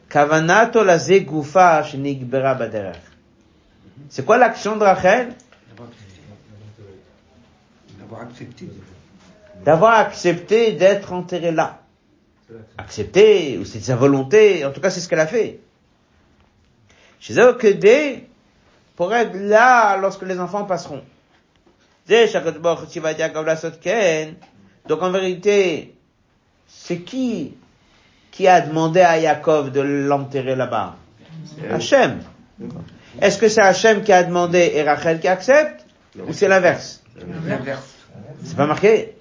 Kavanato 0.09 0.85
la 0.85 0.99
Zegufa 0.99 1.83
Shenigbera 1.83 2.55
Baderech. 2.55 3.08
C'est 4.09 4.25
quoi 4.25 4.39
l'action 4.39 4.77
de 4.77 4.85
Rachel? 4.85 5.35
D'avoir 7.99 8.23
accepté. 8.23 8.69
D'avoir 9.65 9.95
accepté 9.99 10.73
d'être 10.73 11.13
enterré 11.13 11.53
là. 11.53 11.81
Accepté, 12.79 13.59
ou 13.59 13.65
c'est 13.65 13.81
de 13.81 13.85
sa 13.85 13.97
volonté, 13.97 14.65
en 14.65 14.73
tout 14.73 14.81
cas 14.81 14.91
c'est 14.91 15.01
ce 15.01 15.09
qu'elle 15.09 15.21
a 15.21 15.27
fait. 15.27 15.61
Chez 17.21 17.35
des, 17.35 18.27
pour 18.97 19.15
être 19.15 19.35
là 19.35 19.97
lorsque 19.99 20.23
les 20.23 20.41
enfants 20.41 20.65
passeront. 20.65 21.03
Donc 24.89 25.03
en 25.03 25.11
vérité, 25.11 25.95
c'est 26.67 27.01
qui 27.01 27.55
qui 28.31 28.47
a 28.47 28.61
demandé 28.61 29.01
à 29.01 29.19
Yaakov 29.19 29.73
de 29.73 29.81
l'enterrer 29.81 30.55
là-bas? 30.57 30.97
Hachem. 31.71 32.21
Est-ce 33.21 33.39
que 33.39 33.49
c'est 33.49 33.63
Hachem 33.63 34.03
qui 34.03 34.13
a 34.13 34.23
demandé 34.23 34.73
et 34.75 34.83
Rachel 34.83 35.21
qui 35.21 35.29
accepte. 35.29 35.85
Ou 36.27 36.33
c'est 36.33 36.49
l'inverse 36.49 37.03
C'est 38.45 38.57
pas 38.57 38.67
marqué. 38.67 39.15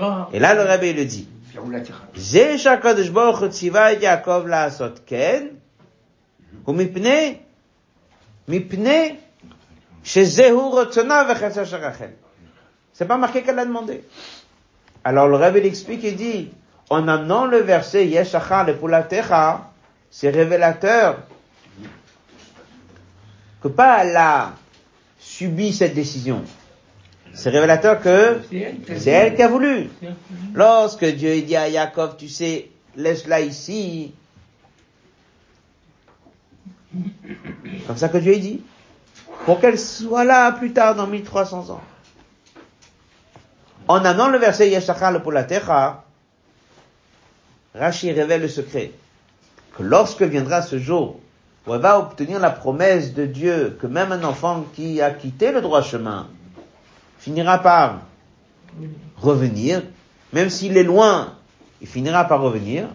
Ah. 0.00 0.28
Et 0.32 0.38
là, 0.38 0.54
le 0.54 0.62
rabbi 0.62 0.92
le 0.92 1.04
dit. 1.04 1.28
C'est 12.92 13.06
pas 13.06 13.16
marqué 13.16 13.42
qu'elle 13.42 13.58
a 13.58 13.64
demandé. 13.64 14.04
Alors 15.04 15.28
le 15.28 15.36
Rabbi 15.36 15.60
l'explique 15.60 16.04
et 16.04 16.12
dit, 16.12 16.50
en 16.90 17.08
amenant 17.08 17.46
le 17.46 17.58
verset 17.58 18.06
Yeshachar 18.06 18.66
le 18.66 18.76
Pulatecha, 18.76 19.70
c'est 20.10 20.30
révélateur 20.30 21.18
que 23.62 23.68
pas 23.68 24.04
elle 24.04 24.16
a 24.16 24.54
subi 25.18 25.72
cette 25.72 25.94
décision. 25.94 26.44
C'est 27.32 27.50
révélateur 27.50 28.00
que 28.00 28.40
C'est 28.98 29.10
elle 29.10 29.36
qui 29.36 29.42
a 29.42 29.48
voulu. 29.48 29.88
Lorsque 30.54 31.04
Dieu 31.04 31.40
dit 31.42 31.56
à 31.56 31.68
Yaakov, 31.68 32.16
tu 32.16 32.28
sais, 32.28 32.70
laisse-la 32.96 33.40
ici. 33.40 34.12
Comme 37.86 37.96
ça 37.96 38.08
que 38.08 38.18
Dieu 38.18 38.36
dit. 38.36 38.62
Pour 39.44 39.60
qu'elle 39.60 39.78
soit 39.78 40.24
là 40.24 40.50
plus 40.52 40.72
tard 40.72 40.96
dans 40.96 41.06
1300 41.06 41.70
ans. 41.70 41.80
En 43.88 44.04
amenant 44.04 44.28
le 44.28 44.38
verset 44.38 44.68
Yeshachar 44.68 45.22
pour 45.22 45.32
la 45.32 45.44
terre, 45.44 46.02
Rashi 47.74 48.12
révèle 48.12 48.42
le 48.42 48.48
secret. 48.48 48.92
Que 49.76 49.82
lorsque 49.82 50.22
viendra 50.22 50.62
ce 50.62 50.78
jour 50.78 51.20
où 51.70 51.74
elle 51.74 51.82
va 51.82 52.00
obtenir 52.00 52.40
la 52.40 52.50
promesse 52.50 53.14
de 53.14 53.26
Dieu 53.26 53.78
que 53.80 53.86
même 53.86 54.10
un 54.10 54.24
enfant 54.24 54.64
qui 54.74 55.00
a 55.00 55.12
quitté 55.12 55.52
le 55.52 55.60
droit 55.60 55.82
chemin 55.82 56.26
finira 57.20 57.58
par 57.58 58.00
revenir, 59.16 59.80
même 60.32 60.50
s'il 60.50 60.76
est 60.76 60.82
loin, 60.82 61.36
il 61.80 61.86
finira 61.86 62.24
par 62.24 62.40
revenir. 62.40 62.88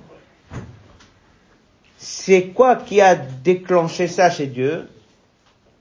C'est 1.98 2.48
quoi 2.48 2.76
qui 2.76 3.00
a 3.00 3.16
déclenché 3.16 4.10
ça 4.10 4.30
chez 4.30 4.48
Dieu? 4.48 4.90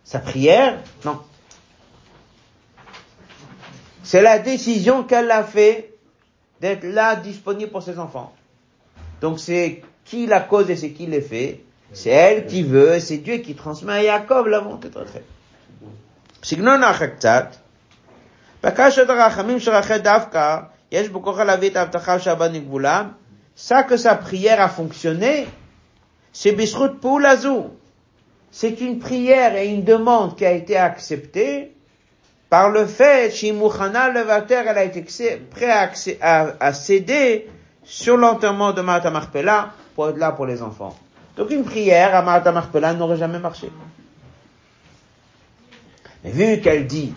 Sa 0.05 0.21
prière? 0.21 0.79
Non. 1.05 1.19
C'est 4.05 4.23
la 4.23 4.39
décision 4.39 5.03
qu'elle 5.03 5.33
a 5.33 5.43
fait 5.43 5.97
d'être 6.61 6.85
là 6.85 7.17
disponible 7.17 7.73
pour 7.73 7.83
ses 7.83 7.99
enfants. 7.99 8.33
Donc 9.21 9.41
c'est 9.41 9.83
qui 10.05 10.27
la 10.29 10.39
cause 10.39 10.71
et 10.71 10.77
c'est 10.77 10.93
qui 10.93 11.07
l'effet 11.07 11.64
C'est 11.94 12.10
elle 12.10 12.46
qui 12.46 12.64
veut, 12.64 13.00
c'est 13.00 13.18
Dieu 13.18 13.38
qui 13.38 13.56
transmet 13.56 13.94
à 14.10 14.20
Jacob 14.20 14.48
la 14.48 14.60
volonté 14.60 14.90
de 14.90 14.98
retrait. 15.00 15.24
סגנון 16.44 16.84
האחר 16.84 17.06
קצת, 17.08 17.56
בקשת 18.64 19.10
הרחמים 19.10 19.60
של 19.60 19.72
רחל 19.72 19.98
דווקא, 19.98 20.58
יש 20.92 21.10
בו 21.10 21.24
כוח 21.24 21.40
להביא 21.40 21.70
את 21.70 21.76
ההבטחה 21.76 22.20
שהבת 22.20 22.52
נגבולה, 22.52 23.04
ça 23.68 23.84
que 23.84 23.98
sa 23.98 24.16
prière 24.16 24.62
a 24.62 24.70
fonctionné, 24.70 25.46
c'est 26.34 26.52
בזכות 26.52 26.92
פעולה 27.02 27.36
זו. 27.36 27.68
C'est 28.52 28.80
une 28.82 29.00
prière 29.00 29.56
et 29.56 29.68
une 29.68 29.84
demande 29.84 30.36
qui 30.38 30.46
a 30.46 30.52
été 30.52 30.76
acceptée 30.78 31.72
par 32.50 32.70
le 32.72 32.86
fait, 32.88 33.32
Shimouchana 33.32 34.10
Levater, 34.10 34.64
elle 34.66 34.78
a 34.78 34.84
été 34.84 35.02
accé- 35.02 35.38
prêt 35.52 35.70
à, 35.70 35.86
accé- 35.88 36.18
à- 36.22 36.54
à 36.60 36.74
céder 36.74 37.48
sur 37.84 38.18
l'enterrement 38.18 38.72
de 38.72 38.82
Martha 38.82 39.12
Marpella 39.12 39.70
pour 39.94 40.10
être 40.10 40.18
là 40.18 40.32
pour 40.32 40.46
les 40.48 40.62
enfants. 40.64 40.96
Donc 41.37 41.51
une 41.51 41.65
prière 41.65 42.15
à 42.15 42.23
Martha 42.23 42.53
Marpella 42.53 42.95
n'aurait 42.95 43.17
jamais 43.17 43.39
marché. 43.39 43.71
Mais 46.23 46.31
vu 46.31 46.61
qu'elle 46.61 46.87
dit, 46.87 47.13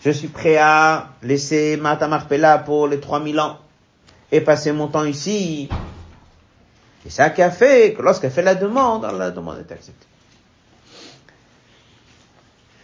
je 0.00 0.10
suis 0.10 0.28
prêt 0.28 0.56
à 0.56 1.10
laisser 1.22 1.76
Martha 1.76 2.08
Marpella 2.08 2.58
pour 2.58 2.88
les 2.88 2.98
3000 2.98 3.38
ans 3.40 3.58
et 4.32 4.40
passer 4.40 4.72
mon 4.72 4.88
temps 4.88 5.04
ici, 5.04 5.68
c'est 7.02 7.10
ça 7.10 7.30
qui 7.30 7.42
a 7.42 7.50
fait 7.50 7.94
que 7.94 8.02
lorsqu'elle 8.02 8.30
fait 8.30 8.42
la 8.42 8.54
demande, 8.54 9.02
la 9.02 9.30
demande 9.30 9.58
est 9.58 9.72
acceptée. 9.72 10.06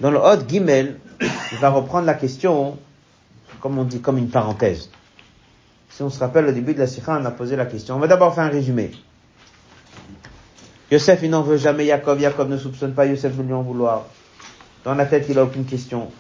Dans 0.01 0.11
le 0.11 0.19
Hot 0.19 0.47
Gimel, 0.47 0.99
il 1.21 1.59
va 1.59 1.71
reprendre 1.71 2.05
la 2.05 2.15
question, 2.15 2.79
comme 3.61 3.79
on 3.79 3.85
dit, 3.85 4.01
comme 4.01 4.19
une 4.19 4.29
parenthèse. 4.29 4.91
Si 5.89 6.03
on 6.03 6.11
se 6.11 6.19
rappelle 6.19 6.47
au 6.47 6.53
début 6.53 6.75
de 6.75 6.81
la 6.81 6.87
Sikha, 6.87 7.19
on 7.19 7.25
a 7.25 7.31
posé 7.31 7.57
la 7.57 7.65
question. 7.65 7.97
On 7.97 7.99
va 7.99 8.07
d'abord 8.07 8.35
faire 8.35 8.45
un 8.45 8.51
résumé. 8.51 8.91
Yosef, 10.91 11.21
il 11.23 11.31
n'en 11.31 11.43
veut 11.43 11.57
jamais 11.57 11.87
Jacob. 11.87 12.19
Jacob 12.21 12.49
ne 12.49 12.57
soupçonne 12.59 12.95
pas 12.95 13.07
Yosef 13.07 13.37
de 13.37 13.43
lui 13.43 13.53
en 13.53 13.63
vouloir. 13.63 14.05
Dans 14.85 14.95
la 14.95 15.07
tête, 15.07 15.27
il 15.29 15.39
a 15.39 15.45
aucune 15.45 15.65
question. 15.65 16.11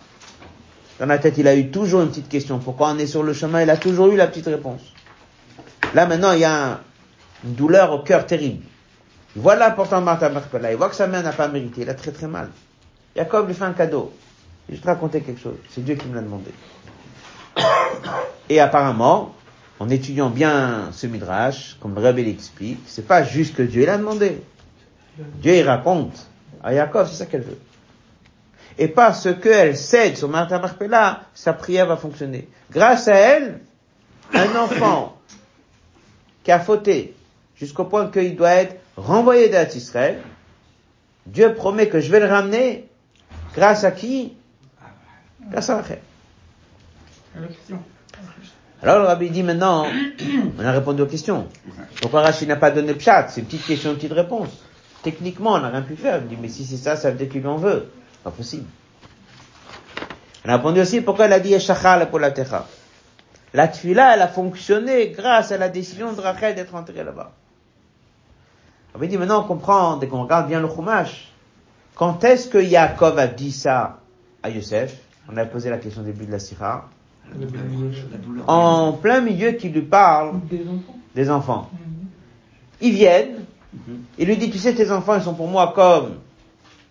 Dans 0.98 1.06
la 1.06 1.18
tête, 1.18 1.38
il 1.38 1.46
a 1.46 1.54
eu 1.54 1.70
toujours 1.70 2.02
une 2.02 2.08
petite 2.08 2.28
question. 2.28 2.58
Pourquoi 2.58 2.90
on 2.90 2.98
est 2.98 3.06
sur 3.06 3.22
le 3.22 3.32
chemin? 3.32 3.62
Il 3.62 3.70
a 3.70 3.76
toujours 3.76 4.08
eu 4.08 4.16
la 4.16 4.26
petite 4.26 4.46
réponse. 4.46 4.80
Là, 5.94 6.06
maintenant, 6.06 6.32
il 6.32 6.40
y 6.40 6.44
a 6.44 6.72
un- 6.72 6.80
une 7.44 7.54
douleur 7.54 7.92
au 7.92 8.00
cœur 8.00 8.26
terrible. 8.26 8.64
Il 9.36 9.42
voit 9.42 9.54
l'important 9.54 10.00
de 10.00 10.04
Martha 10.04 10.28
Marpella. 10.30 10.72
Il 10.72 10.76
voit 10.78 10.88
que 10.88 10.96
sa 10.96 11.06
mère 11.06 11.22
n'a 11.22 11.32
pas 11.32 11.46
mérité. 11.48 11.82
Il 11.82 11.90
a 11.90 11.94
très 11.94 12.10
très 12.10 12.26
mal. 12.26 12.48
Jacob 13.14 13.46
lui 13.46 13.54
fait 13.54 13.64
un 13.64 13.72
cadeau. 13.72 14.12
Je 14.68 14.74
vais 14.74 14.80
te 14.80 14.86
raconter 14.86 15.20
quelque 15.20 15.40
chose. 15.40 15.56
C'est 15.70 15.84
Dieu 15.84 15.94
qui 15.94 16.08
me 16.08 16.14
l'a 16.16 16.22
demandé. 16.22 16.50
Et 18.48 18.58
apparemment, 18.60 19.34
en 19.78 19.88
étudiant 19.90 20.30
bien 20.30 20.88
ce 20.92 21.06
midrash, 21.06 21.76
comme 21.80 21.94
le 21.94 22.00
Rebbe 22.00 22.18
l'explique, 22.18 22.80
c'est 22.86 23.06
pas 23.06 23.22
juste 23.22 23.54
que 23.54 23.62
Dieu 23.62 23.84
l'a 23.86 23.98
demandé. 23.98 24.40
Dieu 25.18 25.56
il 25.56 25.68
raconte 25.68 26.26
à 26.62 26.74
Jacob, 26.74 27.06
c'est 27.06 27.16
ça 27.16 27.26
qu'elle 27.26 27.42
veut. 27.42 27.58
Et 28.78 28.88
parce 28.88 29.28
qu'elle 29.40 29.76
cède 29.76 30.16
sur 30.16 30.28
Martha 30.28 30.58
Marpella, 30.58 31.22
sa 31.34 31.52
prière 31.52 31.86
va 31.86 31.96
fonctionner. 31.96 32.48
Grâce 32.70 33.08
à 33.08 33.14
elle, 33.14 33.60
un 34.34 34.56
enfant 34.56 35.16
qui 36.44 36.52
a 36.52 36.60
fauté 36.60 37.14
jusqu'au 37.56 37.84
point 37.84 38.10
qu'il 38.10 38.36
doit 38.36 38.54
être 38.54 38.76
renvoyé 38.96 39.48
d'At 39.48 39.74
Israël, 39.74 40.20
Dieu 41.26 41.54
promet 41.54 41.88
que 41.88 42.00
je 42.00 42.10
vais 42.10 42.20
le 42.20 42.26
ramener 42.26 42.88
grâce 43.54 43.84
à 43.84 43.90
qui? 43.90 44.34
Grâce 45.50 45.70
à 45.70 45.76
Rachel. 45.76 46.00
Alors 48.82 48.98
le 48.98 49.04
rabbi 49.06 49.30
dit 49.30 49.42
maintenant, 49.42 49.86
on 50.58 50.64
a 50.64 50.72
répondu 50.72 51.02
aux 51.02 51.06
questions. 51.06 51.48
Pourquoi 52.02 52.22
Rachid 52.22 52.48
n'a 52.48 52.56
pas 52.56 52.70
donné 52.70 52.94
pshat? 52.94 53.28
C'est 53.28 53.40
une 53.40 53.46
petite 53.46 53.66
question, 53.66 53.90
une 53.90 53.96
petite 53.96 54.12
réponse. 54.12 54.50
Techniquement, 55.06 55.52
on 55.52 55.60
n'a 55.60 55.68
rien 55.68 55.82
pu 55.82 55.94
faire. 55.94 56.20
Il 56.20 56.26
dit, 56.26 56.36
mais 56.42 56.48
si 56.48 56.64
c'est 56.64 56.76
ça, 56.76 56.96
ça 56.96 57.12
veut 57.12 57.16
dire 57.16 57.28
qu'il 57.28 57.46
en 57.46 57.58
veut. 57.58 57.86
Pas 58.24 58.32
possible. 58.32 58.64
On 60.44 60.48
a 60.48 60.56
répondu 60.56 60.80
aussi 60.80 61.00
pourquoi 61.00 61.26
elle 61.26 61.32
a 61.32 61.38
dit 61.38 61.54
Eshachal 61.54 62.10
pour 62.10 62.18
la 62.18 62.32
techa. 62.32 62.66
La 63.54 63.68
tfila, 63.68 64.14
elle 64.16 64.22
a 64.22 64.26
fonctionné 64.26 65.10
grâce 65.10 65.52
à 65.52 65.58
la 65.58 65.68
décision 65.68 66.12
de 66.12 66.20
Rachel 66.20 66.56
d'être 66.56 66.74
enterrée 66.74 67.04
là-bas. 67.04 67.30
On 68.96 69.06
dit 69.06 69.16
maintenant 69.16 69.44
on 69.44 69.46
comprend, 69.46 69.96
dès 69.96 70.08
qu'on 70.08 70.22
regarde 70.24 70.48
bien 70.48 70.58
le 70.60 70.68
chumash, 70.68 71.32
quand 71.94 72.24
est-ce 72.24 72.48
que 72.48 72.58
Yaakov 72.58 73.16
a 73.20 73.28
dit 73.28 73.52
ça 73.52 74.00
à 74.42 74.50
Yosef? 74.50 74.96
On 75.32 75.36
a 75.36 75.44
posé 75.44 75.70
la 75.70 75.78
question 75.78 76.02
au 76.02 76.04
début 76.04 76.26
de 76.26 76.32
la 76.32 76.40
sira. 76.40 76.88
En 78.48 78.92
plein 78.94 79.20
milieu 79.20 79.52
qui 79.52 79.68
lui 79.68 79.82
parle 79.82 80.40
Des 80.50 80.66
enfants. 80.68 80.96
des 81.14 81.30
enfants. 81.30 81.70
Ils 82.80 82.92
viennent, 82.92 83.44
il 84.18 84.26
lui 84.26 84.36
dit, 84.36 84.50
tu 84.50 84.58
sais, 84.58 84.74
tes 84.74 84.90
enfants, 84.90 85.16
ils 85.16 85.22
sont 85.22 85.34
pour 85.34 85.48
moi 85.48 85.72
comme 85.74 86.16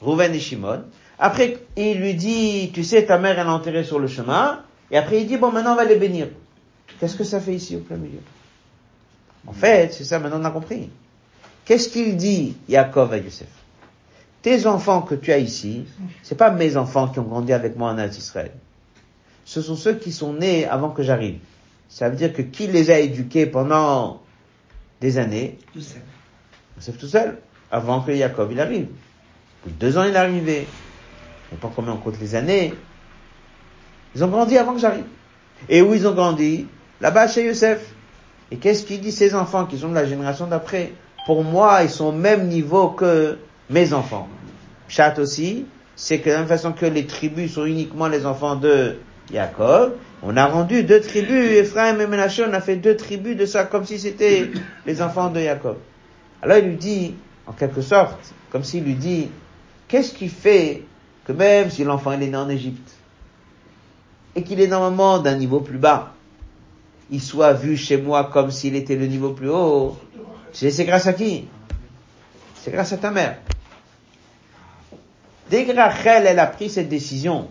Rouven 0.02 0.34
et 0.34 0.40
Shimon. 0.40 0.84
Après, 1.18 1.58
il 1.78 2.00
lui 2.00 2.14
dit, 2.14 2.72
tu 2.74 2.84
sais, 2.84 3.06
ta 3.06 3.18
mère, 3.18 3.40
elle 3.40 3.48
est 3.48 3.50
enterrée 3.50 3.84
sur 3.84 4.00
le 4.00 4.08
chemin. 4.08 4.62
Et 4.92 4.98
après, 4.98 5.22
il 5.22 5.28
dit, 5.28 5.38
bon, 5.38 5.52
maintenant, 5.52 5.74
on 5.74 5.76
va 5.76 5.86
les 5.86 5.96
bénir. 5.96 6.28
Qu'est-ce 7.00 7.16
que 7.16 7.24
ça 7.24 7.40
fait 7.40 7.56
ici, 7.56 7.76
au 7.76 7.80
plein 7.80 7.98
milieu? 7.98 8.20
En 9.48 9.54
fait, 9.54 9.94
c'est 9.94 10.04
ça, 10.04 10.20
maintenant, 10.20 10.40
on 10.42 10.46
a 10.46 10.52
compris. 10.52 10.90
Qu'est-ce 11.66 11.90
qu'il 11.90 12.16
dit, 12.16 12.56
Yaakov 12.70 13.14
à 13.14 13.18
Yosef? 13.18 13.48
Tes 14.42 14.68
enfants 14.68 15.02
que 15.02 15.16
tu 15.16 15.32
as 15.32 15.40
ici, 15.40 15.86
c'est 16.22 16.38
pas 16.38 16.52
mes 16.52 16.78
enfants 16.78 17.08
qui 17.08 17.18
ont 17.18 17.24
grandi 17.24 17.52
avec 17.52 17.76
moi 17.76 17.90
en 17.92 17.98
Israël. 17.98 18.52
Ce 19.44 19.62
sont 19.62 19.76
ceux 19.76 19.96
qui 19.96 20.12
sont 20.12 20.34
nés 20.34 20.66
avant 20.66 20.90
que 20.90 21.02
j'arrive. 21.02 21.40
Ça 21.90 22.10
veut 22.10 22.16
dire 22.16 22.32
que 22.32 22.44
qui 22.44 22.68
les 22.68 22.92
a 22.92 23.00
éduqués 23.00 23.48
pendant 23.48 24.22
des 25.02 25.18
années? 25.18 25.58
Yosef 26.78 26.98
tout 26.98 27.08
seul, 27.08 27.38
avant 27.72 28.02
que 28.02 28.14
Jacob 28.14 28.50
il 28.52 28.60
arrive. 28.60 28.88
deux 29.68 29.98
ans 29.98 30.04
il 30.04 30.14
est 30.14 30.18
arrivé. 30.18 30.68
Je 31.50 31.56
sais 31.56 31.62
pas 31.62 31.72
combien 31.76 31.94
on 31.94 31.98
compte 31.98 32.20
les 32.20 32.36
années. 32.36 32.74
Ils 34.16 34.24
ont 34.24 34.28
grandi 34.28 34.58
avant 34.58 34.74
que 34.74 34.80
j'arrive. 34.80 35.06
Et 35.70 35.82
où 35.82 35.94
ils 35.94 36.08
ont 36.08 36.14
grandi? 36.14 36.68
Là-bas 37.02 37.28
chez 37.28 37.46
Youssef. 37.46 37.94
Et 38.52 38.58
qu'est-ce 38.58 38.86
qu'il 38.86 39.02
dit 39.02 39.12
ces 39.12 39.36
enfants 39.36 39.66
qui 39.66 39.78
sont 39.78 39.90
de 39.90 39.96
la 39.96 40.06
génération 40.06 40.48
d'après? 40.48 40.94
Pour 41.26 41.44
moi, 41.44 41.84
ils 41.84 41.90
sont 41.90 42.06
au 42.06 42.12
même 42.12 42.48
niveau 42.48 42.90
que 42.90 43.38
mes 43.70 43.94
enfants. 43.94 44.28
Chat 44.88 45.18
aussi, 45.18 45.66
c'est 45.96 46.20
que 46.20 46.30
de 46.30 46.34
la 46.34 46.40
même 46.40 46.48
façon 46.48 46.72
que 46.72 46.86
les 46.86 47.06
tribus 47.06 47.54
sont 47.54 47.66
uniquement 47.66 48.08
les 48.08 48.26
enfants 48.26 48.56
de 48.56 48.98
Jacob, 49.34 49.96
on 50.22 50.38
a 50.38 50.46
rendu 50.46 50.84
deux 50.84 51.02
tribus, 51.02 51.52
Ephraim 51.58 52.00
et 52.00 52.08
Ménaché, 52.08 52.46
on 52.48 52.54
a 52.54 52.62
fait 52.62 52.76
deux 52.76 52.96
tribus 52.96 53.36
de 53.36 53.46
ça 53.46 53.64
comme 53.64 53.86
si 53.86 53.98
c'était 53.98 54.52
les 54.86 55.02
enfants 55.02 55.30
de 55.30 55.40
Jacob. 55.40 55.78
Alors 56.46 56.60
il 56.60 56.66
lui 56.66 56.76
dit, 56.76 57.16
en 57.48 57.54
quelque 57.54 57.82
sorte, 57.82 58.32
comme 58.52 58.64
s'il 58.64 58.84
lui 58.84 58.94
dit, 58.94 59.30
qu'est-ce 59.88 60.14
qui 60.14 60.30
fait 60.30 60.84
que 61.26 61.32
même 61.32 61.72
si 61.72 61.84
l'enfant 61.84 62.12
est 62.12 62.18
né 62.18 62.36
en 62.38 62.48
Égypte, 62.50 62.92
et 64.36 64.44
qu'il 64.44 64.62
est 64.62 64.68
normalement 64.68 65.18
d'un 65.18 65.38
niveau 65.38 65.60
plus 65.60 65.80
bas, 65.80 66.14
il 67.10 67.20
soit 67.20 67.54
vu 67.54 67.76
chez 67.76 67.98
moi 67.98 68.26
comme 68.26 68.52
s'il 68.52 68.76
était 68.76 68.96
le 68.96 69.08
niveau 69.08 69.32
plus 69.32 69.50
haut, 69.50 69.98
c'est 70.54 70.86
grâce 70.86 71.08
à 71.08 71.14
qui? 71.14 71.48
C'est 72.54 72.70
grâce 72.70 72.94
à 72.94 72.98
ta 72.98 73.10
mère. 73.10 73.40
Dès 75.50 75.66
que 75.66 75.76
Rachel, 75.76 76.28
elle 76.28 76.38
a 76.38 76.46
pris 76.46 76.70
cette 76.70 76.90
décision, 76.90 77.48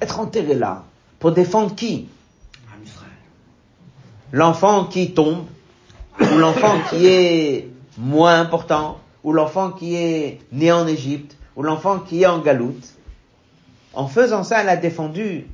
être 0.00 0.20
enterré 0.20 0.54
là, 0.54 0.84
pour 1.18 1.32
défendre 1.32 1.74
qui? 1.74 2.06
L'enfant 4.30 4.84
qui 4.84 5.14
tombe, 5.14 5.46
ou 6.20 6.36
l'enfant 6.36 6.74
qui 6.90 7.06
est 7.06 7.68
moins 7.98 8.40
important, 8.40 8.98
ou 9.22 9.32
l'enfant 9.32 9.70
qui 9.70 9.96
est 9.96 10.40
né 10.52 10.72
en 10.72 10.86
Égypte, 10.86 11.36
ou 11.56 11.62
l'enfant 11.62 11.98
qui 11.98 12.22
est 12.22 12.26
en 12.26 12.40
Galoute. 12.40 12.94
En 13.92 14.06
faisant 14.06 14.42
ça, 14.44 14.60
elle 14.60 14.68
a 14.68 14.76
défendu 14.76 15.46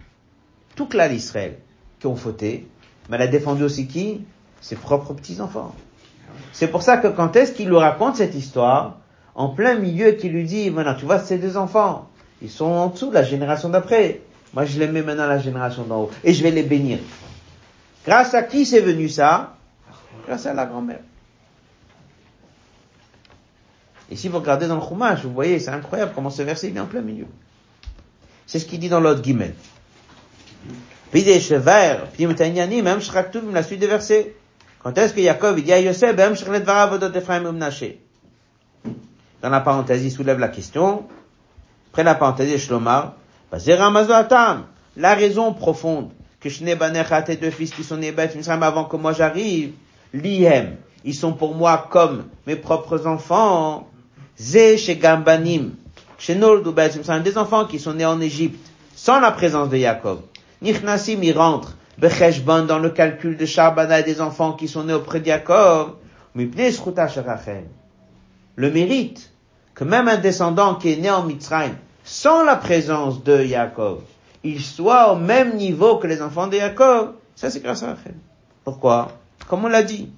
tout 0.75 0.87
clan 0.87 1.09
d'Israël 1.09 1.59
qui 1.99 2.07
ont 2.07 2.17
fauté, 2.17 2.67
mais 3.09 3.17
elle 3.17 3.23
a 3.23 3.27
défendu 3.27 3.63
aussi 3.63 3.87
qui? 3.87 4.23
Ses 4.61 4.77
propres 4.77 5.15
petits-enfants. 5.15 5.75
C'est 6.53 6.69
pour 6.69 6.83
ça 6.83 6.97
que 6.99 7.09
quand 7.09 7.37
est-ce 7.37 7.53
qu'il 7.53 7.69
lui 7.69 7.77
raconte 7.77 8.17
cette 8.17 8.35
histoire, 8.35 8.99
en 9.35 9.49
plein 9.49 9.77
milieu, 9.77 10.13
qu'il 10.13 10.33
lui 10.33 10.45
dit, 10.45 10.71
maintenant, 10.71 10.95
tu 10.95 11.05
vois, 11.05 11.19
ces 11.19 11.39
deux 11.39 11.57
enfants, 11.57 12.09
ils 12.43 12.51
sont 12.51 12.67
en 12.67 12.89
dessous 12.89 13.09
de 13.09 13.15
la 13.15 13.23
génération 13.23 13.69
d'après. 13.69 14.21
Moi, 14.55 14.65
je 14.65 14.79
les 14.79 14.89
mets 14.89 15.03
maintenant 15.03 15.25
à 15.25 15.29
la 15.29 15.39
génération 15.39 15.85
d'en 15.85 16.03
haut, 16.03 16.11
et 16.25 16.33
je 16.33 16.43
vais 16.43 16.51
les 16.51 16.63
bénir. 16.63 16.99
Grâce 18.07 18.35
à 18.35 18.43
qui 18.43 18.67
c'est 18.67 18.81
venu 18.81 19.09
ça? 19.09 19.57
Grâce 20.27 20.47
à 20.47 20.55
la 20.55 20.67
grand-mère. 20.67 21.01
Et 24.11 24.17
si 24.17 24.29
vous 24.29 24.39
regardez 24.39 24.67
dans 24.67 24.77
le 24.77 24.83
Chumash, 24.83 25.23
vous 25.23 25.33
voyez, 25.33 25.61
c'est 25.61 25.71
incroyable 25.71 26.13
comment 26.15 26.31
ce 26.31 26.43
verset 26.43 26.73
est 26.75 26.81
en 26.81 26.87
plein 26.87 27.01
milieu. 27.01 27.27
C'est 28.47 28.59
ce 28.59 28.67
qu'il 28.67 28.81
dit 28.81 28.89
dans 28.89 29.01
l'autre 29.01 29.23
guillemets. 29.23 29.55
Puis 31.13 31.23
des 31.23 31.41
chevers, 31.41 32.07
puis 32.09 32.27
même 32.27 33.01
la 33.53 33.63
suite 33.63 33.81
des 33.81 33.87
versets. 33.87 34.35
Quand 34.83 34.97
est-ce 34.97 35.15
que 35.15 35.23
Jacob 35.23 35.59
il 35.59 35.65
dit 35.65 35.73
à 35.73 35.81
Yosef, 35.81 36.17
Dans 36.17 36.33
la 39.49 39.61
parenthèse, 39.61 40.05
il 40.05 40.11
soulève 40.11 40.39
la 40.39 40.49
question. 40.49 41.07
Après 41.91 42.03
la 42.03 42.15
parenthèse, 42.15 42.61
Shlomar, 42.61 43.15
la 44.97 45.15
raison 45.15 45.53
profonde 45.53 46.11
que 46.41 46.49
Shnebanecha, 46.49 47.23
tes 47.23 47.37
deux 47.37 47.51
fils 47.51 47.73
qui 47.73 47.85
sont 47.85 47.99
nés 47.99 48.13
bêtes, 48.13 48.37
avant 48.49 48.85
que 48.85 48.97
moi 48.97 49.13
j'arrive, 49.13 49.73
lihem, 50.13 50.77
ils 51.05 51.15
sont 51.15 51.33
pour 51.33 51.55
moi 51.55 51.87
comme 51.91 52.25
mes 52.47 52.57
propres 52.57 53.07
enfants, 53.07 53.89
Zé 54.39 54.79
chez 54.79 54.97
Gambanim, 54.97 55.73
chez 56.19 56.39
sont 56.39 57.21
des 57.21 57.39
enfants 57.39 57.67
qui 57.67 57.79
sont 57.79 57.95
nés 57.95 58.07
en 58.07 58.21
Égypte, 58.21 58.71
sans 58.95 59.21
la 59.21 59.31
présence 59.31 59.69
de 59.69 59.77
Jacob. 59.77 60.21
Nichnasim, 60.63 61.19
ils 61.23 61.37
rentrent, 61.37 61.77
Becheshban, 61.99 62.65
dans 62.65 62.79
le 62.79 62.91
calcul 62.91 63.37
de 63.37 63.47
Sharbana 63.47 64.03
des 64.03 64.21
enfants 64.21 64.53
qui 64.53 64.69
sont 64.69 64.85
nés 64.85 64.95
auprès 64.95 65.21
de 65.21 65.27
Jacob, 65.27 65.97
le 66.35 66.47
mérite 68.71 69.31
que 69.75 69.85
même 69.85 70.09
un 70.09 70.17
descendant 70.17 70.75
qui 70.75 70.93
est 70.93 70.97
né 70.97 71.11
en 71.11 71.25
Mitzrayim, 71.25 71.77
sans 72.05 72.45
la 72.45 72.57
présence 72.57 73.25
de 73.25 73.45
Jacob, 73.45 74.01
il 74.43 74.63
soit 74.63 75.13
au 75.13 75.17
même 75.17 75.57
niveau 75.57 75.97
que 75.97 76.07
les 76.07 76.23
enfants 76.23 76.47
de 76.47 76.57
Jacob, 76.57 77.15
ça 77.35 77.51
c'est 77.51 77.61
grâce 77.61 77.83
à 77.83 77.89
Rachel. 77.89 78.15
Pourquoi? 78.65 79.20
Comme 79.49 79.65
on 79.65 79.69
l'a 79.69 79.83
dit. 79.83 80.11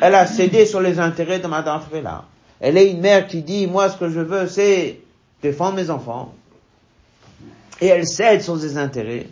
Elle 0.00 0.14
a 0.14 0.26
cédé 0.26 0.66
sur 0.66 0.80
les 0.80 0.98
intérêts 0.98 1.38
de 1.38 1.46
Madame 1.46 1.80
Frela. 1.80 2.24
Elle 2.60 2.76
est 2.76 2.90
une 2.90 3.00
mère 3.00 3.26
qui 3.26 3.42
dit, 3.42 3.66
moi 3.66 3.88
ce 3.90 3.96
que 3.96 4.08
je 4.08 4.20
veux 4.20 4.46
c'est 4.46 5.00
défendre 5.42 5.76
mes 5.76 5.90
enfants. 5.90 6.32
Et 7.80 7.88
elle 7.88 8.06
cède 8.06 8.42
sur 8.42 8.58
ses 8.58 8.78
intérêts. 8.78 9.26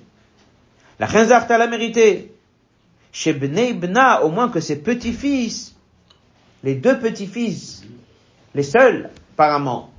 La 0.99 1.07
Khenzart 1.07 1.49
l'a 1.49 1.67
mérité. 1.67 2.33
Chez 3.13 3.33
Bnei 3.33 3.73
Bna, 3.73 4.25
au 4.25 4.31
moins 4.31 4.49
que 4.49 4.61
ses 4.61 4.77
petits-fils, 4.77 5.75
les 6.63 6.75
deux 6.75 6.99
petits-fils, 6.99 7.85
les 8.55 8.63
seuls, 8.63 9.11
apparemment, 9.35 9.91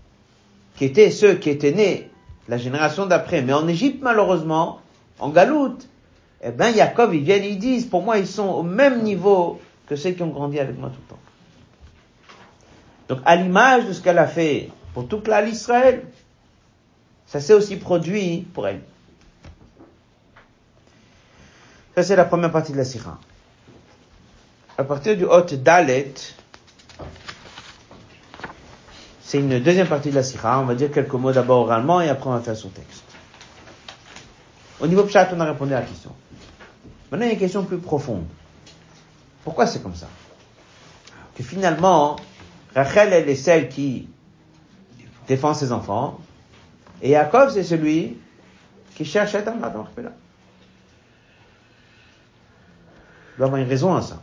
qui 0.77 0.85
étaient 0.85 1.11
ceux 1.11 1.35
qui 1.35 1.49
étaient 1.49 1.71
nés 1.71 2.09
la 2.47 2.57
génération 2.57 3.05
d'après, 3.05 3.41
mais 3.41 3.53
en 3.53 3.67
Égypte, 3.67 3.99
malheureusement, 4.01 4.81
en 5.19 5.29
Galoute, 5.29 5.87
eh 6.43 6.51
ben, 6.51 6.73
Jacob, 6.73 7.13
ils 7.13 7.23
viennent, 7.23 7.43
ils 7.43 7.59
disent, 7.59 7.85
pour 7.85 8.01
moi, 8.01 8.17
ils 8.17 8.27
sont 8.27 8.47
au 8.47 8.63
même 8.63 9.03
niveau 9.03 9.61
que 9.87 9.95
ceux 9.95 10.11
qui 10.11 10.23
ont 10.23 10.29
grandi 10.29 10.59
avec 10.59 10.77
moi 10.77 10.89
tout 10.89 11.01
le 11.01 11.09
temps. 11.09 11.19
Donc, 13.09 13.19
à 13.25 13.35
l'image 13.35 13.85
de 13.85 13.93
ce 13.93 14.01
qu'elle 14.01 14.17
a 14.17 14.27
fait 14.27 14.69
pour 14.93 15.07
toute 15.07 15.27
l'Israël, 15.27 16.03
ça 17.27 17.39
s'est 17.39 17.53
aussi 17.53 17.77
produit 17.77 18.47
pour 18.53 18.67
elle. 18.67 18.81
Ça, 21.95 22.03
c'est 22.03 22.15
la 22.15 22.25
première 22.25 22.51
partie 22.51 22.71
de 22.71 22.77
la 22.77 22.85
Sira. 22.85 23.19
À 24.77 24.83
partir 24.83 25.15
du 25.15 25.25
Hot 25.25 25.41
Dalet, 25.41 26.13
c'est 29.21 29.39
une 29.39 29.59
deuxième 29.59 29.87
partie 29.87 30.09
de 30.09 30.15
la 30.15 30.23
Sira. 30.23 30.59
On 30.59 30.65
va 30.65 30.73
dire 30.73 30.89
quelques 30.91 31.13
mots 31.13 31.31
d'abord 31.31 31.65
oralement 31.65 32.01
et 32.01 32.09
après 32.09 32.29
on 32.29 32.33
va 32.33 32.39
faire 32.39 32.55
son 32.55 32.69
texte. 32.69 33.03
Au 34.79 34.87
niveau 34.87 35.03
Pshat, 35.03 35.29
on 35.33 35.39
a 35.39 35.45
répondu 35.45 35.73
à 35.73 35.81
la 35.81 35.85
question. 35.85 36.15
Maintenant, 37.11 37.25
il 37.25 37.29
y 37.29 37.31
a 37.31 37.33
une 37.33 37.39
question 37.39 37.65
plus 37.65 37.77
profonde. 37.77 38.25
Pourquoi 39.43 39.67
c'est 39.67 39.83
comme 39.83 39.95
ça? 39.95 40.07
Que 41.35 41.43
finalement, 41.43 42.15
Rachel, 42.73 43.11
elle 43.11 43.27
est 43.27 43.35
celle 43.35 43.67
qui 43.67 44.07
défend 45.27 45.53
ses 45.53 45.71
enfants, 45.71 46.19
et 47.01 47.09
Yaakov, 47.09 47.53
c'est 47.53 47.63
celui 47.63 48.17
qui 48.95 49.05
cherche 49.05 49.35
à 49.35 49.39
être 49.39 49.49
un 49.49 49.55
dans 49.55 49.87
Il 49.97 50.03
doit 53.37 53.47
avoir 53.47 53.61
une 53.61 53.67
raison 53.67 53.95
à 53.95 54.01
ça. 54.01 54.21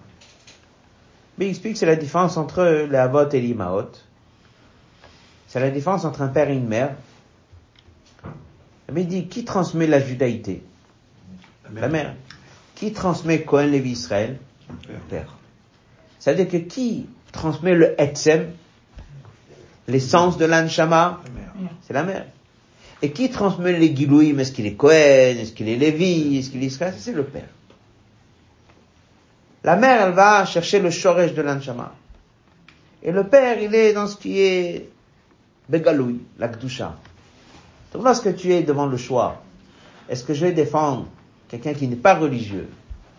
Mais 1.36 1.46
il 1.46 1.50
explique 1.50 1.74
que 1.74 1.78
c'est 1.78 1.86
la 1.86 1.96
différence 1.96 2.36
entre 2.36 2.86
les 2.88 2.96
Avot 2.96 3.28
et 3.28 3.40
l'Imaot. 3.40 3.90
C'est 5.46 5.60
la 5.60 5.70
différence 5.70 6.04
entre 6.04 6.22
un 6.22 6.28
père 6.28 6.50
et 6.50 6.54
une 6.54 6.68
mère. 6.68 6.94
Mais 8.92 9.02
il 9.02 9.08
dit, 9.08 9.28
qui 9.28 9.44
transmet 9.44 9.86
la 9.86 10.00
judaïté? 10.00 10.62
La 11.74 11.88
mère. 11.88 12.14
Qui 12.78 12.92
transmet 12.92 13.42
Cohen 13.42 13.66
Lévi 13.66 13.90
Israël? 13.90 14.38
Le 14.88 14.98
père. 15.10 15.36
C'est-à-dire 16.20 16.48
que 16.48 16.58
qui 16.58 17.06
transmet 17.32 17.74
le 17.74 18.00
Etzem, 18.00 18.52
l'essence 19.88 20.38
de 20.38 20.44
l'Anshama? 20.44 21.20
C'est 21.82 21.92
la 21.92 22.04
mère. 22.04 22.26
Et 23.02 23.10
qui 23.10 23.30
transmet 23.30 23.76
les 23.76 23.94
Gilouim 23.96 24.38
Est-ce 24.38 24.52
qu'il 24.52 24.66
est 24.66 24.74
Cohen 24.74 24.92
Est-ce 24.92 25.52
qu'il 25.52 25.68
est 25.68 25.76
Lévi 25.76 26.38
Est-ce 26.38 26.50
qu'il 26.50 26.62
est 26.62 26.66
Israël? 26.66 26.94
C'est 26.96 27.12
le 27.12 27.24
père. 27.24 27.48
La 29.64 29.74
mère, 29.74 30.06
elle 30.06 30.14
va 30.14 30.44
chercher 30.44 30.78
le 30.78 30.90
shoresh 30.90 31.34
de 31.34 31.42
l'Anshama. 31.42 31.92
Et 33.02 33.10
le 33.10 33.24
père, 33.24 33.60
il 33.60 33.74
est 33.74 33.92
dans 33.92 34.06
ce 34.06 34.16
qui 34.16 34.40
est 34.40 34.88
Begaloui, 35.68 36.20
la 36.38 36.48
Gdusha. 36.48 36.96
Donc 37.92 38.04
lorsque 38.04 38.36
tu 38.36 38.52
es 38.52 38.62
devant 38.62 38.86
le 38.86 38.96
choix, 38.96 39.42
est-ce 40.08 40.22
que 40.22 40.32
je 40.32 40.46
vais 40.46 40.52
défendre 40.52 41.06
quelqu'un 41.48 41.74
qui 41.74 41.88
n'est 41.88 41.96
pas 41.96 42.14
religieux, 42.14 42.68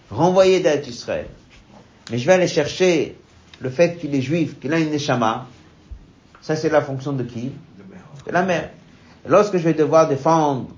renvoyé 0.09 0.59
d'être 0.59 0.87
Israël, 0.87 1.27
mais 2.11 2.17
je 2.17 2.25
vais 2.25 2.33
aller 2.33 2.47
chercher 2.47 3.17
le 3.59 3.69
fait 3.69 3.97
qu'il 3.97 4.15
est 4.15 4.21
juif, 4.21 4.59
qu'il 4.59 4.73
a 4.73 4.79
une 4.79 4.91
neshama. 4.91 5.47
Ça, 6.41 6.55
c'est 6.55 6.69
la 6.69 6.81
fonction 6.81 7.13
de 7.13 7.23
qui? 7.23 7.51
De 8.25 8.31
la 8.31 8.43
mère. 8.43 8.69
lorsque 9.25 9.57
je 9.57 9.63
vais 9.63 9.73
devoir 9.73 10.07
défendre 10.07 10.69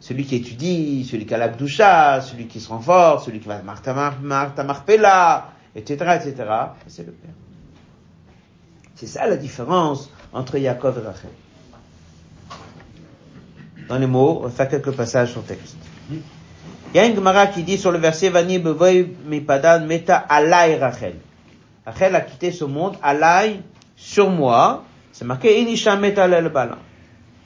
celui 0.00 0.24
qui 0.24 0.36
étudie, 0.36 1.04
celui 1.04 1.26
qui 1.26 1.34
a 1.34 1.38
la 1.38 1.48
gdusha, 1.48 2.20
celui 2.20 2.46
qui 2.46 2.60
se 2.60 2.68
renforce, 2.68 3.24
celui 3.24 3.40
qui 3.40 3.48
va 3.48 3.60
Martha 3.62 3.92
Marpella, 4.64 5.52
etc., 5.74 6.18
etc., 6.20 6.34
c'est 6.86 7.06
le 7.06 7.12
père. 7.12 7.30
C'est 8.94 9.06
ça 9.06 9.26
la 9.26 9.36
différence 9.36 10.10
entre 10.32 10.58
Yaakov 10.58 10.98
et 10.98 11.06
Rachel. 11.06 11.30
Dans 13.88 13.98
les 13.98 14.06
mots, 14.06 14.40
on 14.40 14.46
va 14.46 14.50
faire 14.50 14.68
quelques 14.68 14.92
passages 14.92 15.32
sur 15.32 15.40
le 15.40 15.46
texte. 15.46 15.76
Il 16.94 16.96
y 16.96 17.00
a 17.00 17.06
une 17.06 17.14
Gemara 17.14 17.48
qui 17.48 17.62
dit 17.62 17.76
sur 17.76 17.92
le 17.92 17.98
verset 17.98 18.30
Vani 18.30 18.58
bevoy 18.58 19.14
mipadan 19.26 19.86
meta 19.86 20.16
alay 20.16 20.78
Rachel. 20.78 21.16
Rachel 21.84 22.14
a 22.16 22.22
quitté 22.22 22.50
ce 22.50 22.64
monde, 22.64 22.96
alay, 23.02 23.60
sur 23.96 24.30
moi, 24.30 24.84
c'est 25.12 25.24
marqué 25.24 25.60
Inisha 25.60 25.96
Metal 25.96 26.32
el 26.32 26.48
Bala. 26.48 26.78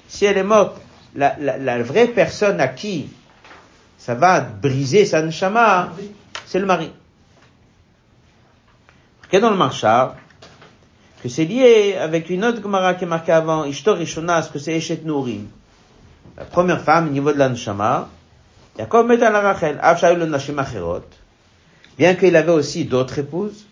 Si 0.07 0.25
elle 0.27 0.39
est 0.39 0.45
morte, 0.45 0.77
la, 1.15 1.37
la, 1.41 1.59
la 1.59 1.83
vraie 1.83 2.07
personne 2.07 2.61
à 2.61 2.69
qui 2.69 3.09
ça 4.03 4.17
va 4.17 4.41
briser 4.41 5.05
sa 5.05 5.23
neshama, 5.23 5.93
c'est 6.45 6.59
le 6.59 6.67
mari. 6.67 6.91
Marqué 9.21 9.39
dans 9.39 9.51
le 9.51 9.57
marchar, 9.57 10.17
que 11.23 11.29
c'est 11.29 11.45
lié 11.45 11.95
avec 11.95 12.29
une 12.29 12.45
autre 12.45 12.61
Gemara 12.61 12.95
qui 12.95 13.05
est 13.05 13.07
marquée 13.07 13.31
avant, 13.31 13.65
Ishtor 13.65 13.99
Rishona, 13.99 14.43
ce 14.43 14.51
que 14.51 14.59
c'est 14.59 14.75
Eshet 14.75 15.03
Nourim. 15.05 15.47
La 16.37 16.45
première 16.45 16.81
femme, 16.81 17.07
au 17.07 17.11
niveau 17.11 17.33
de 17.33 17.39
la 17.39 17.49
neshama, 17.49 18.09
Yaakov 18.79 19.07
met 19.07 19.23
à 19.23 19.31
la 19.31 19.41
Rachel, 19.41 19.79
Av 19.83 19.99
Shaul 19.99 20.19
le 20.19 20.27
Nashim 20.27 20.59
Acherot, 20.59 21.05
bien 21.99 22.15
qu'il 22.15 22.37
avait 22.37 22.53
aussi 22.53 22.85
d'autres 22.85 23.19
épouses, 23.19 23.67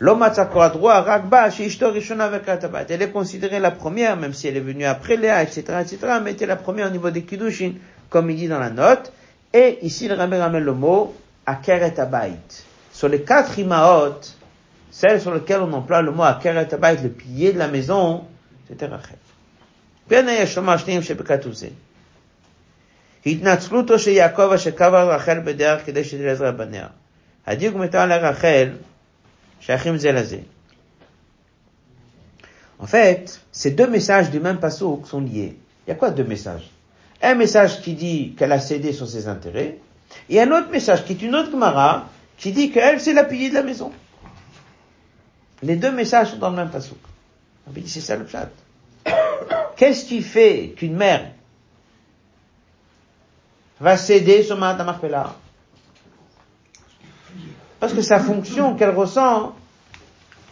L'homme 0.00 0.22
a 0.22 0.30
droit, 0.30 1.00
Ragba, 1.00 1.50
chez 1.50 1.66
Ishtor 1.66 1.92
Rishona 1.92 2.26
avec 2.26 2.48
Atabat. 2.48 2.84
Elle 2.88 3.02
est 3.02 3.10
considérée 3.10 3.58
la 3.58 3.72
première, 3.72 4.16
même 4.16 4.32
si 4.32 4.46
elle 4.46 4.56
est 4.56 4.60
venue 4.60 4.84
après 4.84 5.16
Léa, 5.16 5.42
etc., 5.42 5.64
etc., 5.80 5.98
mais 6.22 6.32
était 6.32 6.46
la 6.46 6.54
première 6.54 6.86
au 6.86 6.90
niveau 6.90 7.10
des 7.10 7.22
Kiddushin, 7.22 7.72
comme 8.08 8.30
il 8.30 8.36
dit 8.36 8.46
dans 8.46 8.60
la 8.60 8.70
note. 8.70 9.12
Et 9.52 9.78
ici, 9.82 10.06
le 10.06 10.14
Rabbi 10.14 10.36
ramène 10.36 10.62
le 10.62 10.72
mot, 10.72 11.16
Akeret 11.46 11.98
Abayit. 11.98 12.64
Sur 12.92 13.08
les 13.08 13.22
quatre 13.22 13.58
imaot, 13.58 14.20
celle 14.92 15.20
sur 15.20 15.34
laquelle 15.34 15.62
on 15.62 15.72
emploie 15.72 16.00
le 16.00 16.12
mot 16.12 16.22
Akeret 16.22 16.72
Abayit, 16.72 17.02
le 17.02 17.08
pilier 17.08 17.52
de 17.52 17.58
la 17.58 17.66
maison, 17.66 18.24
c'était 18.68 18.86
Rachel. 18.86 19.18
התנצלותו 23.25 23.99
של 23.99 24.11
יעקב 24.11 24.51
אשר 24.55 24.71
קבר 24.71 25.11
רחל 25.11 25.39
בדרך 25.39 25.85
כדי 25.85 26.03
שתלעזר 26.03 26.51
בניה. 26.51 26.87
הדיוק 27.47 27.75
מתואר 27.75 28.05
לרחל 28.05 28.69
שייכים 29.59 29.97
זה 29.97 30.11
לזה. 30.11 30.37
En 32.79 32.85
fait, 32.85 33.39
ces 33.51 33.71
deux 33.71 33.87
messages 33.87 34.29
du 34.29 34.41
même 34.41 34.59
passouk 34.59 35.07
sont 35.07 35.21
liés. 35.21 35.55
Il 35.87 35.89
y 35.89 35.91
a 35.91 35.95
quoi 35.95 36.09
deux 36.09 36.25
messages 36.25 36.69
Un 37.21 37.35
message 37.35 37.81
qui 37.81 37.93
dit 37.93 38.33
qu'elle 38.37 38.51
a 38.51 38.59
cédé 38.59 38.91
sur 38.91 39.07
ses 39.07 39.29
intérêts, 39.29 39.77
et 40.29 40.41
un 40.41 40.51
autre 40.51 40.69
message 40.69 41.05
qui 41.05 41.13
est 41.13 41.21
une 41.21 41.33
autre 41.33 41.51
Gemara, 41.51 42.09
qui 42.37 42.51
dit 42.51 42.71
qu'elle, 42.71 42.99
c'est 42.99 43.13
la 43.13 43.23
pilier 43.23 43.49
de 43.49 43.53
la 43.53 43.63
maison. 43.63 43.91
Les 45.61 45.77
deux 45.77 45.91
messages 45.91 46.31
sont 46.31 46.37
dans 46.37 46.49
le 46.49 46.57
même 46.57 46.69
passouk. 46.69 46.97
On 47.67 47.71
dit, 47.71 47.87
c'est 47.87 48.01
ça 48.01 48.17
le 48.17 48.27
chat. 48.27 48.49
Qu'est-ce 49.77 50.03
qui 50.05 50.21
fait 50.21 50.73
qu'une 50.75 50.95
mère 50.95 51.31
va 53.80 53.96
céder 53.96 54.42
sur 54.42 54.56
Mahat 54.56 54.82
Marpella 54.84 55.34
Parce 57.80 57.92
que 57.92 58.02
sa 58.02 58.20
fonction 58.20 58.74
qu'elle 58.74 58.94
ressent, 58.94 59.54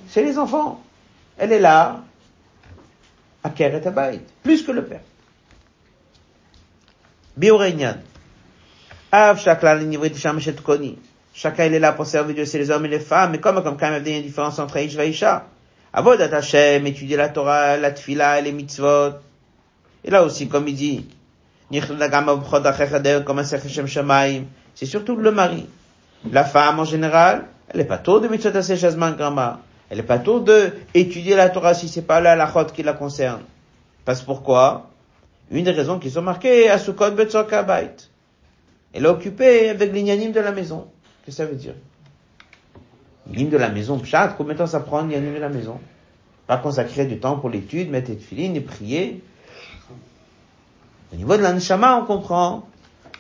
c'est 0.09 0.23
les 0.23 0.39
enfants. 0.39 0.83
Elle 1.37 1.53
est 1.53 1.61
là, 1.61 2.01
à 3.43 3.51
Keret 3.51 3.87
Abayit, 3.87 4.21
plus 4.43 4.63
que 4.63 4.73
le 4.73 4.85
père. 4.85 5.03
Bioreignan. 7.37 7.97
Av 9.13 9.39
Shakla 9.39 9.79
Koni. 10.65 10.99
Chacun 11.35 11.67
il 11.67 11.75
est 11.75 11.79
là 11.79 11.93
pour 11.93 12.07
servir 12.07 12.35
Dieu, 12.35 12.45
c'est 12.47 12.59
les 12.59 12.71
hommes 12.71 12.87
et 12.87 12.89
les 12.89 12.99
femmes, 13.01 13.33
mais 13.33 13.41
comme, 13.41 13.63
comme 13.63 13.77
quand 13.77 13.91
même 13.91 14.03
il 14.07 14.11
y 14.11 14.15
a 14.15 14.19
une 14.19 14.25
différence 14.25 14.59
entre 14.59 14.79
Ish 14.79 14.97
et 14.97 15.11
Isha. 15.11 15.47
Avodat 15.93 16.35
Hashem, 16.35 16.87
étudier 16.87 17.19
la 17.19 17.29
Torah, 17.29 17.77
la 17.77 17.91
Tfila 17.93 18.41
les 18.41 18.53
mitzvot. 18.53 19.13
Et 20.03 20.11
là 20.11 20.23
aussi, 20.23 20.49
comme 20.49 20.67
il 20.69 20.75
dit, 20.75 21.07
c'est 24.75 24.87
surtout 24.87 25.17
le 25.17 25.31
mari. 25.33 25.67
La 26.31 26.45
femme, 26.45 26.79
en 26.79 26.85
général, 26.85 27.47
elle 27.69 27.79
n'est 27.79 27.85
pas 27.85 27.99
tôt 27.99 28.21
de 28.21 28.29
mitzvot 28.29 28.57
à 28.57 29.11
grama. 29.13 29.61
Elle 29.91 29.99
n'est 29.99 30.03
pas 30.03 30.19
tôt 30.19 30.41
de 30.41 30.71
étudier 30.95 31.37
la 31.37 31.49
Torah 31.49 31.75
si 31.75 31.89
c'est 31.89 32.03
pas 32.03 32.21
la 32.21 32.33
halachot 32.33 32.67
qui 32.67 32.83
la 32.83 32.93
concerne. 32.93 33.43
Parce 34.05 34.23
pourquoi? 34.23 34.91
Une 35.51 35.65
des 35.65 35.71
raisons 35.71 35.99
qui 35.99 36.11
sont 36.11 36.23
marquées 36.23 36.69
à 36.69 36.79
Sukkot 36.79 37.13
Betzor 37.13 37.47
Kabait. 37.47 37.97
Elle 38.93 39.05
est 39.05 39.09
occupée 39.09 39.69
avec 39.69 39.93
l'ignanim 39.93 40.33
de 40.33 40.41
la 40.41 40.53
maison. 40.53 40.89
Qu'est-ce 41.25 41.37
que 41.37 41.43
ça 41.45 41.49
veut 41.49 41.57
dire? 41.57 41.75
L'hymne 43.33 43.51
de 43.51 43.57
la 43.57 43.69
maison, 43.69 43.99
pshat, 43.99 44.35
combien 44.37 44.55
de 44.55 44.59
temps 44.59 44.67
ça 44.67 44.81
prend 44.81 45.03
l'hymne 45.03 45.35
de 45.35 45.41
la 45.41 45.49
maison? 45.49 45.81
Pas 46.47 46.59
consacrer 46.59 47.07
du 47.07 47.19
temps 47.19 47.39
pour 47.39 47.51
l'étude, 47.51 47.91
mettre 47.91 48.11
des 48.11 48.17
filines 48.17 48.55
et 48.57 48.61
prier. 48.61 49.23
Au 51.14 51.16
niveau 51.16 51.36
de 51.38 51.42
l'anshama, 51.42 51.98
on 51.98 52.06
comprend. 52.06 52.68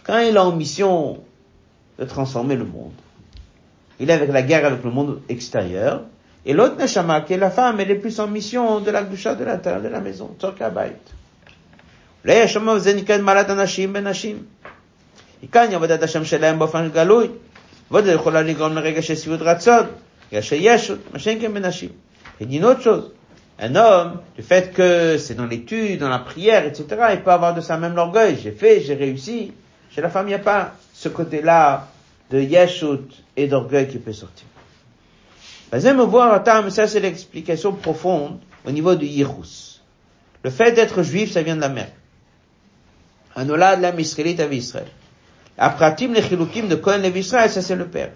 Quand 0.03 0.19
il 0.19 0.35
est 0.35 0.39
en 0.39 0.51
mission 0.51 1.19
de 1.99 2.05
transformer 2.05 2.55
le 2.55 2.65
monde, 2.65 2.93
il 3.99 4.09
est 4.09 4.13
avec 4.13 4.31
la 4.31 4.41
guerre 4.41 4.65
avec 4.65 4.83
le 4.83 4.91
monde 4.91 5.21
extérieur, 5.29 6.03
et 6.45 6.53
l'autre 6.53 6.75
neshama, 6.77 7.21
qui 7.21 7.33
est 7.33 7.37
la 7.37 7.51
femme, 7.51 7.79
elle 7.79 7.91
est 7.91 7.95
plus 7.95 8.19
en 8.19 8.27
mission 8.27 8.79
de 8.79 8.89
la 8.89 9.03
gdusha 9.03 9.35
de 9.35 9.43
l'intérieur 9.43 9.81
de 9.81 9.89
la 9.89 9.99
maison, 9.99 10.35
tzorkabait. 10.39 10.97
אולי 12.25 12.41
השם 12.41 12.69
הזה 12.69 12.93
נקרא 12.93 13.17
מעלת 13.17 13.49
אנשים 13.49 13.93
בנשים. 13.93 14.43
מכאן 15.43 15.73
עבודת 15.73 16.03
השם 16.03 16.25
שלהם 16.25 16.59
באופן 16.59 16.89
גלוי, 16.89 17.27
עבודה 17.89 18.11
יכולה 18.11 18.41
לגרום 18.41 18.73
לרגע 18.73 19.01
של 19.01 19.15
שביעות 19.15 19.41
רצון, 19.41 19.85
בגלל 20.29 20.41
שישות, 20.41 20.99
מה 21.13 21.19
שאין 21.19 21.41
כן 21.41 21.53
בנשים. 21.53 21.89
Et 22.41 22.45
d'une 22.45 22.65
autre 22.65 22.81
chose, 22.81 23.11
un 23.58 23.74
homme, 23.74 24.20
du 24.36 24.42
fait 24.42 24.72
que 24.72 25.16
c'est 25.18 25.34
dans 25.34 25.46
l'étude, 25.46 26.00
dans 26.00 26.10
la 26.10 26.18
prière, 26.18 26.66
etc., 26.66 26.86
il 27.12 27.22
peut 27.22 27.30
avoir 27.30 27.54
de 27.54 27.60
ça 27.60 27.78
même 27.78 27.94
l'orgueil. 27.94 28.38
J'ai 28.42 28.52
fait, 28.52 28.80
j'ai 28.80 28.94
réussi. 28.94 29.52
Chez 29.90 30.02
la 30.02 30.10
femme, 30.10 30.26
il 30.26 30.30
n'y 30.30 30.34
a 30.34 30.38
pas 30.38 30.74
ce 30.92 31.08
côté-là 31.08 31.88
de 32.30 32.40
yeshut 32.40 33.08
et 33.36 33.46
d'orgueil 33.46 33.88
qui 33.88 33.98
peut 33.98 34.12
sortir. 34.12 34.46
Vas-y 35.72 35.94
me 35.94 36.04
voir, 36.04 36.42
mais 36.62 36.70
ça 36.70 36.86
c'est 36.86 37.00
l'explication 37.00 37.72
profonde 37.72 38.38
au 38.66 38.70
niveau 38.70 38.94
du 38.94 39.06
yirus. 39.06 39.82
Le 40.42 40.50
fait 40.50 40.72
d'être 40.72 41.02
juif, 41.02 41.32
ça 41.32 41.42
vient 41.42 41.56
de 41.56 41.60
la 41.60 41.68
mère. 41.68 41.90
Anola 43.34 43.76
de 43.76 43.82
la 43.82 44.00
israélite 44.00 44.40
à 44.40 44.46
Israël. 44.46 44.86
Apratim 45.58 46.12
les 46.12 46.22
chilukim 46.22 46.68
de 46.68 46.76
Kohen 46.76 47.02
Levi 47.02 47.20
Israël, 47.20 47.50
ça 47.50 47.62
c'est 47.62 47.74
le 47.74 47.86
père. 47.86 48.10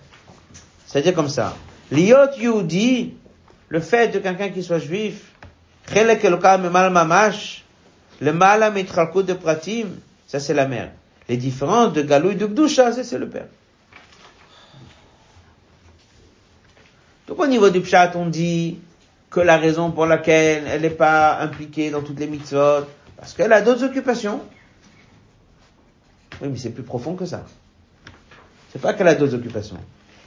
C'est-à-dire 0.87 1.15
comme 1.15 1.29
ça. 1.29 1.57
Liot 1.91 2.37
Yehudi, 2.39 3.15
le 3.69 3.81
fait 3.81 4.09
de 4.09 4.19
quelqu'un 4.19 4.51
qui 4.51 4.63
soit 4.63 4.79
juif, 4.79 5.30
Mal 5.93 6.93
Mamash, 6.93 7.65
le 8.21 8.33
Mala 8.33 8.71
Mitralkut 8.71 9.25
de 9.25 9.35
Pratim, 9.35 9.89
ça 10.27 10.41
c'est 10.41 10.55
la 10.55 10.69
mère. 10.69 10.93
Les 11.29 11.37
différences 11.37 11.93
de 11.93 12.03
Galou 12.03 12.31
et 12.31 12.35
de 12.35 12.47
Gdusha, 12.47 12.93
ça 12.93 13.05
c'est 13.05 13.19
le 13.19 13.29
père. 13.29 13.47
Donc 17.27 17.39
au 17.39 17.47
niveau 17.47 17.71
du 17.71 17.81
Pshat, 17.81 18.13
on 18.17 18.27
dit 18.27 18.79
que 19.31 19.41
la 19.41 19.57
raison 19.57 19.93
pour 19.93 20.07
laquelle 20.07 20.65
elle 20.67 20.83
n'est 20.83 20.91
pas 20.91 21.39
impliquée 21.39 21.91
dans 21.91 22.03
toutes 22.03 22.19
les 22.19 22.27
mitzvot, 22.27 22.87
parce 23.17 23.35
qu'elle 23.35 23.53
a 23.53 23.61
d'autres 23.61 23.85
occupations. 23.85 24.41
Oui, 26.43 26.49
mais 26.51 26.59
c'est 26.59 26.71
plus 26.71 26.83
profond 26.83 27.15
que 27.15 27.27
ça. 27.27 27.45
C'est 28.73 28.81
pas 28.81 28.95
qu'elle 28.95 29.09
a 29.09 29.15
d'autres 29.15 29.35
occupations. 29.35 29.79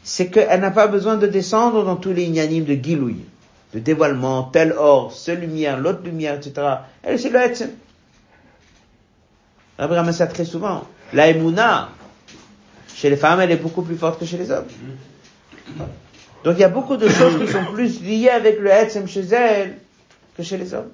C'est 0.04 0.30
qu'elle 0.30 0.62
n'a 0.62 0.72
pas 0.72 0.88
besoin 0.88 1.18
de 1.18 1.28
descendre 1.28 1.84
dans 1.84 1.96
tous 1.96 2.14
les 2.14 2.24
ignanimes 2.24 2.66
de 2.66 2.76
Gilouï, 2.76 3.18
de 3.74 3.80
dévoilement, 3.80 4.44
tel 4.44 4.74
or, 4.74 5.14
cette 5.14 5.40
lumière, 5.40 5.80
l'autre 5.80 6.04
lumière, 6.04 6.36
etc. 6.36 6.54
Elle, 7.02 7.20
c'est 7.20 7.30
le 7.30 7.40
Etzem. 7.40 7.72
Rabbi 9.78 9.96
ramène 9.96 10.14
ça 10.14 10.28
très 10.28 10.46
souvent. 10.46 10.88
La 11.14 11.30
Emouna, 11.30 11.90
chez 12.94 13.10
les 13.10 13.18
femmes, 13.18 13.42
elle 13.42 13.52
est 13.52 13.58
beaucoup 13.58 13.82
plus 13.82 13.96
forte 13.96 14.20
que 14.20 14.26
chez 14.26 14.38
les 14.38 14.52
hommes. 14.52 14.68
Donc 16.44 16.56
il 16.58 16.60
y 16.60 16.64
a 16.64 16.70
beaucoup 16.70 16.98
de 16.98 17.08
choses 17.08 17.40
qui 17.40 17.52
sont 17.52 17.66
plus 17.74 18.02
liées 18.02 18.30
avec 18.30 18.60
le 18.60 18.70
Etzem 18.70 19.08
chez 19.08 19.22
elle 19.22 19.78
que 20.38 20.44
chez 20.44 20.58
les 20.58 20.74
hommes. 20.74 20.90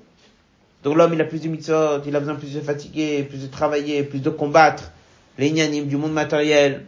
Donc 0.84 0.96
l'homme, 0.96 1.14
il 1.14 1.22
a 1.22 1.26
plus 1.26 1.42
de 1.42 1.50
mitzvot, 1.50 2.02
il 2.06 2.16
a 2.16 2.20
besoin 2.20 2.36
plus 2.36 2.54
de 2.54 2.62
fatiguer, 2.62 3.24
plus 3.24 3.42
de 3.42 3.48
travailler, 3.48 4.04
plus 4.04 4.20
de 4.20 4.30
combattre 4.30 4.92
les 5.38 5.52
du 5.52 5.98
monde 5.98 6.14
matériel. 6.14 6.86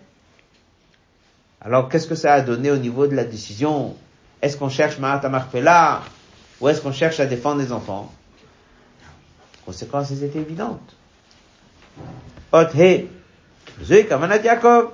Alors 1.62 1.90
qu'est-ce 1.90 2.08
que 2.08 2.16
ça 2.16 2.34
a 2.34 2.42
donné 2.42 2.70
au 2.72 2.78
niveau 2.78 3.08
de 3.08 3.16
la 3.16 3.24
décision? 3.24 3.96
Est-ce 4.42 4.58
qu'on 4.58 4.70
cherche 4.70 4.98
Mahat 4.98 5.28
Marpella 5.30 6.02
ou 6.60 6.70
est-ce 6.70 6.82
qu'on 6.82 6.92
cherche 6.92 7.20
à 7.20 7.26
défendre 7.26 7.62
les 7.62 7.72
enfants? 7.72 8.12
Les 9.10 9.66
conséquences 9.66 10.12
étaient 10.12 10.40
évidentes. 10.40 10.96
Ot 12.52 12.68
he, 12.76 13.08
Yaakov. 13.90 14.92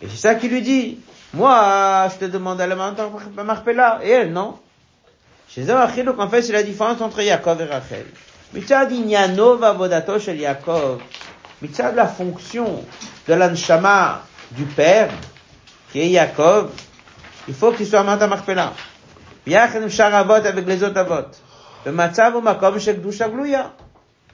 Et 0.00 0.08
c'est 0.08 0.16
ça 0.16 0.34
qui 0.34 0.48
lui 0.48 0.62
dit. 0.62 0.98
Moi, 1.34 2.08
je 2.12 2.26
te 2.26 2.30
demande 2.30 2.60
à 2.60 2.66
la 2.66 2.74
Marpella, 3.44 4.00
et 4.02 4.10
elle, 4.10 4.32
non. 4.32 4.58
Chez 5.48 5.64
donc 5.64 6.18
en 6.18 6.28
fait, 6.28 6.42
c'est 6.42 6.52
la 6.52 6.62
différence 6.62 7.00
entre 7.00 7.22
Yaakov 7.22 7.60
et 7.60 7.64
Rachel. 7.64 8.06
Mitzad 8.52 8.92
inyano 8.92 9.56
vavodato 9.56 10.18
shel 10.18 10.38
Yaakov. 10.38 11.00
Mitzad 11.62 11.94
la 11.94 12.06
fonction 12.06 12.84
de 13.26 13.34
l'anshama 13.34 14.22
du 14.50 14.64
père, 14.64 15.10
qui 15.90 16.00
est 16.00 16.08
Yaakov, 16.08 16.70
il 17.48 17.54
faut 17.54 17.72
qu'il 17.72 17.86
soit 17.86 18.02
Mata 18.02 18.26
Marpella. 18.26 18.72
Yachem 19.46 19.88
Sharavot 19.88 20.34
avec 20.34 20.66
les 20.66 20.82
autres 20.82 20.98
avot. 20.98 21.26
Le 21.84 21.92
Matzav 21.92 22.36
ou 22.36 22.40
Makom 22.40 22.78
Shekdusha 22.78 23.28
Gluya. 23.28 23.72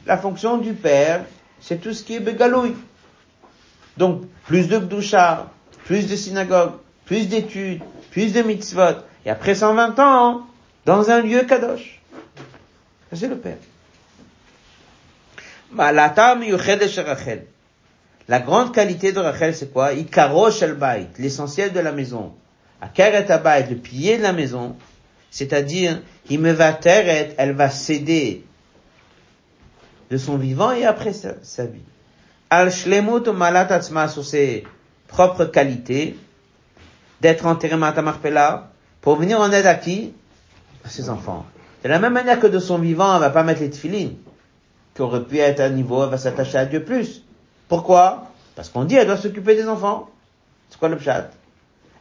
La 0.07 0.19
fonction 0.19 0.59
du 0.59 0.75
père, 0.75 1.25
c'est 1.61 1.81
tout 1.81 1.93
ce 1.93 2.03
qui 2.03 2.17
est 2.17 2.21
Begaloui. 2.21 2.75
Donc, 3.97 4.23
plus 4.47 4.69
de 4.69 4.79
Gdusha, 4.79 5.49
plus 5.85 6.09
de 6.09 6.15
synagogues, 6.17 6.75
plus 7.05 7.29
d'études, 7.29 7.83
plus 8.11 8.33
de 8.33 8.43
mitzvot. 8.43 9.03
Et 9.25 9.31
après 9.31 9.55
120 9.55 9.99
ans, 9.99 10.47
dans 10.85 11.11
un 11.11 11.21
lieu 11.21 11.43
kadosh. 11.43 12.01
C'est 13.13 13.29
le 13.29 13.37
père. 13.37 13.57
La 18.29 18.41
grande 18.41 18.75
qualité 18.75 19.13
de 19.13 19.21
Rachel, 19.21 19.55
c'est 19.55 19.73
quoi? 19.73 19.93
Ikaro 19.93 20.51
shel 20.51 20.75
bait, 20.75 21.09
l'essentiel 21.19 21.73
de 21.73 21.81
la 21.81 21.93
maison. 21.93 22.35
Akeret 22.81 23.31
abayit, 23.31 23.71
le 23.71 23.77
pilier 23.77 24.19
de 24.19 24.23
la 24.23 24.33
maison. 24.33 24.77
C'est-à-dire, 25.31 26.01
il 26.31 26.41
me 26.41 26.53
va 26.53 26.73
teret, 26.73 27.35
elle 27.39 27.53
va 27.53 27.71
céder 27.71 28.45
de 30.11 30.17
son 30.17 30.37
vivant 30.37 30.73
et 30.73 30.85
après 30.85 31.13
sa, 31.13 31.35
sa 31.43 31.67
vie. 31.67 31.83
Al 32.51 32.71
shlemut 32.71 33.29
malat 33.29 33.71
atzma 33.73 34.09
sur 34.09 34.25
ses 34.25 34.65
propres 35.07 35.45
qualités, 35.45 36.17
d'être 37.21 37.47
enterré 37.47 37.77
matamarpela, 37.77 38.71
pour 39.01 39.17
venir 39.17 39.41
en 39.41 39.51
aide 39.53 39.67
à 39.67 39.75
qui? 39.75 40.15
À 40.85 40.89
ses 40.89 41.11
enfants. 41.11 41.45
De 41.83 41.89
la 41.89 41.99
même 41.99 42.13
manière 42.13 42.41
que 42.41 42.47
de 42.47 42.59
son 42.59 42.79
vivant, 42.79 43.15
elle 43.15 43.21
va 43.21 43.31
pas 43.31 43.43
mettre 43.43 43.61
les 43.61 43.71
tefilines, 43.71 44.17
qui 44.95 45.03
aurait 45.03 45.25
pu 45.25 45.39
être 45.39 45.61
à 45.61 45.65
un 45.65 45.71
niveau, 45.71 46.03
elle 46.05 46.11
va 46.11 46.19
s'attacher 46.19 46.59
à 46.59 46.67
Dieu 46.67 46.85
plus. 46.85 47.23
Pourquoi? 47.69 48.31
Parce 48.55 48.69
qu'on 48.71 48.85
dit, 48.85 48.95
elle 48.95 49.07
doit 49.07 49.17
s'occuper 49.17 49.55
des 49.55 49.69
enfants. 49.69 50.09
C'est 50.71 50.79
quoi 50.79 50.89
le 50.89 50.97
pshat? 50.97 51.31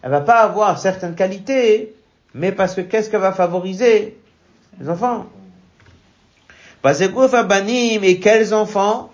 Elle 0.07 0.11
va 0.11 0.21
pas 0.21 0.39
avoir 0.39 0.79
certaines 0.79 1.15
qualités, 1.15 1.93
mais 2.33 2.53
parce 2.53 2.75
que 2.75 2.79
qu'est-ce 2.79 3.09
qu'elle 3.09 3.19
va 3.19 3.33
favoriser? 3.33 4.17
Les 4.79 4.87
enfants? 4.87 5.25
Bazegouf 6.81 7.31
banim 7.45 8.05
et 8.05 8.17
quels 8.17 8.53
enfants? 8.53 9.11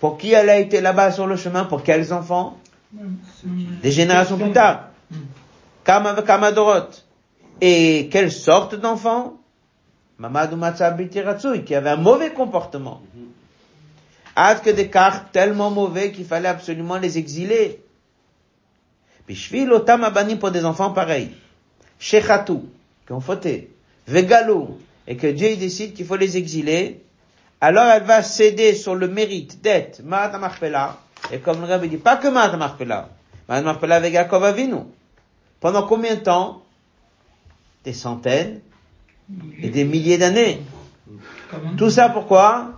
Pour 0.00 0.18
qui 0.18 0.34
elle 0.34 0.50
a 0.50 0.58
été 0.58 0.82
là-bas 0.82 1.12
sur 1.12 1.26
le 1.26 1.36
chemin? 1.36 1.64
Pour 1.64 1.82
quels 1.82 2.12
enfants? 2.12 2.58
Des 2.92 3.90
générations 3.90 4.36
plus 4.36 4.52
tard. 4.52 4.88
Kama 5.84 6.12
Kamadorot. 6.20 6.90
Et 7.62 8.10
quelle 8.12 8.30
sorte 8.30 8.74
d'enfant? 8.74 9.38
Mamadou 10.18 10.58
qui 11.64 11.74
avait 11.74 11.88
un 11.88 11.96
mauvais 11.96 12.34
comportement. 12.34 13.00
Ad 14.36 14.60
que 14.60 14.68
des 14.68 14.90
cartes 14.90 15.32
tellement 15.32 15.70
mauvais 15.70 16.12
qu'il 16.12 16.26
fallait 16.26 16.48
absolument 16.48 16.98
les 16.98 17.16
exiler. 17.16 17.82
Bishvil 19.30 19.70
otam 19.72 20.02
abanim 20.02 20.38
pour 20.38 20.50
des 20.50 20.64
enfants 20.64 20.90
pareils. 20.90 21.30
Shechatou, 22.00 22.68
qui 23.06 23.12
ont 23.12 23.20
fauté. 23.20 23.70
Vegalou, 24.08 24.80
et 25.06 25.16
que 25.16 25.28
Dieu 25.28 25.54
décide 25.54 25.94
qu'il 25.94 26.04
faut 26.04 26.16
les 26.16 26.36
exiler. 26.36 27.00
Alors 27.60 27.84
elle 27.84 28.02
va 28.02 28.24
céder 28.24 28.74
sur 28.74 28.96
le 28.96 29.06
mérite 29.06 29.62
d'être 29.62 30.02
Mahat 30.02 30.36
Marpella. 30.36 30.96
Et 31.30 31.38
comme 31.38 31.60
le 31.60 31.68
Rabbi 31.68 31.88
dit, 31.88 31.96
pas 31.96 32.16
que 32.16 32.26
Mahat 32.26 32.56
Marpella. 32.56 33.08
Mahat 33.48 33.62
Marpella 33.62 33.96
avec 33.96 34.14
Yaakov 34.14 34.42
Avinu. 34.42 34.78
Pendant 35.60 35.86
combien 35.86 36.16
de 36.16 36.22
temps? 36.22 36.62
Des 37.84 37.92
centaines 37.92 38.60
et 39.62 39.70
des 39.70 39.84
milliers 39.84 40.18
d'années. 40.18 40.60
Tout 41.76 41.90
ça 41.90 42.08
pourquoi? 42.08 42.72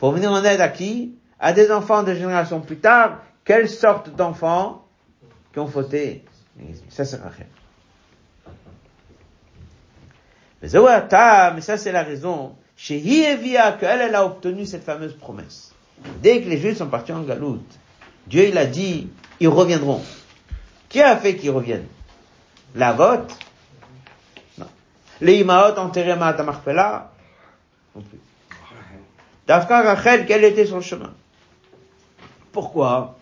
Pour 0.00 0.10
venir 0.10 0.32
en 0.32 0.42
aide 0.42 0.60
à 0.60 0.68
qui? 0.68 1.14
À 1.38 1.52
des 1.52 1.70
enfants 1.70 2.02
de 2.02 2.12
génération 2.12 2.60
plus 2.60 2.78
tard. 2.78 3.18
Quelle 3.44 3.68
sorte 3.68 4.10
d'enfants? 4.16 4.81
Qui 5.52 5.58
ont 5.58 5.66
fauté? 5.66 6.24
Ça 6.88 7.04
c'est 7.04 7.16
Rachel. 7.16 7.46
Mais 10.62 10.68
ça 11.60 11.76
c'est 11.76 11.92
la 11.92 12.02
raison. 12.02 12.56
Chez 12.76 12.98
Hievia, 12.98 13.72
qu'elle, 13.72 14.00
elle 14.00 14.14
a 14.14 14.24
obtenu 14.24 14.66
cette 14.66 14.84
fameuse 14.84 15.14
promesse. 15.14 15.72
Dès 16.20 16.42
que 16.42 16.48
les 16.48 16.58
Juifs 16.58 16.78
sont 16.78 16.88
partis 16.88 17.12
en 17.12 17.22
galoute, 17.22 17.78
Dieu 18.26 18.48
il 18.48 18.58
a 18.58 18.66
dit, 18.66 19.08
ils 19.40 19.48
reviendront. 19.48 20.02
Qui 20.88 21.00
a 21.00 21.16
fait 21.16 21.36
qu'ils 21.36 21.50
reviennent? 21.50 21.86
La 22.74 22.92
vote? 22.92 23.36
Non. 24.58 24.66
Les 25.20 25.38
Imaot 25.38 25.78
enterrés 25.78 26.12
à? 26.12 27.12
Non 27.94 28.02
plus. 28.02 28.18
Dafka 29.46 29.82
Rachel, 29.82 30.26
quel 30.26 30.44
était 30.44 30.66
son 30.66 30.80
chemin? 30.80 31.12
Pourquoi? 32.52 33.18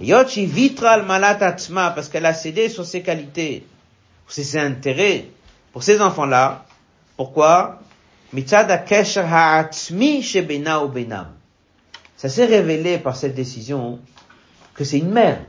Yochi 0.00 0.46
vitral 0.46 1.04
malatatsma, 1.04 1.90
parce 1.90 2.08
qu'elle 2.08 2.26
a 2.26 2.34
cédé 2.34 2.68
sur 2.68 2.84
ses 2.84 3.02
qualités, 3.02 3.66
sur 4.26 4.44
ses 4.44 4.58
intérêts, 4.58 5.26
pour 5.72 5.82
ces 5.82 6.00
enfants-là. 6.00 6.64
Pourquoi? 7.16 7.80
Ça 12.16 12.28
s'est 12.28 12.46
révélé 12.46 12.98
par 12.98 13.16
cette 13.16 13.34
décision 13.34 13.98
que 14.74 14.84
c'est 14.84 14.98
une 14.98 15.10
mère. 15.10 15.40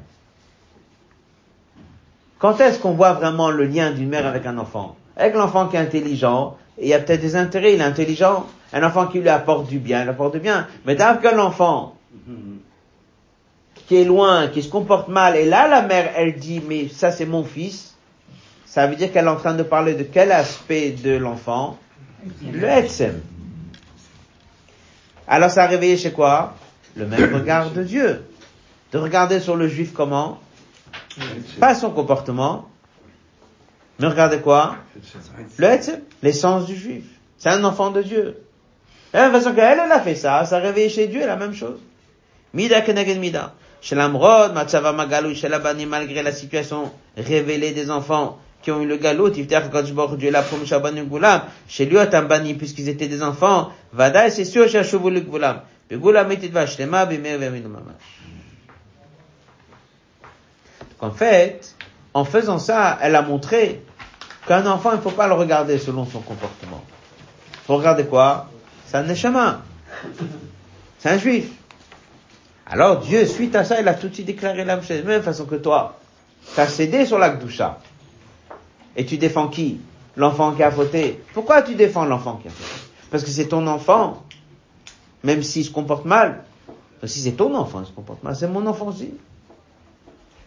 Quand 2.40 2.60
est-ce 2.60 2.80
qu'on 2.80 2.92
voit 2.92 3.14
vraiment 3.14 3.50
le 3.50 3.64
lien 3.64 3.92
d'une 3.92 4.10
mère 4.10 4.28
avec 4.28 4.46
un 4.46 4.58
enfant? 4.58 4.98
Avec 5.16 5.34
l'enfant 5.36 5.70
qui 5.70 5.78
est 5.78 5.80
intelligent, 5.80 6.58
il 6.78 6.88
y 6.88 6.94
a 6.94 7.00
peut-être 7.00 7.22
des 7.22 7.38
intérêts, 7.38 7.76
il 7.76 7.80
est 7.80 7.86
intelligent, 7.86 8.48
un 8.74 8.84
enfant 8.84 9.08
qui 9.08 9.20
lui 9.20 9.30
apporte 9.30 9.70
du 9.70 9.80
bien, 9.80 10.04
il 10.04 10.10
apporte 10.10 10.34
du 10.34 10.40
bien. 10.40 10.68
Mais 10.86 10.96
d'un 10.96 11.16
qu'un 11.16 11.40
enfant 11.40 11.96
qui 13.94 14.00
est 14.00 14.06
loin, 14.06 14.48
qui 14.48 14.64
se 14.64 14.70
comporte 14.70 15.08
mal, 15.08 15.36
et 15.36 15.46
là 15.46 15.68
la 15.68 15.84
mère, 15.84 16.14
elle 16.16 16.36
dit, 16.36 16.64
mais 16.68 16.88
ça 16.88 17.12
c'est 17.12 17.28
mon 17.28 17.44
fils, 17.44 17.94
ça 18.66 18.88
veut 18.88 18.96
dire 18.96 19.12
qu'elle 19.12 19.26
est 19.26 19.30
en 19.30 19.36
train 19.36 19.54
de 19.54 19.62
parler 19.62 19.94
de 19.94 20.02
quel 20.02 20.32
aspect 20.32 20.90
de 20.90 21.16
l'enfant? 21.16 21.78
Le 22.42 22.68
Etzem. 22.68 23.22
Alors 25.28 25.52
ça 25.52 25.66
a 25.66 25.68
réveillé 25.68 25.96
chez 25.96 26.12
quoi? 26.12 26.56
Le 26.96 27.06
même 27.06 27.36
regard 27.36 27.70
de 27.70 27.84
Dieu. 27.84 28.24
De 28.92 28.98
regarder 28.98 29.40
sur 29.40 29.56
le 29.56 29.68
juif 29.68 29.94
comment? 29.94 30.40
Pas 31.60 31.76
son 31.76 31.92
comportement, 31.92 32.68
mais 34.00 34.08
regardez 34.08 34.40
quoi? 34.40 34.78
Le 35.58 35.68
Etzem, 35.68 36.00
l'essence 36.24 36.66
du 36.66 36.76
juif. 36.76 37.04
C'est 37.38 37.50
un 37.50 37.64
enfant 37.64 37.92
de 37.92 38.02
Dieu. 38.02 38.42
De 39.14 39.20
la 39.20 39.30
façon 39.30 39.54
qu'elle, 39.54 39.78
elle 39.86 39.92
a 39.92 40.02
fait 40.02 40.16
ça, 40.16 40.46
ça 40.46 40.58
a 40.58 40.60
réveillé 40.60 40.90
chez 40.90 41.06
Dieu 41.06 41.28
la 41.28 41.36
même 41.36 41.54
chose. 41.54 41.78
Mida 42.54 42.82
keneged 42.82 43.20
mida. 43.20 43.54
Chez 43.84 43.96
l'Amrod, 43.96 44.54
Matzava 44.54 44.94
Magalou, 44.94 45.36
chez 45.36 45.50
l'Abani, 45.50 45.86
malgré 45.86 46.24
la 46.24 46.32
situation 46.32 46.90
révélée 47.18 47.72
des 47.72 47.92
enfants 47.92 48.40
qui 48.62 48.72
ont 48.72 48.82
eu 48.82 48.88
le 48.88 48.96
galop, 48.96 49.30
Tifter 49.30 49.60
Kodsbor, 49.70 50.16
Dieu 50.16 50.32
l'a 50.32 50.42
promis 50.42 50.66
Shabanu 50.66 51.04
Goulam, 51.04 51.42
chez 51.68 51.86
lui, 51.86 52.00
Atambani, 52.00 52.54
puisqu'ils 52.54 52.88
étaient 52.88 53.10
des 53.10 53.22
enfants, 53.22 53.74
Vada, 53.92 54.30
c'est 54.30 54.46
sûr, 54.46 54.70
chez 54.70 54.78
Ashuvulu 54.78 55.20
Goulam. 55.20 55.64
Begoulam 55.90 56.32
etit 56.32 56.48
vashlema, 56.48 57.06
bimer 57.06 57.36
veminu 57.36 57.68
mamash. 57.68 58.22
Donc 60.90 61.12
en 61.12 61.12
fait, 61.12 61.76
en 62.14 62.24
faisant 62.24 62.60
ça, 62.60 62.98
elle 63.02 63.18
a 63.18 63.22
montré 63.22 63.82
qu'un 64.48 64.66
enfant, 64.66 64.92
il 64.94 64.98
ne 64.98 65.02
faut 65.02 65.12
pas 65.12 65.28
le 65.28 65.34
regarder 65.34 65.78
selon 65.78 66.06
son 66.06 66.22
comportement. 66.22 66.82
Faut 67.68 67.76
regarder 67.76 68.06
quoi? 68.06 68.50
C'est 68.86 68.96
un 68.96 69.04
neshama. 69.04 69.62
C'est 71.00 71.10
un 71.10 71.18
juif. 71.18 71.50
Alors 72.68 73.00
Dieu, 73.00 73.26
suite 73.26 73.56
à 73.56 73.64
ça, 73.64 73.80
il 73.80 73.88
a 73.88 73.94
tout 73.94 74.08
de 74.10 74.14
suite 74.14 74.28
déclaré 74.28 74.64
la 74.64 74.78
même 74.78 75.22
façon 75.22 75.46
que 75.46 75.56
toi. 75.56 76.00
Tu 76.54 76.60
as 76.60 76.68
cédé 76.68 77.06
sur 77.06 77.18
la 77.20 77.30
Gdusha. 77.30 77.80
Et 78.96 79.06
tu 79.06 79.18
défends 79.18 79.48
qui? 79.48 79.80
L'enfant 80.16 80.54
qui 80.54 80.64
a 80.64 80.72
fauté. 80.72 81.22
Pourquoi 81.34 81.62
tu 81.62 81.76
défends 81.76 82.06
l'enfant 82.06 82.38
qui 82.42 82.48
a 82.48 82.52
fauté? 82.52 82.70
Parce 83.10 83.24
que 83.24 83.30
c'est 83.30 83.48
ton 83.48 83.66
enfant. 83.68 84.24
Même 85.24 85.42
s'il 85.44 85.66
se 85.66 85.72
comporte 85.72 86.06
mal. 86.06 86.44
Si 87.06 87.20
c'est 87.20 87.34
ton 87.34 87.54
enfant, 87.56 87.82
il 87.82 87.88
se 87.88 87.92
comporte 87.92 88.24
mal, 88.24 88.36
c'est 88.36 88.48
mon 88.48 88.66
enfant 88.66 88.88
aussi. 88.88 89.14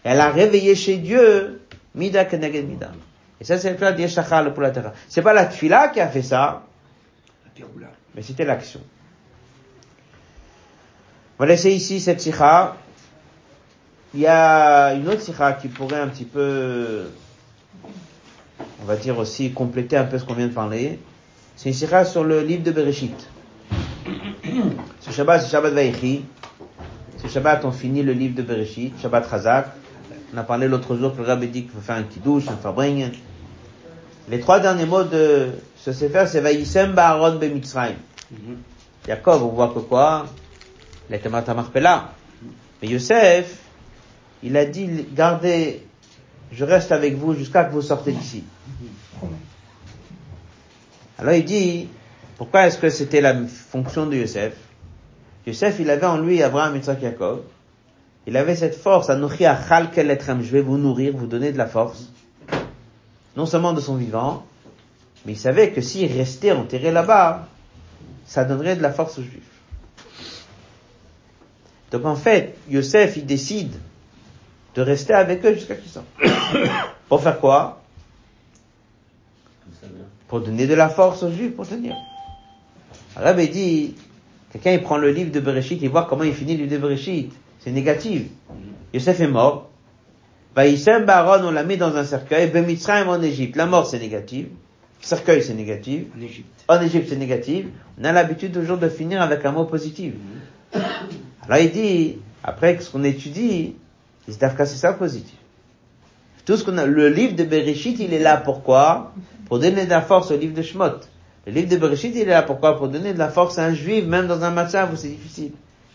Elle 0.04 0.20
a 0.20 0.30
réveillé 0.30 0.74
chez 0.74 0.96
Dieu, 0.96 1.60
Mida 1.94 2.24
Keneged 2.24 2.66
Mida. 2.66 2.92
Et 3.40 3.44
ça, 3.44 3.58
c'est 3.58 3.70
le 3.70 3.76
plat 3.76 3.92
d'Yeshachar 3.92 4.52
pour 4.54 4.62
la 4.62 4.70
terre. 4.70 4.92
C'est 5.08 5.20
pas 5.20 5.34
la 5.34 5.44
tfila 5.44 5.88
qui 5.88 6.00
a 6.00 6.08
fait 6.08 6.22
ça, 6.22 6.62
mais 8.14 8.22
c'était 8.22 8.46
l'action. 8.46 8.80
On 11.38 11.44
va 11.44 11.48
laisser 11.48 11.70
ici 11.70 12.00
cette 12.00 12.22
sikha. 12.22 12.76
Il 14.14 14.20
y 14.20 14.26
a 14.26 14.94
une 14.94 15.06
autre 15.06 15.20
sikha 15.20 15.52
qui 15.52 15.68
pourrait 15.68 16.00
un 16.00 16.08
petit 16.08 16.24
peu, 16.24 17.10
on 18.80 18.86
va 18.86 18.96
dire 18.96 19.18
aussi, 19.18 19.52
compléter 19.52 19.98
un 19.98 20.04
peu 20.04 20.18
ce 20.18 20.24
qu'on 20.24 20.32
vient 20.32 20.46
de 20.46 20.54
parler. 20.54 20.98
C'est 21.54 21.68
une 21.68 21.74
sikha 21.74 22.06
sur 22.06 22.24
le 22.24 22.40
livre 22.40 22.62
de 22.62 22.70
Bereshit. 22.70 23.28
Ce 25.00 25.10
Shabbat, 25.10 25.42
c'est 25.42 25.50
Shabbat 25.50 25.74
Vaïchi. 25.74 26.24
Ce 27.18 27.28
Shabbat, 27.28 27.66
on 27.66 27.72
finit 27.72 28.02
le 28.02 28.12
livre 28.12 28.34
de 28.34 28.42
Bereshit, 28.42 28.98
Shabbat 29.02 29.28
Chazak. 29.28 29.66
On 30.34 30.38
a 30.38 30.42
parlé 30.42 30.68
l'autre 30.68 30.96
jour 30.96 31.14
que 31.14 31.20
le 31.20 31.26
rabbi 31.26 31.48
dit 31.48 31.62
qu'il 31.64 31.72
faut 31.72 31.80
faire 31.80 31.96
un 31.96 32.04
kiddush, 32.04 32.48
un 32.48 32.56
fabring. 32.56 33.10
Les 34.30 34.40
trois 34.40 34.58
derniers 34.58 34.86
mots 34.86 35.04
de 35.04 35.50
ce 35.76 35.92
sefer, 35.92 36.24
c'est 36.26 36.40
Vaïsem 36.40 36.94
Ba'aron 36.94 37.36
Bemitzrayim. 37.36 37.96
Jacob, 39.06 39.42
on 39.42 39.48
voit 39.48 39.68
que 39.68 39.80
quoi? 39.80 40.24
Était 41.10 41.28
Marpella. 41.28 42.12
Mais 42.82 42.88
Yosef, 42.88 43.58
il 44.42 44.56
a 44.56 44.64
dit, 44.64 45.06
gardez, 45.14 45.86
je 46.52 46.64
reste 46.64 46.92
avec 46.92 47.16
vous 47.16 47.34
jusqu'à 47.34 47.64
que 47.64 47.72
vous 47.72 47.82
sortez 47.82 48.12
d'ici. 48.12 48.44
Alors 51.18 51.34
il 51.34 51.44
dit, 51.44 51.88
pourquoi 52.36 52.66
est-ce 52.66 52.78
que 52.78 52.90
c'était 52.90 53.20
la 53.20 53.34
fonction 53.46 54.06
de 54.06 54.16
Yosef? 54.16 54.54
Yosef, 55.46 55.76
il 55.78 55.90
avait 55.90 56.06
en 56.06 56.18
lui 56.18 56.42
Abraham, 56.42 56.76
Yitzhak, 56.76 57.00
Jacob. 57.00 57.44
Il 58.26 58.36
avait 58.36 58.56
cette 58.56 58.74
force, 58.74 59.08
Anochi 59.08 59.46
Achal 59.46 59.90
Keletrem, 59.92 60.42
je 60.42 60.50
vais 60.50 60.60
vous 60.60 60.76
nourrir, 60.76 61.16
vous 61.16 61.28
donner 61.28 61.52
de 61.52 61.58
la 61.58 61.66
force. 61.66 62.12
Non 63.36 63.46
seulement 63.46 63.72
de 63.72 63.80
son 63.80 63.94
vivant, 63.94 64.44
Mais 65.24 65.32
il 65.32 65.38
savait 65.38 65.70
que 65.70 65.80
s'il 65.80 66.12
restait 66.12 66.52
enterré 66.52 66.90
là-bas, 66.90 67.48
ça 68.26 68.44
donnerait 68.44 68.76
de 68.76 68.82
la 68.82 68.92
force 68.92 69.18
aux 69.18 69.22
Juifs. 69.22 69.55
Donc 71.90 72.04
en 72.04 72.16
fait, 72.16 72.56
Yosef, 72.68 73.16
il 73.16 73.26
décide 73.26 73.74
de 74.74 74.82
rester 74.82 75.14
avec 75.14 75.44
eux 75.44 75.54
jusqu'à 75.54 75.74
qu'ils 75.74 75.90
sortent. 75.90 76.06
Pour 77.08 77.22
faire 77.22 77.40
quoi? 77.40 77.82
Pour 80.28 80.40
donner 80.40 80.66
de 80.66 80.74
la 80.74 80.88
force 80.88 81.22
aux 81.22 81.30
Juifs 81.30 81.54
pour 81.54 81.68
tenir. 81.68 81.94
Alors 83.14 83.38
il 83.38 83.48
dit, 83.48 83.94
quelqu'un 84.52 84.72
il 84.72 84.82
prend 84.82 84.96
le 84.96 85.12
livre 85.12 85.30
de 85.30 85.38
Bereshit 85.38 85.80
et 85.82 85.88
voit 85.88 86.06
comment 86.08 86.24
il 86.24 86.34
finit 86.34 86.56
le 86.56 86.64
livre 86.64 86.74
de 86.74 86.78
Bereshit. 86.78 87.32
C'est 87.60 87.70
négatif. 87.70 88.22
Yosef 88.92 89.20
est 89.20 89.28
mort. 89.28 89.70
Vaïsem 90.56 91.04
Baron, 91.04 91.46
on 91.46 91.50
l'a 91.52 91.62
mis 91.62 91.76
dans 91.76 91.94
un 91.96 92.04
cercueil. 92.04 92.50
Bemitzrayim 92.50 93.08
en 93.08 93.22
Égypte. 93.22 93.54
La 93.54 93.66
mort 93.66 93.86
c'est 93.86 94.00
négatif. 94.00 94.46
Cercueil 95.00 95.42
c'est 95.42 95.54
négatif. 95.54 96.04
En 96.16 96.20
Égypte. 96.20 96.64
En 96.66 96.80
Égypte 96.80 97.06
c'est 97.08 97.16
négatif. 97.16 97.66
On 98.00 98.04
a 98.04 98.12
l'habitude 98.12 98.52
toujours 98.52 98.78
de 98.78 98.88
finir 98.88 99.22
avec 99.22 99.44
un 99.44 99.52
mot 99.52 99.64
positif. 99.64 100.14
Alors 101.48 101.62
il 101.62 101.70
dit, 101.70 102.18
après 102.42 102.78
ce 102.80 102.90
qu'on 102.90 103.04
étudie, 103.04 103.76
c'est 104.28 104.38
ça 104.66 104.92
positif. 104.92 105.36
Tout 106.44 106.56
ce 106.56 106.64
qu'on 106.64 106.78
a, 106.78 106.86
le 106.86 107.08
livre 107.08 107.34
de 107.34 107.44
Bereshit, 107.44 107.98
il 107.98 108.14
est 108.14 108.20
là 108.20 108.36
pourquoi? 108.36 109.12
Pour 109.46 109.58
donner 109.58 109.84
de 109.84 109.90
la 109.90 110.00
force 110.00 110.30
au 110.30 110.36
livre 110.36 110.54
de 110.54 110.62
Shemot. 110.62 111.00
Le 111.46 111.52
livre 111.52 111.68
de 111.68 111.76
Bereshit, 111.76 112.14
il 112.14 112.22
est 112.22 112.24
là 112.26 112.42
pourquoi? 112.42 112.76
Pour 112.76 112.88
donner 112.88 113.12
de 113.12 113.18
la 113.18 113.28
force 113.28 113.58
à 113.58 113.64
un 113.64 113.74
juif, 113.74 114.04
même 114.04 114.26
dans 114.26 114.42
un 114.42 114.50
matzav 114.50 114.92
où 114.92 114.96
c'est 114.96 115.08
difficile. 115.08 115.52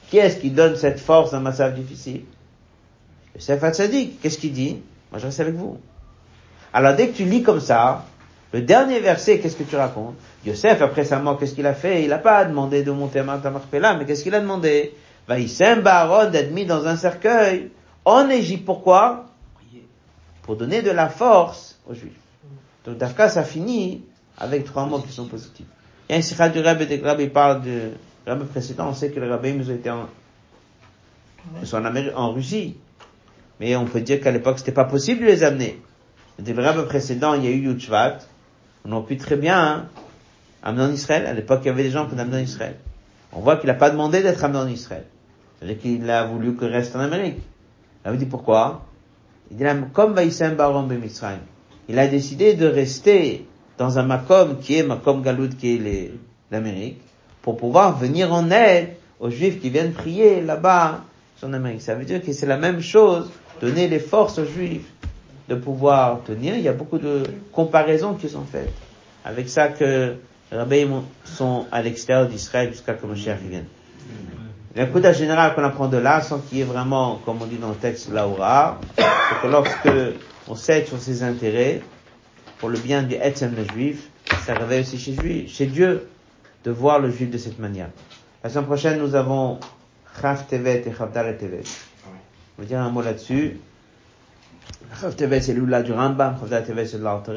Qui 0.10 0.18
est-ce 0.18 0.38
qui 0.38 0.50
donne 0.50 0.76
cette 0.76 1.00
force 1.00 1.32
dans 1.32 1.38
un 1.38 1.42
matzav 1.42 1.74
difficile? 1.74 2.24
Le 3.34 3.40
Sefer. 3.40 3.72
Qu'est-ce 4.22 4.38
qu'il 4.38 4.52
dit? 4.52 4.82
Moi, 5.12 5.20
je 5.20 5.26
reste 5.26 5.40
avec 5.40 5.56
vous. 5.56 5.78
Alors, 6.74 6.96
dès 6.96 7.10
que 7.10 7.18
tu 7.18 7.24
lis 7.24 7.44
comme 7.44 7.62
ça, 7.62 8.06
le 8.54 8.62
dernier 8.62 9.00
verset, 9.00 9.40
qu'est-ce 9.40 9.56
que 9.56 9.64
tu 9.64 9.78
racontes? 9.78 10.16
Yosef, 10.46 10.82
après 10.82 11.06
sa 11.06 11.20
mort, 11.20 11.38
qu'est-ce 11.40 11.56
qu'il 11.56 11.66
a 11.66 11.74
fait? 11.74 12.04
Il 12.04 12.10
n'a 12.10 12.18
pas 12.18 12.44
demandé 12.44 12.84
de 12.84 12.92
monter 12.92 13.20
à 13.20 13.24
Marpella, 13.24 13.96
mais 13.96 14.06
qu'est-ce 14.06 14.24
qu'il 14.24 14.36
a 14.36 14.42
demandé? 14.42 14.94
Vaïsem 15.28 15.82
Baron 15.82 16.30
d'être 16.30 16.52
mis 16.52 16.66
dans 16.66 16.88
un 16.88 16.96
cercueil 16.96 17.72
en 18.06 18.30
Égypte. 18.30 18.66
Pourquoi? 18.66 19.26
Pour 20.44 20.56
donner 20.56 20.82
de 20.82 20.92
la 20.92 21.10
force 21.10 21.80
aux 21.88 21.94
Juifs. 21.94 22.12
Donc, 22.86 22.98
Dafka, 22.98 23.30
ça 23.30 23.44
finit 23.44 24.04
avec 24.38 24.66
trois 24.66 24.86
mots 24.86 25.00
qui 25.00 25.12
sont 25.12 25.28
positifs. 25.28 25.68
Il 26.10 26.14
y 26.14 26.16
a 26.16 26.18
un 26.18 26.22
sikha 26.22 26.50
du 26.50 26.60
Rabbi, 26.60 26.86
le 26.86 27.04
Rabbi 27.04 27.28
parle 27.28 27.62
du 27.62 27.80
Rabbi 28.26 28.46
précédent, 28.46 28.90
on 28.90 28.94
sait 28.94 29.12
que 29.12 29.20
le 29.20 29.30
Rabbi 29.30 29.54
nous 29.54 29.70
était 29.70 29.92
en, 29.92 30.08
en, 31.72 31.86
Amérique, 31.86 32.12
en 32.16 32.34
Russie. 32.34 32.76
Mais 33.60 33.76
on 33.76 33.86
peut 33.86 34.02
dire 34.02 34.20
qu'à 34.20 34.32
l'époque, 34.32 34.60
c'était 34.60 34.72
pas 34.72 34.86
possible 34.86 35.22
de 35.22 35.28
les 35.28 35.44
amener. 35.44 35.80
Dès 36.40 36.54
le 36.54 36.64
Rabbi 36.64 36.86
précédent, 36.88 37.36
il 37.36 37.46
y 37.46 37.48
a 37.48 37.52
eu 37.52 37.68
Yudshvat. 37.68 38.18
On 38.84 38.92
aurait 38.94 39.06
pu 39.06 39.18
très 39.18 39.36
bien, 39.36 39.60
hein, 39.60 39.86
amener 40.64 40.86
en 40.86 40.92
Israël. 40.92 41.28
À 41.28 41.34
l'époque, 41.34 41.62
il 41.64 41.68
y 41.68 41.70
avait 41.70 41.84
des 41.84 41.92
gens 41.92 42.08
qui 42.08 42.20
amener 42.20 42.38
en 42.38 42.44
Israël. 42.44 42.76
On 43.34 43.40
voit 43.40 43.58
qu'il 43.58 43.68
n'a 43.68 43.74
pas 43.74 43.90
demandé 43.90 44.22
d'être 44.22 44.44
amené 44.44 44.60
en 44.60 44.68
Israël. 44.68 45.06
C'est-à-dire 45.58 45.80
qu'il 45.80 46.10
a 46.10 46.26
voulu 46.26 46.56
qu'il 46.56 46.68
reste 46.68 46.96
en 46.96 47.00
Amérique. 47.00 47.40
Il 48.06 48.18
dit 48.18 48.26
pourquoi? 48.26 48.82
Il 49.52 49.58
dit, 49.58 49.64
comme 49.94 50.16
Mitzrayim. 50.16 51.40
Il 51.88 52.00
a 52.00 52.08
décidé 52.08 52.54
de 52.54 52.66
rester 52.68 53.46
dans 53.78 54.00
un 54.00 54.04
Makom 54.04 54.60
qui 54.60 54.78
est 54.78 54.84
Makom 54.84 55.22
Galoud 55.22 55.56
qui 55.58 55.76
est 55.76 56.12
l'Amérique 56.52 57.02
pour 57.42 57.58
pouvoir 57.58 57.98
venir 57.98 58.34
en 58.34 58.50
aide 58.52 58.90
aux 59.20 59.30
Juifs 59.30 59.60
qui 59.60 59.70
viennent 59.70 59.94
prier 59.94 60.42
là-bas 60.42 61.02
en 61.44 61.54
Amérique. 61.54 61.82
Ça 61.82 61.96
veut 61.96 62.06
dire 62.06 62.24
que 62.24 62.34
c'est 62.34 62.46
la 62.46 62.58
même 62.58 62.82
chose, 62.82 63.30
donner 63.60 63.88
les 63.88 64.00
forces 64.00 64.40
aux 64.40 64.46
Juifs 64.46 64.92
de 65.50 65.56
pouvoir 65.56 66.22
tenir. 66.24 66.56
Il 66.56 66.62
y 66.62 66.68
a 66.68 66.74
beaucoup 66.74 66.98
de 66.98 67.24
comparaisons 67.52 68.14
qui 68.14 68.30
sont 68.30 68.46
faites 68.46 68.74
avec 69.26 69.50
ça 69.50 69.68
que 69.68 70.16
rabbins 70.52 71.04
sont 71.24 71.66
à 71.72 71.82
l'extérieur 71.82 72.28
d'Israël 72.28 72.72
jusqu'à 72.72 72.94
que 72.94 73.06
Moshiach 73.06 73.40
vienne. 73.40 73.66
Le 74.74 74.86
coup 74.86 75.02
général 75.14 75.54
qu'on 75.54 75.64
apprend 75.64 75.88
de 75.88 75.98
là, 75.98 76.22
sans 76.22 76.40
qu'il 76.40 76.60
y 76.60 76.62
ait 76.62 76.66
vraiment, 76.66 77.20
comme 77.26 77.42
on 77.42 77.46
dit 77.46 77.58
dans 77.58 77.70
le 77.70 77.76
texte, 77.76 78.10
l'aura, 78.10 78.80
c'est 78.96 79.42
que 79.42 79.48
lorsque 79.48 79.90
on 80.48 80.56
cède 80.56 80.88
sur 80.88 80.98
ses 81.00 81.24
intérêts, 81.24 81.82
pour 82.60 82.70
le 82.70 82.80
bien 82.80 83.04
du 83.04 83.16
Etzem 83.16 83.54
le 83.56 83.66
juif, 83.66 84.08
ça 84.46 84.54
réveille 84.54 84.82
aussi 84.82 84.98
chez, 84.98 85.66
Dieu 85.66 86.08
de 86.64 86.72
voir 86.72 87.00
le 87.00 87.12
juif 87.12 87.30
de 87.30 87.38
cette 87.38 87.60
manière. 87.60 87.90
La 88.44 88.50
semaine 88.50 88.66
prochaine, 88.66 89.00
nous 89.00 89.16
avons 89.16 89.60
Chav 90.22 90.46
Tevet 90.48 90.84
et 90.86 90.94
Chavdar 90.96 91.28
et 91.28 91.36
Tevet. 91.36 91.64
On 92.58 92.62
va 92.62 92.68
dire 92.68 92.80
un 92.80 92.90
mot 92.90 93.02
là-dessus. 93.02 93.60
Chav 95.02 95.16
Tevet, 95.16 95.42
c'est 95.42 95.54
l'oula 95.54 95.82
du 95.82 95.92
Rambam, 95.92 96.38
Chavdar 96.40 96.64
Tevet, 96.64 96.86
c'est 96.86 97.00
l'Alter 97.00 97.34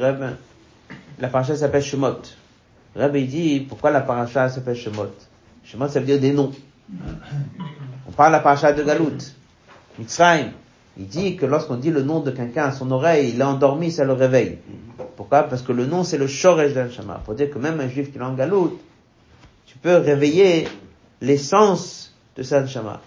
La 1.19 1.27
paracha 1.27 1.55
s'appelle 1.55 1.83
Shemot. 1.83 2.21
Rabbi 2.95 3.25
dit, 3.25 3.59
pourquoi 3.67 3.91
la 3.91 4.01
paracha 4.01 4.49
s'appelle 4.49 4.75
Shemot? 4.75 5.09
Shemot, 5.63 5.89
ça 5.89 5.99
veut 5.99 6.05
dire 6.05 6.19
des 6.19 6.31
noms. 6.31 6.51
On 8.07 8.11
parle 8.11 8.31
de 8.31 8.37
la 8.37 8.39
paracha 8.39 8.71
de 8.71 8.83
Galout. 8.83 9.17
Mitzrayim. 9.99 10.51
Il 10.97 11.07
dit 11.07 11.35
que 11.35 11.45
lorsqu'on 11.45 11.75
dit 11.75 11.91
le 11.91 12.03
nom 12.03 12.21
de 12.21 12.31
quelqu'un 12.31 12.65
à 12.65 12.71
son 12.71 12.89
oreille, 12.91 13.31
il 13.33 13.41
est 13.41 13.43
endormi, 13.43 13.91
ça 13.91 14.05
le 14.05 14.13
réveille. 14.13 14.59
Pourquoi? 15.17 15.43
Parce 15.43 15.61
que 15.61 15.73
le 15.73 15.85
nom, 15.85 16.05
c'est 16.05 16.17
le 16.17 16.27
Shoresh 16.27 16.73
d'Al-Shama. 16.73 17.21
Pour 17.25 17.33
dire 17.33 17.51
que 17.51 17.59
même 17.59 17.81
un 17.81 17.89
juif 17.89 18.13
qui 18.13 18.17
est 18.17 18.21
en 18.21 18.33
Galout, 18.33 18.79
tu 19.65 19.77
peux 19.77 19.97
réveiller 19.97 20.69
l'essence 21.19 22.13
de 22.37 22.43
sa 22.43 22.65
Shama. 22.65 23.01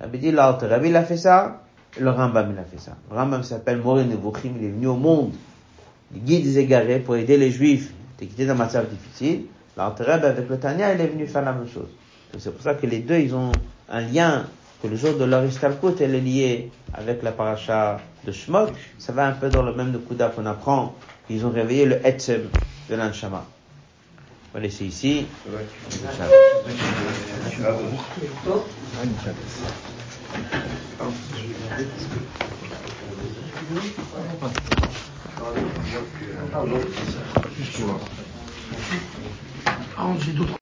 Rabbi 0.00 0.18
dit, 0.18 0.32
l'autre 0.32 0.66
Rabbi, 0.66 0.88
il 0.88 0.96
a 0.96 1.04
fait 1.04 1.16
ça, 1.16 1.62
et 1.98 2.02
le 2.02 2.10
Rambam, 2.10 2.52
il 2.52 2.58
a 2.58 2.64
fait 2.64 2.78
ça. 2.78 2.96
Le 3.10 3.16
Rambam 3.16 3.42
s'appelle 3.42 3.78
Morin 3.78 4.04
Nevuchim, 4.04 4.52
il 4.58 4.66
est 4.66 4.70
venu 4.70 4.86
au 4.88 4.96
monde, 4.96 5.32
il 6.14 6.22
guide 6.22 6.44
des 6.44 6.58
égarés 6.58 6.98
pour 6.98 7.16
aider 7.16 7.38
les 7.38 7.50
juifs 7.50 7.92
qui 8.26 8.32
étaient 8.34 8.46
dans 8.46 8.52
un 8.52 8.56
matière 8.56 8.84
difficile. 8.84 9.46
L'autre 9.76 10.04
Rabbi, 10.04 10.26
avec 10.26 10.48
le 10.48 10.58
Tanya, 10.58 10.94
il 10.94 11.00
est 11.00 11.06
venu 11.06 11.26
faire 11.26 11.42
la 11.42 11.52
même 11.52 11.68
chose. 11.68 11.88
C'est 12.38 12.52
pour 12.52 12.62
ça 12.62 12.74
que 12.74 12.86
les 12.86 13.00
deux, 13.00 13.18
ils 13.18 13.34
ont 13.34 13.52
un 13.88 14.00
lien, 14.00 14.46
que 14.82 14.88
le 14.88 14.96
jour 14.96 15.16
de 15.16 15.24
leur 15.24 15.44
istalkut, 15.44 16.00
elle 16.00 16.14
est 16.14 16.20
liée 16.20 16.70
avec 16.94 17.22
la 17.22 17.32
paracha 17.32 18.00
de 18.24 18.32
Shmot. 18.32 18.68
Ça 18.98 19.12
va 19.12 19.26
un 19.26 19.32
peu 19.32 19.48
dans 19.48 19.62
le 19.62 19.74
même 19.74 19.92
de 19.92 19.98
Kuda 19.98 20.28
qu'on 20.28 20.46
apprend, 20.46 20.94
qu'ils 21.26 21.44
ont 21.44 21.50
réveillé 21.50 21.86
le 21.86 22.04
Etzem 22.06 22.42
de 22.88 22.94
l'Anshama. 22.94 23.44
On 24.52 24.58
va 24.58 24.60
laisser 24.64 24.84
ici. 24.84 25.26
Ah, 39.96 40.14
j'ai 40.18 40.32
d'autres 40.32 40.56